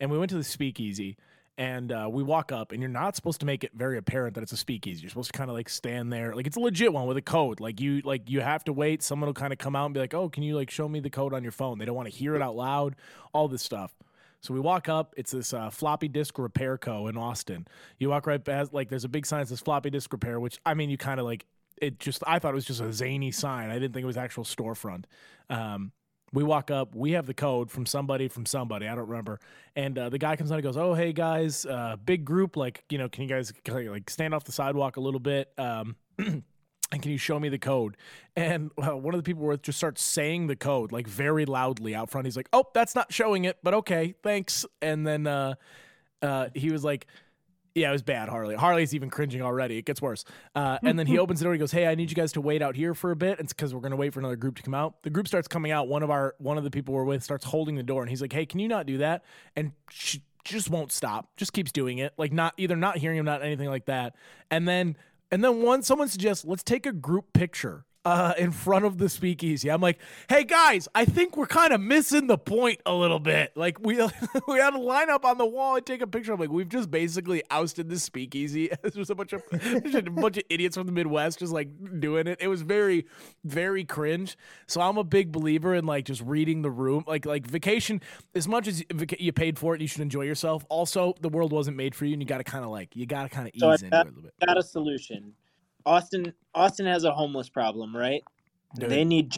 And 0.00 0.10
we 0.10 0.18
went 0.18 0.30
to 0.30 0.36
the 0.36 0.44
speakeasy, 0.44 1.16
and 1.58 1.90
uh, 1.90 2.08
we 2.10 2.22
walk 2.22 2.52
up, 2.52 2.70
and 2.70 2.80
you're 2.80 2.88
not 2.88 3.16
supposed 3.16 3.40
to 3.40 3.46
make 3.46 3.64
it 3.64 3.72
very 3.74 3.98
apparent 3.98 4.34
that 4.36 4.42
it's 4.42 4.52
a 4.52 4.56
speakeasy. 4.56 5.02
You're 5.02 5.10
supposed 5.10 5.32
to 5.32 5.36
kind 5.36 5.50
of 5.50 5.56
like 5.56 5.68
stand 5.68 6.12
there, 6.12 6.34
like 6.34 6.46
it's 6.46 6.56
a 6.56 6.60
legit 6.60 6.92
one 6.92 7.06
with 7.06 7.16
a 7.16 7.22
code. 7.22 7.58
Like 7.58 7.80
you 7.80 8.00
like 8.04 8.30
you 8.30 8.40
have 8.40 8.62
to 8.64 8.72
wait. 8.72 9.02
Someone 9.02 9.26
will 9.26 9.34
kind 9.34 9.52
of 9.52 9.58
come 9.58 9.74
out 9.74 9.86
and 9.86 9.92
be 9.92 10.00
like, 10.00 10.14
"Oh, 10.14 10.28
can 10.28 10.44
you 10.44 10.56
like 10.56 10.70
show 10.70 10.88
me 10.88 11.00
the 11.00 11.10
code 11.10 11.34
on 11.34 11.42
your 11.42 11.52
phone?" 11.52 11.78
They 11.78 11.84
don't 11.84 11.96
want 11.96 12.08
to 12.08 12.14
hear 12.14 12.36
it 12.36 12.42
out 12.42 12.54
loud. 12.54 12.94
All 13.32 13.48
this 13.48 13.62
stuff. 13.62 13.92
So 14.40 14.54
we 14.54 14.60
walk 14.60 14.88
up. 14.88 15.14
It's 15.16 15.32
this 15.32 15.52
uh, 15.52 15.68
floppy 15.68 16.06
disk 16.06 16.38
repair 16.38 16.78
co 16.78 17.08
in 17.08 17.16
Austin. 17.16 17.66
You 17.98 18.10
walk 18.10 18.26
right 18.28 18.42
past, 18.42 18.72
like 18.72 18.88
there's 18.88 19.04
a 19.04 19.08
big 19.08 19.26
sign 19.26 19.40
that 19.40 19.48
says 19.48 19.60
floppy 19.60 19.90
disk 19.90 20.12
repair, 20.12 20.38
which 20.38 20.60
I 20.64 20.74
mean, 20.74 20.90
you 20.90 20.96
kind 20.96 21.18
of 21.18 21.26
like 21.26 21.44
it. 21.82 21.98
Just 21.98 22.22
I 22.24 22.38
thought 22.38 22.52
it 22.52 22.54
was 22.54 22.64
just 22.64 22.80
a 22.80 22.92
zany 22.92 23.32
sign. 23.32 23.70
I 23.70 23.74
didn't 23.74 23.94
think 23.94 24.04
it 24.04 24.06
was 24.06 24.16
actual 24.16 24.44
storefront. 24.44 25.04
Um, 25.50 25.90
we 26.32 26.44
walk 26.44 26.70
up. 26.70 26.94
We 26.94 27.12
have 27.12 27.26
the 27.26 27.34
code 27.34 27.70
from 27.70 27.86
somebody 27.86 28.28
from 28.28 28.46
somebody. 28.46 28.86
I 28.86 28.94
don't 28.94 29.08
remember. 29.08 29.40
And 29.76 29.98
uh, 29.98 30.08
the 30.08 30.18
guy 30.18 30.36
comes 30.36 30.50
on 30.50 30.58
and 30.58 30.64
goes, 30.64 30.76
"Oh, 30.76 30.94
hey 30.94 31.12
guys, 31.12 31.64
uh, 31.66 31.96
big 32.04 32.24
group. 32.24 32.56
Like, 32.56 32.84
you 32.90 32.98
know, 32.98 33.08
can 33.08 33.22
you 33.22 33.28
guys 33.28 33.52
like 33.68 34.10
stand 34.10 34.34
off 34.34 34.44
the 34.44 34.52
sidewalk 34.52 34.96
a 34.96 35.00
little 35.00 35.20
bit?" 35.20 35.52
Um, 35.56 35.96
and 36.18 36.42
can 36.90 37.10
you 37.10 37.18
show 37.18 37.38
me 37.38 37.48
the 37.48 37.58
code? 37.58 37.96
And 38.36 38.70
uh, 38.78 38.96
one 38.96 39.14
of 39.14 39.18
the 39.18 39.24
people 39.24 39.42
were 39.42 39.56
just 39.56 39.78
starts 39.78 40.02
saying 40.02 40.46
the 40.46 40.56
code 40.56 40.92
like 40.92 41.06
very 41.06 41.44
loudly 41.46 41.94
out 41.94 42.10
front. 42.10 42.26
He's 42.26 42.36
like, 42.36 42.48
"Oh, 42.52 42.64
that's 42.74 42.94
not 42.94 43.12
showing 43.12 43.44
it, 43.44 43.58
but 43.62 43.74
okay, 43.74 44.14
thanks." 44.22 44.66
And 44.82 45.06
then 45.06 45.26
uh, 45.26 45.54
uh, 46.22 46.48
he 46.54 46.70
was 46.70 46.84
like, 46.84 47.06
"Yeah, 47.74 47.88
it 47.88 47.92
was 47.92 48.02
bad, 48.02 48.28
Harley. 48.28 48.54
Harley's 48.54 48.94
even 48.94 49.10
cringing 49.10 49.42
already. 49.42 49.78
It 49.78 49.84
gets 49.84 50.02
worse." 50.02 50.24
Uh, 50.54 50.78
and 50.82 50.98
then 50.98 51.06
he 51.06 51.18
opens 51.18 51.40
the 51.40 51.44
door. 51.44 51.52
He 51.52 51.58
goes, 51.58 51.72
"Hey, 51.72 51.86
I 51.86 51.94
need 51.94 52.10
you 52.10 52.16
guys 52.16 52.32
to 52.32 52.40
wait 52.40 52.62
out 52.62 52.76
here 52.76 52.94
for 52.94 53.10
a 53.10 53.16
bit." 53.16 53.40
It's 53.40 53.52
because 53.52 53.74
we're 53.74 53.80
gonna 53.80 53.96
wait 53.96 54.12
for 54.12 54.20
another 54.20 54.36
group 54.36 54.56
to 54.56 54.62
come 54.62 54.74
out. 54.74 55.02
The 55.02 55.10
group 55.10 55.28
starts 55.28 55.48
coming 55.48 55.72
out. 55.72 55.88
One 55.88 56.02
of 56.02 56.10
our 56.10 56.34
one 56.38 56.58
of 56.58 56.64
the 56.64 56.70
people 56.70 56.94
we're 56.94 57.04
with 57.04 57.22
starts 57.22 57.44
holding 57.44 57.76
the 57.76 57.82
door, 57.82 58.02
and 58.02 58.10
he's 58.10 58.20
like, 58.20 58.32
"Hey, 58.32 58.46
can 58.46 58.60
you 58.60 58.68
not 58.68 58.86
do 58.86 58.98
that?" 58.98 59.24
And 59.56 59.72
she 59.90 60.22
just 60.44 60.70
won't 60.70 60.90
stop. 60.92 61.36
Just 61.36 61.52
keeps 61.52 61.72
doing 61.72 61.98
it. 61.98 62.14
Like 62.16 62.32
not 62.32 62.54
either 62.56 62.76
not 62.76 62.98
hearing 62.98 63.18
him, 63.18 63.24
not 63.24 63.42
anything 63.42 63.68
like 63.68 63.86
that. 63.86 64.14
And 64.50 64.66
then 64.66 64.96
and 65.30 65.44
then 65.44 65.62
one 65.62 65.82
someone 65.82 66.08
suggests, 66.08 66.44
let's 66.44 66.62
take 66.62 66.86
a 66.86 66.92
group 66.92 67.32
picture 67.32 67.84
uh, 68.08 68.32
in 68.38 68.50
front 68.50 68.86
of 68.86 68.96
the 68.96 69.06
speakeasy. 69.06 69.70
I'm 69.70 69.82
like, 69.82 69.98
hey 70.30 70.42
guys, 70.42 70.88
I 70.94 71.04
think 71.04 71.36
we're 71.36 71.46
kind 71.46 71.74
of 71.74 71.80
missing 71.82 72.26
the 72.26 72.38
point 72.38 72.80
a 72.86 72.94
little 72.94 73.18
bit. 73.18 73.54
Like 73.54 73.78
we 73.80 73.96
we 74.48 74.58
had 74.58 74.72
a 74.72 74.78
line 74.78 75.10
up 75.10 75.26
on 75.26 75.36
the 75.36 75.44
wall 75.44 75.76
and 75.76 75.84
take 75.84 76.00
a 76.00 76.06
picture. 76.06 76.32
I'm 76.32 76.40
like, 76.40 76.48
we've 76.48 76.70
just 76.70 76.90
basically 76.90 77.42
ousted 77.50 77.90
the 77.90 77.98
speakeasy. 77.98 78.70
There's 78.82 79.10
a 79.10 79.14
bunch 79.14 79.34
of 79.34 79.42
a 79.52 80.02
bunch 80.10 80.38
of 80.38 80.42
idiots 80.48 80.78
from 80.78 80.86
the 80.86 80.92
Midwest 80.92 81.40
just 81.40 81.52
like 81.52 81.68
doing 82.00 82.26
it. 82.26 82.38
It 82.40 82.48
was 82.48 82.62
very 82.62 83.04
very 83.44 83.84
cringe. 83.84 84.38
So 84.66 84.80
I'm 84.80 84.96
a 84.96 85.04
big 85.04 85.30
believer 85.30 85.74
in 85.74 85.84
like 85.84 86.06
just 86.06 86.22
reading 86.22 86.62
the 86.62 86.70
room. 86.70 87.04
Like 87.06 87.26
like 87.26 87.46
vacation, 87.46 88.00
as 88.34 88.48
much 88.48 88.68
as 88.68 88.82
you 89.18 89.34
paid 89.34 89.58
for 89.58 89.74
it, 89.74 89.82
you 89.82 89.86
should 89.86 90.00
enjoy 90.00 90.22
yourself. 90.22 90.64
Also, 90.70 91.12
the 91.20 91.28
world 91.28 91.52
wasn't 91.52 91.76
made 91.76 91.94
for 91.94 92.06
you, 92.06 92.14
and 92.14 92.22
you 92.22 92.26
got 92.26 92.38
to 92.38 92.44
kind 92.44 92.64
of 92.64 92.70
like 92.70 92.96
you 92.96 93.04
got 93.04 93.24
to 93.24 93.28
kind 93.28 93.48
of 93.48 93.54
ease 93.54 93.60
So 93.60 93.70
into 93.72 93.86
it 93.86 93.92
a 93.92 94.04
little 94.04 94.22
bit. 94.22 94.32
Got 94.46 94.56
a 94.56 94.62
solution. 94.62 95.34
Austin 95.88 96.34
Austin 96.54 96.86
has 96.86 97.04
a 97.04 97.12
homeless 97.12 97.48
problem, 97.48 97.96
right? 97.96 98.22
Dude. 98.78 98.90
They 98.90 99.04
need. 99.04 99.36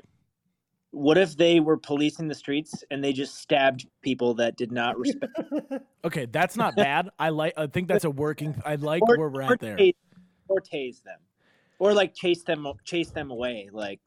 What 0.91 1.17
if 1.17 1.37
they 1.37 1.61
were 1.61 1.77
policing 1.77 2.27
the 2.27 2.35
streets 2.35 2.83
and 2.91 3.03
they 3.03 3.13
just 3.13 3.37
stabbed 3.37 3.87
people 4.03 4.35
that 4.35 4.57
did 4.57 4.73
not 4.73 4.99
respect? 4.99 5.33
Okay, 6.03 6.25
that's 6.25 6.57
not 6.57 6.75
bad. 6.77 7.11
I 7.19 7.29
like. 7.29 7.53
I 7.59 7.67
think 7.67 7.87
that's 7.87 8.05
a 8.05 8.11
working. 8.11 8.61
I 8.65 8.77
like 8.77 9.03
or, 9.03 9.19
where 9.19 9.29
we're 9.29 9.43
at 9.43 9.61
there. 9.61 9.77
tase- 9.77 9.95
or 10.49 10.61
tase 10.61 11.03
them, 11.03 11.19
or 11.79 11.93
like 11.93 12.15
chase 12.15 12.43
them 12.43 12.67
chase 12.85 13.11
them 13.11 13.31
away. 13.31 13.69
Like 13.71 14.01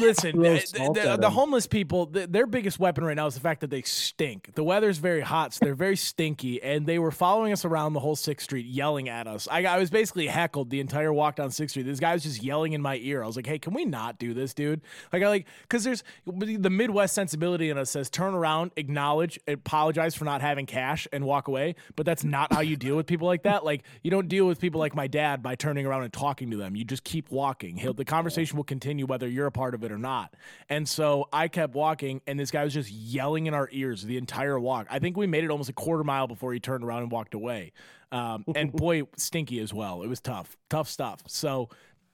Listen, 0.00 0.44
eh, 0.44 0.60
salt 0.60 0.94
the, 0.94 1.16
the 1.16 1.26
'em. 1.26 1.32
homeless 1.32 1.66
people, 1.66 2.06
th 2.06 2.28
their 2.30 2.46
biggest 2.46 2.78
weapon 2.78 3.04
right 3.04 3.16
now 3.16 3.26
is 3.26 3.34
the 3.34 3.40
fact 3.40 3.60
that 3.60 3.70
they 3.70 3.82
stink. 3.82 4.54
The 4.54 4.64
weather's 4.64 4.98
very 4.98 5.20
hot, 5.20 5.54
so 5.54 5.64
they're 5.64 5.74
very 5.74 5.96
stinky, 5.96 6.62
and 6.62 6.86
they 6.86 6.98
were 6.98 7.10
following 7.10 7.52
us 7.52 7.64
around 7.64 7.92
the 7.92 8.00
whole 8.00 8.16
Sixth 8.16 8.44
Street, 8.44 8.66
yelling 8.66 9.08
at 9.08 9.26
us. 9.26 9.46
I, 9.50 9.64
I 9.64 9.78
was 9.78 9.90
basically 9.90 10.26
heckled 10.26 10.70
the 10.70 10.80
entire 10.80 11.12
walk 11.12 11.36
down 11.36 11.50
Sixth 11.50 11.72
Street. 11.72 11.84
This 11.84 12.00
guy 12.00 12.14
was 12.14 12.22
just 12.22 12.42
yelling 12.42 12.72
in 12.72 12.82
my 12.82 12.96
ear. 12.96 13.22
I 13.22 13.26
was 13.26 13.36
like, 13.36 13.46
"Hey, 13.46 13.58
can 13.58 13.74
we 13.74 13.84
not 13.84 14.18
do 14.18 14.34
this, 14.34 14.54
dude?" 14.54 14.80
Like, 15.12 15.22
I 15.22 15.28
like 15.28 15.46
because 15.62 15.84
there's 15.84 16.02
the 16.26 16.70
Midwest 16.70 17.14
sensibility 17.14 17.70
in 17.70 17.78
us 17.78 17.90
says 17.90 18.10
turn 18.10 18.34
around, 18.34 18.72
acknowledge, 18.76 19.38
apologize 19.46 20.14
for 20.14 20.24
not 20.24 20.40
having 20.40 20.66
cash, 20.66 21.06
and 21.12 21.24
walk 21.24 21.48
away. 21.48 21.76
But 21.96 22.06
that's 22.06 22.24
not 22.24 22.52
how 22.52 22.60
you 22.60 22.76
deal 22.76 22.96
with 22.96 23.06
people 23.06 23.26
like 23.26 23.44
that. 23.44 23.64
Like, 23.64 23.84
you 24.02 24.10
don't 24.10 24.28
deal 24.28 24.46
with 24.46 24.60
people 24.60 24.80
like 24.80 24.94
my 24.94 25.06
dad 25.06 25.42
by 25.42 25.54
turning 25.54 25.86
around 25.86 26.02
and 26.02 26.12
talking 26.12 26.50
to 26.50 26.56
them. 26.56 26.74
You 26.76 26.84
just 26.84 27.04
keep 27.04 27.30
walking. 27.30 27.76
He'll, 27.76 27.94
the 27.94 28.04
conversation 28.04 28.56
will 28.56 28.64
continue 28.64 29.06
whether 29.06 29.28
you're 29.28 29.43
a 29.46 29.52
part 29.52 29.74
of 29.74 29.84
it 29.84 29.92
or 29.92 29.98
not. 29.98 30.34
And 30.68 30.88
so 30.88 31.28
I 31.32 31.48
kept 31.48 31.74
walking, 31.74 32.20
and 32.26 32.38
this 32.38 32.50
guy 32.50 32.64
was 32.64 32.74
just 32.74 32.90
yelling 32.90 33.46
in 33.46 33.54
our 33.54 33.68
ears 33.72 34.02
the 34.02 34.16
entire 34.16 34.58
walk. 34.58 34.86
I 34.90 34.98
think 34.98 35.16
we 35.16 35.26
made 35.26 35.44
it 35.44 35.50
almost 35.50 35.70
a 35.70 35.74
quarter 35.74 36.04
mile 36.04 36.26
before 36.26 36.52
he 36.52 36.60
turned 36.60 36.84
around 36.84 37.02
and 37.02 37.12
walked 37.12 37.34
away. 37.34 37.72
Um, 38.12 38.44
and 38.54 38.72
boy, 38.76 39.02
stinky 39.16 39.60
as 39.60 39.72
well. 39.72 40.02
It 40.02 40.08
was 40.08 40.20
tough, 40.20 40.56
tough 40.68 40.88
stuff. 40.88 41.22
So 41.26 41.68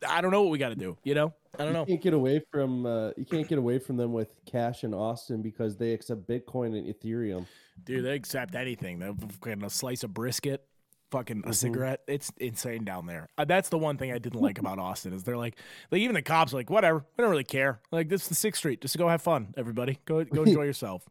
I 0.09 0.20
don't 0.20 0.31
know 0.31 0.43
what 0.43 0.51
we 0.51 0.59
got 0.59 0.70
to 0.70 0.76
do. 0.76 0.97
You 1.05 1.14
know, 1.14 1.35
I 1.59 1.64
don't 1.64 1.72
know. 1.72 1.81
You 1.81 1.95
can't 1.95 2.03
get 2.03 2.14
away 2.14 2.43
from 2.51 2.87
uh, 2.87 3.11
you 3.16 3.24
can't 3.24 3.49
get 3.49 3.59
away 3.59 3.78
from 3.78 3.97
them 3.97 4.12
with 4.12 4.28
cash 4.47 4.85
in 4.85 4.95
Austin 4.95 5.43
because 5.43 5.76
they 5.76 5.93
accept 5.93 6.26
Bitcoin 6.26 6.78
and 6.78 6.87
Ethereum. 6.87 7.47
Dude, 7.85 8.05
they 8.05 8.14
accept 8.14 8.55
anything. 8.55 9.01
Fucking 9.41 9.64
a 9.64 9.70
slice 9.70 10.05
of 10.05 10.14
brisket, 10.14 10.64
fucking 11.11 11.38
Mm-hmm. 11.42 11.50
a 11.50 11.54
cigarette. 11.54 12.00
It's 12.06 12.32
insane 12.38 12.84
down 12.84 13.06
there. 13.06 13.28
Uh, 13.38 13.44
that's 13.44 13.68
the 13.68 13.78
one 13.78 13.96
thing 13.96 14.12
I 14.12 14.18
didn't 14.18 14.40
like 14.40 14.58
about 14.58 14.78
Austin 14.78 15.12
is 15.12 15.22
they're 15.24 15.36
like, 15.36 15.56
like 15.90 16.00
even 16.00 16.14
the 16.14 16.22
cops 16.22 16.52
are 16.52 16.56
like, 16.56 16.70
whatever, 16.70 17.04
we 17.16 17.22
don't 17.22 17.30
really 17.30 17.44
care. 17.44 17.80
Like 17.92 18.08
this 18.08 18.22
is 18.22 18.28
the 18.28 18.34
Sixth 18.34 18.58
Street, 18.58 18.80
just 18.80 18.96
go 18.98 19.08
have 19.08 19.22
fun, 19.22 19.54
everybody. 19.56 19.98
Go 20.04 20.24
go 20.24 20.42
enjoy 20.44 20.62
yourself. 20.64 21.08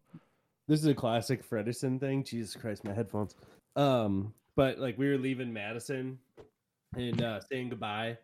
This 0.67 0.79
is 0.81 0.85
a 0.87 0.93
classic 0.93 1.47
Fredison 1.49 1.99
thing. 1.99 2.23
Jesus 2.23 2.55
Christ, 2.55 2.83
my 2.83 2.93
headphones. 2.93 3.33
Um, 3.75 4.33
but 4.55 4.77
like 4.79 4.97
we 4.97 5.09
were 5.09 5.17
leaving 5.17 5.51
Madison 5.51 6.19
and 6.95 7.21
uh, 7.21 7.39
saying 7.51 7.69
goodbye 7.69 8.17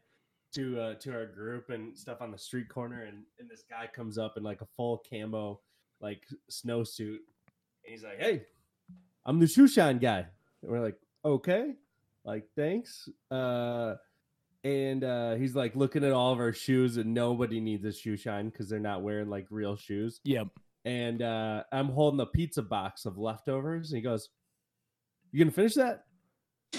to 0.54 0.80
uh, 0.80 0.94
to 0.96 1.12
our 1.14 1.26
group 1.26 1.70
and 1.70 1.98
stuff 1.98 2.22
on 2.22 2.32
the 2.32 2.38
street 2.38 2.70
corner, 2.70 3.04
and 3.04 3.24
and 3.40 3.50
this 3.50 3.64
guy 3.70 3.88
comes 3.94 4.18
up 4.18 4.38
in 4.38 4.44
like 4.44 4.62
a 4.62 4.68
full 4.78 5.04
camo 5.10 5.60
like 6.02 6.24
snowsuit, 6.52 7.18
and 7.18 7.88
he's 7.88 8.04
like, 8.04 8.20
"Hey, 8.20 8.44
I'm 9.26 9.40
the 9.40 9.48
shoe 9.48 9.68
shine 9.68 9.98
guy." 9.98 10.26
And 10.62 10.72
we're 10.72 10.82
like, 10.82 10.98
"Okay, 11.26 11.74
like 12.24 12.46
thanks." 12.56 13.10
Uh, 13.32 13.96
and 14.64 15.04
uh, 15.04 15.36
he's 15.36 15.56
like 15.56 15.76
looking 15.76 16.04
at 16.04 16.12
all 16.12 16.32
of 16.32 16.40
our 16.40 16.54
shoes, 16.54 16.98
and 16.98 17.14
nobody 17.14 17.60
needs 17.60 17.84
a 17.86 17.92
shoe 17.92 18.16
shine 18.18 18.50
because 18.50 18.70
they're 18.70 18.80
not 18.80 19.02
wearing 19.04 19.30
like 19.30 19.46
real 19.50 19.76
shoes 19.76 20.20
Yep. 20.24 20.48
and 20.86 21.22
uh, 21.22 21.64
I'm 21.72 21.90
holding 21.90 22.20
a 22.20 22.26
pizza 22.26 22.62
box 22.64 23.06
of 23.06 23.18
leftovers. 23.18 23.92
And 23.92 23.98
he 23.98 24.02
goes, 24.02 24.30
"You 25.32 25.40
gonna 25.44 25.52
finish 25.52 25.76
that?" 25.76 26.06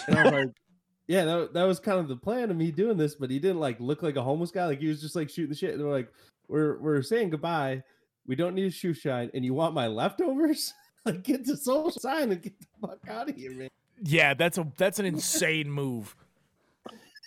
And 0.09 0.19
I 0.19 0.23
was 0.25 0.33
like, 0.33 0.49
"Yeah, 1.07 1.25
that, 1.25 1.53
that 1.55 1.63
was 1.65 1.79
kind 1.79 1.99
of 2.01 2.09
the 2.09 2.17
plan 2.17 2.51
of 2.51 2.57
me 2.57 2.71
doing 2.73 2.97
this." 2.97 3.15
But 3.15 3.31
he 3.31 3.39
didn't 3.39 3.61
like 3.61 3.79
look 3.81 4.03
like 4.03 4.17
a 4.17 4.23
homeless 4.23 4.51
guy. 4.51 4.67
Like 4.67 4.81
he 4.81 4.89
was 4.89 5.01
just 5.01 5.15
like 5.17 5.31
shooting 5.31 5.51
the 5.51 5.57
shit. 5.57 5.75
And 5.75 5.85
we're 5.85 5.93
like, 5.93 6.13
"We're 6.49 6.79
we're 6.81 7.03
saying 7.03 7.31
goodbye. 7.31 7.83
We 8.27 8.35
don't 8.35 8.55
need 8.57 8.67
a 8.67 8.71
shoe 8.71 8.95
shine, 8.95 9.31
and 9.35 9.45
you 9.45 9.55
want 9.55 9.75
my 9.75 9.87
leftovers? 9.87 10.75
like 11.07 11.23
get 11.23 11.45
the 11.47 11.57
social 11.57 11.93
sign 11.93 12.33
and 12.33 12.43
get 12.43 12.59
the 12.59 12.67
fuck 12.81 12.99
out 13.09 13.29
of 13.29 13.37
here, 13.37 13.53
man." 13.53 13.69
Yeah, 14.03 14.35
that's 14.35 14.59
a 14.59 14.67
that's 14.77 14.99
an 14.99 15.07
insane 15.07 15.71
move. 15.71 16.15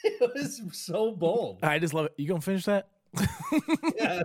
It 0.01 0.32
was 0.34 0.61
so 0.72 1.11
bold. 1.11 1.59
I 1.61 1.78
just 1.78 1.93
love 1.93 2.05
it. 2.05 2.13
You 2.15 2.26
gonna 2.26 2.39
finish 2.39 2.63
that? 2.65 2.88
yeah, 3.97 4.22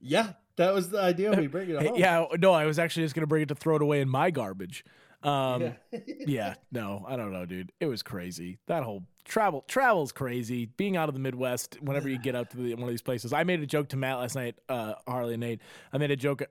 yeah, 0.00 0.32
that 0.56 0.72
was 0.72 0.88
the 0.88 0.98
idea. 0.98 1.32
We 1.32 1.46
bring 1.46 1.68
it 1.68 1.82
home. 1.82 1.96
yeah, 1.96 2.24
no, 2.38 2.52
I 2.52 2.64
was 2.64 2.78
actually 2.78 3.04
just 3.04 3.14
gonna 3.14 3.26
bring 3.26 3.42
it 3.42 3.48
to 3.48 3.54
throw 3.54 3.76
it 3.76 3.82
away 3.82 4.00
in 4.00 4.08
my 4.08 4.30
garbage. 4.30 4.86
Um, 5.22 5.60
Yeah. 5.60 5.72
yeah, 6.26 6.54
no, 6.72 7.04
I 7.06 7.16
don't 7.16 7.32
know, 7.34 7.44
dude. 7.44 7.70
It 7.80 7.86
was 7.86 8.02
crazy. 8.02 8.60
That 8.66 8.82
whole 8.82 9.04
travel 9.26 9.62
travel's 9.68 10.10
crazy. 10.10 10.64
Being 10.64 10.96
out 10.96 11.08
of 11.10 11.14
the 11.14 11.20
Midwest, 11.20 11.76
whenever 11.82 12.08
you 12.08 12.18
get 12.18 12.34
out 12.34 12.48
to 12.52 12.56
the, 12.56 12.72
one 12.74 12.84
of 12.84 12.88
these 12.88 13.02
places. 13.02 13.34
I 13.34 13.44
made 13.44 13.60
a 13.60 13.66
joke 13.66 13.90
to 13.90 13.98
Matt 13.98 14.18
last 14.18 14.36
night, 14.36 14.54
uh, 14.70 14.94
Harley 15.06 15.34
and 15.34 15.40
Nate. 15.40 15.60
I 15.92 15.98
made 15.98 16.10
a 16.12 16.16
joke, 16.16 16.44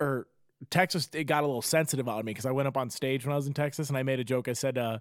or 0.00 0.28
Texas. 0.70 1.08
It 1.12 1.24
got 1.24 1.44
a 1.44 1.46
little 1.46 1.62
sensitive 1.62 2.08
on 2.08 2.24
me 2.24 2.30
because 2.30 2.46
I 2.46 2.52
went 2.52 2.68
up 2.68 2.76
on 2.76 2.90
stage 2.90 3.24
when 3.24 3.32
I 3.32 3.36
was 3.36 3.46
in 3.46 3.52
Texas, 3.52 3.88
and 3.88 3.98
I 3.98 4.02
made 4.02 4.20
a 4.20 4.24
joke. 4.24 4.48
I 4.48 4.52
said, 4.52 4.78
uh, 4.78 4.98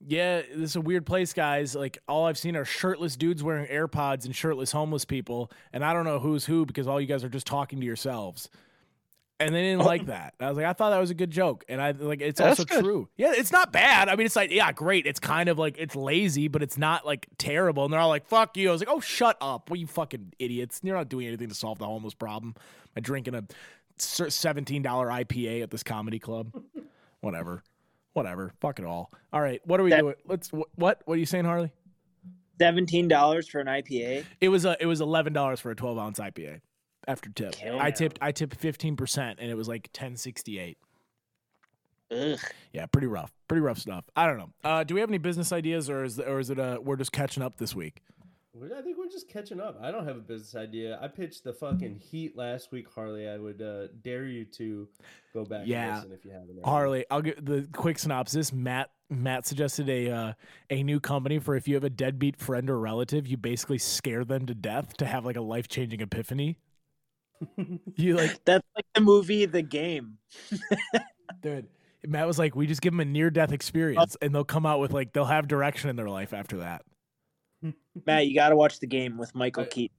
"Yeah, 0.00 0.42
this 0.42 0.70
is 0.70 0.76
a 0.76 0.80
weird 0.80 1.06
place, 1.06 1.32
guys. 1.32 1.74
Like 1.74 1.98
all 2.08 2.26
I've 2.26 2.38
seen 2.38 2.56
are 2.56 2.64
shirtless 2.64 3.16
dudes 3.16 3.42
wearing 3.42 3.66
AirPods 3.66 4.24
and 4.24 4.34
shirtless 4.34 4.72
homeless 4.72 5.04
people, 5.04 5.50
and 5.72 5.84
I 5.84 5.92
don't 5.92 6.04
know 6.04 6.18
who's 6.18 6.46
who 6.46 6.66
because 6.66 6.86
all 6.86 7.00
you 7.00 7.06
guys 7.06 7.24
are 7.24 7.28
just 7.28 7.46
talking 7.46 7.80
to 7.80 7.86
yourselves." 7.86 8.50
And 9.40 9.54
they 9.54 9.62
didn't 9.62 9.82
oh. 9.82 9.86
like 9.86 10.06
that. 10.06 10.34
I 10.38 10.48
was 10.48 10.56
like, 10.56 10.66
I 10.66 10.72
thought 10.72 10.90
that 10.90 11.00
was 11.00 11.10
a 11.10 11.14
good 11.14 11.30
joke, 11.30 11.64
and 11.68 11.80
I 11.80 11.90
like 11.92 12.20
it's 12.20 12.38
That's 12.38 12.60
also 12.60 12.64
good. 12.64 12.84
true. 12.84 13.08
Yeah, 13.16 13.32
it's 13.34 13.52
not 13.52 13.72
bad. 13.72 14.08
I 14.08 14.16
mean, 14.16 14.26
it's 14.26 14.36
like 14.36 14.50
yeah, 14.50 14.70
great. 14.72 15.06
It's 15.06 15.20
kind 15.20 15.48
of 15.48 15.58
like 15.58 15.76
it's 15.78 15.96
lazy, 15.96 16.48
but 16.48 16.62
it's 16.62 16.78
not 16.78 17.04
like 17.04 17.26
terrible. 17.38 17.84
And 17.84 17.92
they're 17.92 18.00
all 18.00 18.08
like, 18.08 18.26
"Fuck 18.26 18.56
you." 18.56 18.68
I 18.68 18.72
was 18.72 18.80
like, 18.80 18.90
"Oh, 18.90 19.00
shut 19.00 19.36
up! 19.40 19.70
What 19.70 19.80
you 19.80 19.86
fucking 19.86 20.34
idiots! 20.38 20.80
You're 20.82 20.96
not 20.96 21.08
doing 21.08 21.26
anything 21.26 21.48
to 21.48 21.54
solve 21.54 21.78
the 21.78 21.86
homeless 21.86 22.14
problem 22.14 22.54
by 22.94 23.00
drinking 23.00 23.34
a 23.34 23.44
$17 23.98 24.82
IPA 24.82 25.62
at 25.62 25.70
this 25.70 25.82
comedy 25.82 26.18
club. 26.18 26.52
Whatever. 27.20 27.62
Whatever. 28.12 28.52
Fuck 28.60 28.78
it 28.78 28.84
all. 28.84 29.10
All 29.32 29.40
right. 29.40 29.60
What 29.64 29.80
are 29.80 29.82
we 29.82 29.90
That- 29.90 30.00
doing? 30.00 30.14
Let's 30.26 30.50
wh- 30.50 30.78
what? 30.78 31.02
What 31.04 31.14
are 31.14 31.20
you 31.20 31.26
saying, 31.26 31.44
Harley? 31.44 31.72
Seventeen 32.60 33.08
dollars 33.08 33.48
for 33.48 33.60
an 33.60 33.66
IPA. 33.66 34.24
It 34.40 34.48
was 34.48 34.64
a 34.64 34.76
it 34.80 34.86
was 34.86 35.00
$11 35.00 35.58
for 35.58 35.72
a 35.72 35.74
12 35.74 35.98
ounce 35.98 36.20
IPA 36.20 36.60
after 37.08 37.30
tip. 37.30 37.56
Damn. 37.56 37.78
I 37.80 37.90
tipped 37.90 38.18
I 38.22 38.32
tipped 38.32 38.60
15% 38.60 39.36
and 39.38 39.50
it 39.50 39.54
was 39.56 39.68
like 39.68 39.88
1068. 39.92 40.78
Ugh. 42.10 42.38
Yeah, 42.72 42.86
pretty 42.86 43.06
rough. 43.06 43.32
Pretty 43.48 43.62
rough 43.62 43.78
stuff. 43.78 44.04
I 44.14 44.26
don't 44.26 44.38
know. 44.38 44.50
Uh, 44.62 44.84
do 44.84 44.94
we 44.94 45.00
have 45.00 45.10
any 45.10 45.18
business 45.18 45.52
ideas 45.52 45.88
or 45.88 46.04
is 46.04 46.20
or 46.20 46.38
is 46.38 46.50
it 46.50 46.58
uh 46.58 46.78
we're 46.82 46.96
just 46.96 47.12
catching 47.12 47.42
up 47.42 47.56
this 47.58 47.74
week? 47.74 48.02
I 48.56 48.82
think 48.82 48.96
we're 48.96 49.08
just 49.08 49.28
catching 49.28 49.58
up. 49.60 49.76
I 49.82 49.90
don't 49.90 50.06
have 50.06 50.16
a 50.16 50.20
business 50.20 50.54
idea. 50.54 50.96
I 51.02 51.08
pitched 51.08 51.42
the 51.42 51.52
fucking 51.52 51.96
Heat 51.96 52.36
last 52.36 52.70
week, 52.70 52.86
Harley. 52.94 53.28
I 53.28 53.36
would 53.36 53.60
uh, 53.60 53.88
dare 54.02 54.26
you 54.26 54.44
to 54.44 54.86
go 55.34 55.44
back 55.44 55.62
Yeah. 55.66 55.86
and 55.86 55.96
listen 55.96 56.12
if 56.12 56.24
you 56.24 56.30
haven't. 56.30 56.64
Harley, 56.64 57.04
I'll 57.10 57.20
give 57.20 57.44
the 57.44 57.68
quick 57.72 57.98
synopsis. 57.98 58.52
Matt 58.52 58.90
Matt 59.10 59.44
suggested 59.46 59.88
a 59.88 60.08
uh, 60.10 60.32
a 60.70 60.82
new 60.84 61.00
company 61.00 61.40
for 61.40 61.56
if 61.56 61.66
you 61.66 61.74
have 61.74 61.82
a 61.84 61.90
deadbeat 61.90 62.36
friend 62.36 62.70
or 62.70 62.78
relative, 62.78 63.26
you 63.26 63.36
basically 63.36 63.78
scare 63.78 64.24
them 64.24 64.46
to 64.46 64.54
death 64.54 64.96
to 64.98 65.06
have 65.06 65.24
like 65.24 65.36
a 65.36 65.40
life 65.42 65.66
changing 65.66 66.00
epiphany. 66.00 66.56
You 67.96 68.16
like, 68.16 68.44
That's 68.44 68.66
like 68.76 68.86
the 68.94 69.00
movie 69.00 69.46
The 69.46 69.62
Game. 69.62 70.18
dude. 71.42 71.66
Matt 72.06 72.26
was 72.26 72.38
like, 72.38 72.54
we 72.54 72.66
just 72.66 72.82
give 72.82 72.92
them 72.92 73.00
a 73.00 73.04
near 73.04 73.30
death 73.30 73.52
experience, 73.52 74.16
and 74.20 74.34
they'll 74.34 74.44
come 74.44 74.66
out 74.66 74.78
with 74.80 74.92
like 74.92 75.12
they'll 75.14 75.24
have 75.24 75.48
direction 75.48 75.88
in 75.88 75.96
their 75.96 76.08
life 76.10 76.34
after 76.34 76.58
that. 76.58 76.82
Matt, 78.06 78.26
you 78.26 78.34
got 78.34 78.50
to 78.50 78.56
watch 78.56 78.78
The 78.80 78.86
Game 78.86 79.16
with 79.16 79.34
Michael 79.34 79.62
I- 79.62 79.66
Keaton. 79.66 79.96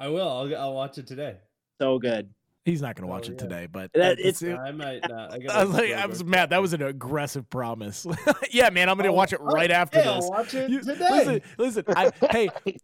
I 0.00 0.08
will. 0.08 0.28
I'll, 0.28 0.56
I'll 0.56 0.74
watch 0.74 0.96
it 0.98 1.06
today. 1.06 1.36
So 1.80 1.98
good. 1.98 2.30
He's 2.64 2.80
not 2.80 2.94
gonna 2.94 3.08
Oh, 3.08 3.10
watch 3.10 3.28
it 3.28 3.32
yeah. 3.32 3.38
today, 3.38 3.66
but 3.70 3.92
That- 3.92 4.18
uh, 4.18 4.22
it's- 4.28 4.42
I 4.42 4.70
might 4.70 5.00
not. 5.08 5.32
I, 5.32 5.38
I 5.60 5.64
was 5.64 5.74
like, 5.74 5.92
I 5.92 6.06
was 6.06 6.24
mad. 6.24 6.50
That 6.50 6.62
was 6.62 6.72
an 6.72 6.82
aggressive 6.82 7.50
promise. 7.50 8.06
yeah, 8.52 8.70
man, 8.70 8.88
I'm 8.88 8.96
gonna 8.96 9.08
Oh, 9.10 9.14
watch 9.14 9.32
it 9.32 9.40
oh, 9.42 9.46
right 9.46 9.70
after 9.70 9.98
yeah, 9.98 10.10
I'll 10.10 10.20
this. 10.20 10.30
watch 10.30 10.54
it 10.54 10.70
You- 10.70 10.80
today. 10.80 11.08
Listen, 11.10 11.40
listen. 11.58 11.84
I, 11.88 12.12
hey, 12.30 12.48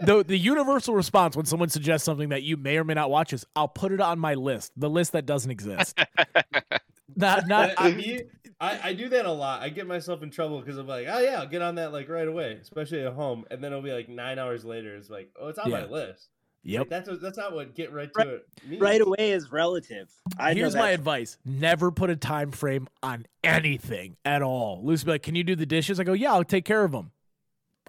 the 0.00 0.24
the 0.26 0.38
universal 0.38 0.94
response 0.94 1.36
when 1.36 1.44
someone 1.44 1.68
suggests 1.68 2.04
something 2.06 2.30
that 2.30 2.44
you 2.44 2.56
may 2.56 2.78
or 2.78 2.84
may 2.84 2.94
not 2.94 3.10
watch 3.10 3.32
is, 3.34 3.44
"I'll 3.54 3.68
put 3.68 3.92
it 3.92 4.00
on 4.00 4.18
my 4.18 4.34
list, 4.34 4.72
the 4.76 4.88
list 4.88 5.12
that 5.12 5.26
doesn't 5.26 5.50
exist." 5.50 5.98
not, 7.14 7.46
not. 7.46 7.74
I, 7.78 7.88
I, 7.88 8.20
I, 8.58 8.80
I 8.88 8.92
do 8.94 9.08
that 9.10 9.26
a 9.26 9.32
lot. 9.32 9.60
I 9.60 9.68
get 9.68 9.86
myself 9.86 10.22
in 10.22 10.30
trouble 10.30 10.60
because 10.60 10.78
I'm 10.78 10.86
like, 10.86 11.06
oh 11.10 11.18
yeah, 11.18 11.40
I'll 11.40 11.46
get 11.46 11.60
on 11.62 11.74
that 11.74 11.92
like 11.92 12.08
right 12.08 12.26
away, 12.26 12.58
especially 12.60 13.02
at 13.04 13.12
home, 13.12 13.44
and 13.50 13.62
then 13.62 13.72
it'll 13.72 13.82
be 13.82 13.92
like 13.92 14.08
nine 14.08 14.38
hours 14.38 14.64
later. 14.64 14.96
It's 14.96 15.10
like, 15.10 15.30
oh, 15.38 15.48
it's 15.48 15.58
on 15.58 15.70
my 15.70 15.84
list. 15.84 16.28
Yep. 16.66 16.80
Like, 16.80 16.88
that's 16.90 17.08
what, 17.08 17.20
that's 17.20 17.38
not 17.38 17.54
what 17.54 17.74
get 17.74 17.92
right 17.92 18.10
to 18.12 18.18
Right- 18.18 18.28
it. 18.28 18.46
Means. 18.66 18.80
Right 18.82 19.00
away 19.00 19.30
is 19.32 19.50
relative. 19.52 20.08
I 20.38 20.52
know 20.52 20.60
Here's 20.60 20.74
my 20.76 20.90
advice: 20.90 21.38
never 21.44 21.90
put 21.90 22.10
a 22.10 22.16
time 22.16 22.50
frame 22.50 22.88
on 23.02 23.26
anything 23.44 24.16
at 24.24 24.42
all. 24.42 24.80
Lucy 24.84 25.04
be 25.04 25.12
like, 25.12 25.22
"Can 25.22 25.34
you 25.34 25.44
do 25.44 25.54
the 25.56 25.66
dishes?" 25.66 25.98
I 26.00 26.04
go, 26.04 26.12
"Yeah, 26.12 26.32
I'll 26.32 26.44
take 26.44 26.64
care 26.64 26.84
of 26.84 26.92
them." 26.92 27.12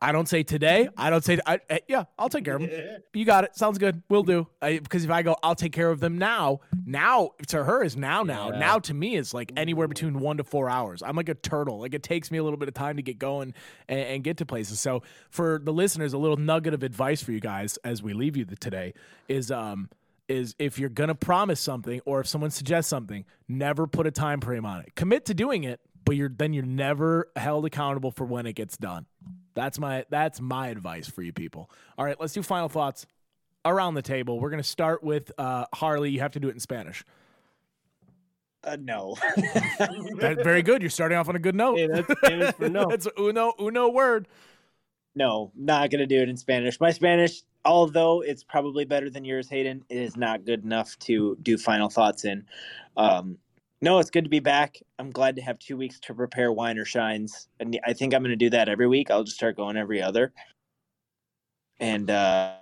I 0.02 0.12
don't 0.12 0.28
say 0.28 0.44
today. 0.44 0.90
I 0.96 1.10
don't 1.10 1.24
say, 1.24 1.40
I, 1.46 1.60
eh, 1.70 1.80
"Yeah, 1.88 2.06
I'll 2.20 2.30
take 2.30 2.46
care 2.46 2.56
of 2.56 2.62
them." 2.62 2.70
You 3.14 3.26
got 3.26 3.46
it. 3.46 3.56
Sounds 3.56 3.80
good. 3.80 4.04
We'll 4.10 4.22
do. 4.22 4.48
I, 4.62 4.78
because 4.78 5.04
if 5.04 5.10
I 5.10 5.24
go, 5.24 5.36
I'll 5.42 5.56
take 5.56 5.72
care 5.72 5.90
of 5.90 6.00
them 6.00 6.20
now. 6.20 6.60
Now 6.86 7.32
to 7.48 7.64
her 7.64 7.84
is 7.84 7.98
now. 7.98 8.22
Now. 8.22 8.52
Yeah. 8.52 8.60
Now 8.60 8.80
to 8.80 8.94
me 8.94 9.16
is 9.16 9.34
like 9.34 9.52
anywhere 9.58 9.88
between 9.88 10.20
one 10.20 10.38
to 10.38 10.44
four 10.44 10.70
hours. 10.70 11.02
I'm 11.02 11.16
like 11.16 11.30
a 11.30 11.34
turtle. 11.34 11.80
Like 11.80 11.96
it 11.96 12.04
takes 12.04 12.30
me 12.30 12.38
a 12.38 12.44
little 12.44 12.58
bit 12.58 12.68
of 12.68 12.76
time 12.76 12.98
to 12.98 13.02
get 13.02 13.18
going 13.18 13.56
and, 13.88 14.00
and 14.00 14.24
get 14.24 14.38
to 14.38 14.46
places. 14.46 14.80
So 14.80 15.02
for 15.32 15.60
the 15.64 15.74
listeners, 15.74 16.14
a 16.14 16.20
little 16.20 16.38
nugget 16.38 16.76
of 16.76 16.84
advice 16.84 17.24
for 17.24 17.32
you 17.32 17.40
guys 17.40 17.78
as 17.84 18.04
we 18.04 18.14
leave 18.14 18.38
you 18.38 18.46
the, 18.46 18.56
today 18.56 18.94
is 19.28 19.50
um 19.50 19.90
is 20.28 20.56
if 20.60 20.78
you're 20.78 20.90
gonna 20.90 21.16
promise 21.16 21.60
something 21.60 22.02
or 22.06 22.20
if 22.20 22.28
someone 22.28 22.52
suggests 22.52 22.90
something, 22.90 23.26
never 23.48 23.88
put 23.88 24.06
a 24.06 24.12
time 24.12 24.42
frame 24.42 24.66
on 24.66 24.82
it. 24.82 24.94
Commit 24.96 25.26
to 25.26 25.34
doing 25.34 25.64
it, 25.64 25.80
but 26.06 26.16
you're 26.16 26.30
then 26.30 26.54
you're 26.54 26.66
never 26.66 27.30
held 27.36 27.66
accountable 27.66 28.12
for 28.12 28.26
when 28.26 28.46
it 28.46 28.54
gets 28.54 28.78
done. 28.78 29.06
That's 29.58 29.80
my 29.80 30.06
that's 30.12 30.40
my 30.40 30.68
advice 30.68 31.10
for 31.10 31.24
you 31.24 31.34
people. 31.34 31.72
All 31.98 32.06
right, 32.06 32.16
let's 32.20 32.32
do 32.32 32.44
final 32.44 32.70
thoughts 32.70 33.08
around 33.66 33.96
the 33.96 34.04
table. 34.04 34.40
We're 34.40 34.52
gonna 34.52 34.62
start 34.62 35.04
with 35.04 35.32
uh, 35.40 35.66
Harley. 35.74 36.12
You 36.12 36.20
have 36.20 36.34
to 36.34 36.40
do 36.40 36.48
it 36.48 36.52
in 36.52 36.60
Spanish. 36.60 37.04
Uh, 38.64 38.78
no. 38.80 39.16
That, 40.20 40.40
very 40.44 40.62
good. 40.62 40.82
You're 40.84 40.92
starting 40.92 41.18
off 41.18 41.28
on 41.28 41.36
a 41.36 41.40
good 41.40 41.56
note. 41.56 41.78
Hey, 41.78 41.88
that's 41.88 42.60
no. 42.60 42.86
That's 42.90 43.08
uno 43.18 43.54
uno 43.60 43.90
word. 43.90 44.28
no, 45.16 45.52
not 45.56 45.90
gonna 45.90 46.06
do 46.06 46.22
it 46.22 46.30
in 46.30 46.38
Spanish. 46.38 46.80
My 46.80 46.92
Spanish, 46.92 47.42
although 47.66 48.22
it's 48.22 48.44
probably 48.44 48.86
better 48.86 49.10
than 49.10 49.26
yours, 49.26 49.50
Hayden, 49.50 49.84
it 49.90 49.98
is 49.98 50.16
not 50.18 50.46
good 50.46 50.64
enough 50.64 50.98
to 51.00 51.36
do 51.42 51.58
final 51.58 51.90
thoughts 51.90 52.26
in. 52.26 52.46
Um, 52.96 53.40
no, 53.82 54.00
it's 54.00 54.10
good 54.10 54.24
to 54.24 54.30
be 54.30 54.40
back. 54.40 54.78
I'm 55.00 55.12
glad 55.12 55.36
to 55.36 55.42
have 55.42 55.60
two 55.60 55.78
weeks 55.78 56.00
to 56.02 56.14
prepare 56.14 56.52
wine 56.52 56.78
or 56.78 56.86
shines, 56.86 57.48
and 57.60 57.80
I 57.86 57.94
think 57.94 58.14
I'm 58.14 58.24
gonna 58.24 58.36
do 58.36 58.50
that 58.52 58.70
every 58.70 58.88
week. 58.88 59.12
I'll 59.12 59.24
just 59.24 59.38
start 59.38 59.56
going 59.56 59.78
every 59.78 60.02
other. 60.02 60.34
And 61.80 62.10
uh, 62.10 62.56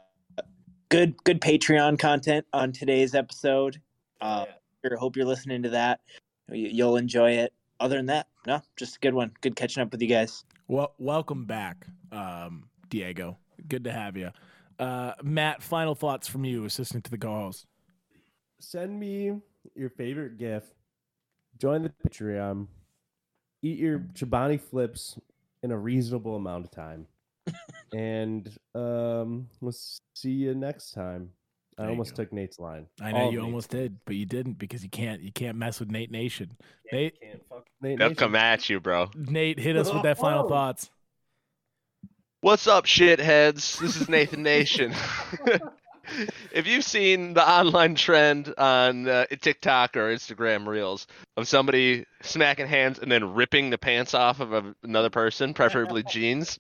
good, 0.90 1.16
good 1.24 1.40
Patreon 1.40 1.98
content 2.00 2.46
on 2.52 2.72
today's 2.74 3.16
episode. 3.16 3.80
Uh, 4.20 4.46
I 4.84 4.90
hope 5.00 5.16
you're 5.16 5.26
listening 5.26 5.64
to 5.64 5.70
that. 5.70 6.02
You- 6.52 6.68
You'll 6.70 6.98
enjoy 6.98 7.32
it. 7.32 7.54
Other 7.80 7.98
than 7.98 8.06
that, 8.08 8.28
no, 8.48 8.62
just 8.78 8.96
a 8.98 9.00
good 9.00 9.14
one. 9.14 9.32
Good 9.42 9.56
catching 9.56 9.84
up 9.84 9.92
with 9.92 10.02
you 10.02 10.08
guys. 10.08 10.46
Well, 10.68 10.94
welcome 10.98 11.46
back, 11.46 11.86
um, 12.12 12.70
Diego. 12.90 13.38
Good 13.68 13.84
to 13.84 13.92
have 13.92 14.16
you. 14.16 14.32
Uh, 14.80 15.14
Matt, 15.24 15.62
final 15.62 15.94
thoughts 15.96 16.28
from 16.28 16.46
you, 16.46 16.64
assistant 16.66 17.04
to 17.06 17.12
the 17.12 17.18
co-host. 17.18 17.66
Send 18.60 18.98
me 19.00 19.34
your 19.76 19.90
favorite 19.90 20.38
gift. 20.38 20.74
Join 21.60 21.84
the 21.84 21.92
Patreon. 22.08 22.68
Eat 23.62 23.80
your 23.80 24.00
Chobani 24.14 24.60
flips 24.60 25.18
in 25.64 25.72
a 25.72 25.78
reasonable 25.78 26.36
amount 26.36 26.66
of 26.66 26.72
time. 26.72 27.08
and 27.94 28.48
um, 28.74 29.48
we'll 29.62 29.74
see 30.14 30.32
you 30.32 30.54
next 30.56 30.92
time. 30.92 31.30
I 31.78 31.82
There 31.84 31.86
you 31.88 31.92
almost 31.92 32.16
go. 32.16 32.24
took 32.24 32.34
Nate's 32.34 32.60
line. 32.60 32.88
I 33.02 33.12
know 33.12 33.18
All 33.18 33.28
of 33.28 33.34
you 33.34 33.40
Nate's 33.40 33.46
almost 33.46 33.70
did, 33.70 33.98
but 34.06 34.16
you 34.16 34.26
didn't 34.26 34.58
because 34.58 34.84
you 34.84 34.90
can't. 34.90 35.22
You 35.22 35.32
can't 35.32 35.58
mess 35.58 35.80
with 35.80 35.90
Nate 35.92 36.12
Nation. 36.12 36.52
Can't- 36.90 37.02
Nate, 37.14 37.22
can't 37.22 37.42
fuck 37.50 37.66
Nate 37.82 38.00
They'll 38.00 38.10
Nation. 38.10 38.16
come 38.20 38.36
at 38.36 38.70
you, 38.70 38.80
bro. 38.80 39.10
Nate, 39.16 39.60
hit 39.60 39.76
us 39.78 39.92
with 39.92 40.04
that 40.04 40.18
final 40.18 40.44
Oh. 40.46 40.50
thoughts. 40.50 40.90
What's 42.42 42.68
up, 42.68 42.86
shitheads? 42.86 43.80
This 43.80 44.00
is 44.00 44.08
Nathan 44.08 44.44
Nation. 44.44 44.94
if 46.52 46.68
you've 46.68 46.84
seen 46.84 47.34
the 47.34 47.48
online 47.48 47.96
trend 47.96 48.54
on 48.58 49.08
uh, 49.08 49.26
TikTok 49.42 49.98
or 49.98 50.14
Instagram 50.14 50.68
Reels 50.68 51.08
of 51.38 51.48
somebody 51.48 52.06
smacking 52.22 52.68
hands 52.68 53.00
and 53.00 53.12
then 53.12 53.34
ripping 53.34 53.70
the 53.70 53.78
pants 53.78 54.14
off 54.14 54.40
of 54.40 54.54
a, 54.54 54.76
another 54.84 55.10
person, 55.10 55.54
preferably 55.54 56.04
jeans, 56.10 56.60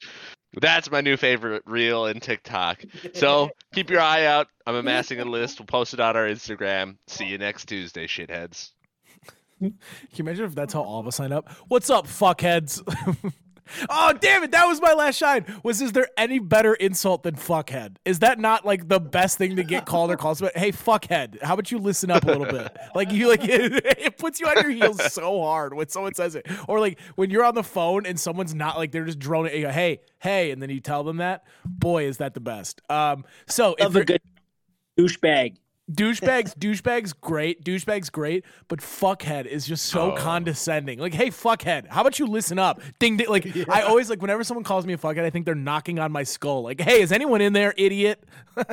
that's 0.61 0.89
my 0.89 1.01
new 1.01 1.17
favorite 1.17 1.63
reel 1.65 2.05
in 2.05 2.19
TikTok. 2.19 2.83
So 3.13 3.49
keep 3.73 3.89
your 3.89 4.01
eye 4.01 4.25
out. 4.25 4.47
I'm 4.65 4.75
amassing 4.75 5.19
a 5.19 5.25
list. 5.25 5.59
We'll 5.59 5.67
post 5.67 5.93
it 5.93 5.99
on 5.99 6.15
our 6.15 6.27
Instagram. 6.27 6.97
See 7.07 7.25
you 7.25 7.37
next 7.37 7.65
Tuesday, 7.65 8.07
shitheads. 8.07 8.71
Can 9.59 9.73
you 10.11 10.19
imagine 10.19 10.45
if 10.45 10.55
that's 10.55 10.73
how 10.73 10.81
all 10.81 10.99
of 10.99 11.07
us 11.07 11.15
sign 11.15 11.31
up? 11.31 11.49
What's 11.67 11.89
up, 11.89 12.07
fuckheads? 12.07 12.81
Oh, 13.89 14.13
damn 14.13 14.43
it. 14.43 14.51
That 14.51 14.66
was 14.66 14.82
my 14.82 14.93
last 14.93 15.18
shine. 15.18 15.45
Was 15.63 15.82
is 15.82 15.91
there 15.91 16.07
any 16.18 16.39
better 16.39 16.74
insult 16.74 17.24
than 17.24 17.36
fuckhead? 17.36 17.97
Is 18.05 18.20
that 18.20 18.39
not 18.39 18.66
like 18.66 18.88
the 18.88 18.99
best 18.99 19.38
thing 19.38 19.55
to 19.55 19.63
get 19.63 19.86
called 19.86 20.11
or 20.11 20.18
called? 20.18 20.39
But 20.39 20.57
hey, 20.57 20.72
fuckhead. 20.72 21.41
How 21.41 21.53
about 21.53 21.72
you 21.72 21.78
listen 21.78 22.11
up 22.11 22.24
a 22.24 22.28
little 22.28 22.45
bit? 22.45 22.76
Like 22.93 23.11
you 23.11 23.28
like 23.30 23.41
it, 23.43 24.18
puts 24.18 24.39
you 24.39 24.47
on 24.47 24.55
your 24.61 24.72
heels 24.72 25.13
so 25.13 25.41
hard 25.41 25.74
when 25.74 25.89
someone 25.89 26.13
says 26.13 26.36
it. 26.36 26.47
Or 26.68 26.80
like 26.80 26.99
when 27.16 27.30
you're 27.30 27.43
on 27.43 27.55
the 27.55 27.63
phone 27.63 28.05
and 28.05 28.20
someone's 28.20 28.55
not 28.55 28.78
like 28.78 28.91
they're 28.91 29.05
just 29.05 29.20
droning 29.20 29.55
you 29.55 29.63
go, 29.63 29.72
hey, 29.72 29.99
hey, 30.20 30.51
and 30.51 30.61
then 30.61 30.70
you 30.70 30.80
tell 30.80 31.03
them 31.03 31.18
that. 31.18 31.43
Boy, 31.66 32.05
is 32.05 32.18
that 32.18 32.34
the 32.34 32.39
best. 32.39 32.82
Um 32.89 33.26
so 33.47 33.76
Love 33.80 33.95
a 33.95 34.05
good 34.05 34.22
douchebag. 34.97 35.57
Douchebags, 35.91 36.55
douchebags, 36.57 37.13
great, 37.19 37.63
douchebags, 37.63 38.11
great, 38.11 38.43
but 38.67 38.79
fuckhead 38.79 39.45
is 39.45 39.67
just 39.67 39.86
so 39.86 40.13
Oh. 40.13 40.15
condescending. 40.15 40.99
Like, 40.99 41.13
hey, 41.13 41.27
fuckhead, 41.29 41.88
how 41.88 42.01
about 42.01 42.17
you 42.19 42.25
listen 42.27 42.57
up? 42.57 42.81
Ding, 42.99 43.17
ding. 43.17 43.27
Like, 43.29 43.45
I 43.69 43.81
always 43.81 44.09
like 44.09 44.21
whenever 44.21 44.43
someone 44.43 44.63
calls 44.63 44.86
me 44.86 44.93
a 44.93 44.97
fuckhead, 44.97 45.23
I 45.23 45.29
think 45.29 45.45
they're 45.45 45.55
knocking 45.55 45.99
on 45.99 46.11
my 46.11 46.23
skull. 46.23 46.63
Like, 46.63 46.81
hey, 46.81 47.01
is 47.01 47.11
anyone 47.11 47.41
in 47.41 47.53
there, 47.53 47.73
idiot? 47.77 48.23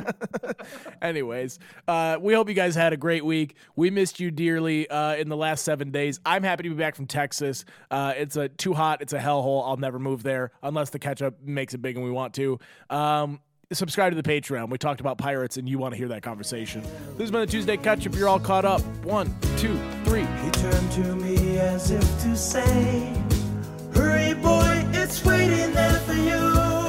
Anyways, 1.02 1.58
uh, 1.88 2.18
we 2.20 2.34
hope 2.34 2.48
you 2.48 2.54
guys 2.54 2.74
had 2.74 2.92
a 2.92 2.96
great 2.96 3.24
week. 3.24 3.56
We 3.76 3.90
missed 3.90 4.20
you 4.20 4.30
dearly 4.30 4.88
uh, 4.88 5.16
in 5.16 5.28
the 5.28 5.36
last 5.36 5.64
seven 5.64 5.90
days. 5.90 6.20
I'm 6.24 6.42
happy 6.42 6.62
to 6.64 6.68
be 6.70 6.76
back 6.76 6.94
from 6.94 7.06
Texas. 7.06 7.64
Uh, 7.90 8.14
it's 8.16 8.36
a 8.36 8.48
too 8.48 8.74
hot. 8.74 9.02
It's 9.02 9.12
a 9.12 9.18
hellhole. 9.18 9.66
I'll 9.66 9.76
never 9.76 9.98
move 9.98 10.22
there 10.22 10.52
unless 10.62 10.90
the 10.90 10.98
ketchup 10.98 11.42
makes 11.42 11.74
it 11.74 11.82
big 11.82 11.96
and 11.96 12.04
we 12.04 12.10
want 12.10 12.34
to. 12.34 12.58
Um, 12.90 13.40
subscribe 13.74 14.12
to 14.12 14.20
the 14.20 14.28
Patreon. 14.28 14.70
We 14.70 14.78
talked 14.78 15.00
about 15.00 15.18
pirates, 15.18 15.56
and 15.56 15.68
you 15.68 15.78
want 15.78 15.92
to 15.92 15.98
hear 15.98 16.08
that 16.08 16.22
conversation. 16.22 16.82
This 17.12 17.20
has 17.20 17.30
been 17.30 17.42
a 17.42 17.46
Tuesday 17.46 17.76
Catch 17.76 18.06
Up. 18.06 18.14
You're 18.14 18.28
all 18.28 18.40
caught 18.40 18.64
up. 18.64 18.80
One, 19.04 19.34
two, 19.56 19.78
three. 20.04 20.26
He 20.44 20.50
turned 20.50 20.92
to 20.92 21.16
me 21.16 21.58
as 21.58 21.90
if 21.90 22.02
to 22.22 22.36
say, 22.36 23.14
Hurry, 23.94 24.34
boy, 24.34 24.84
it's 24.92 25.24
waiting 25.24 25.72
there 25.72 25.98
for 26.00 26.14
you. 26.14 26.81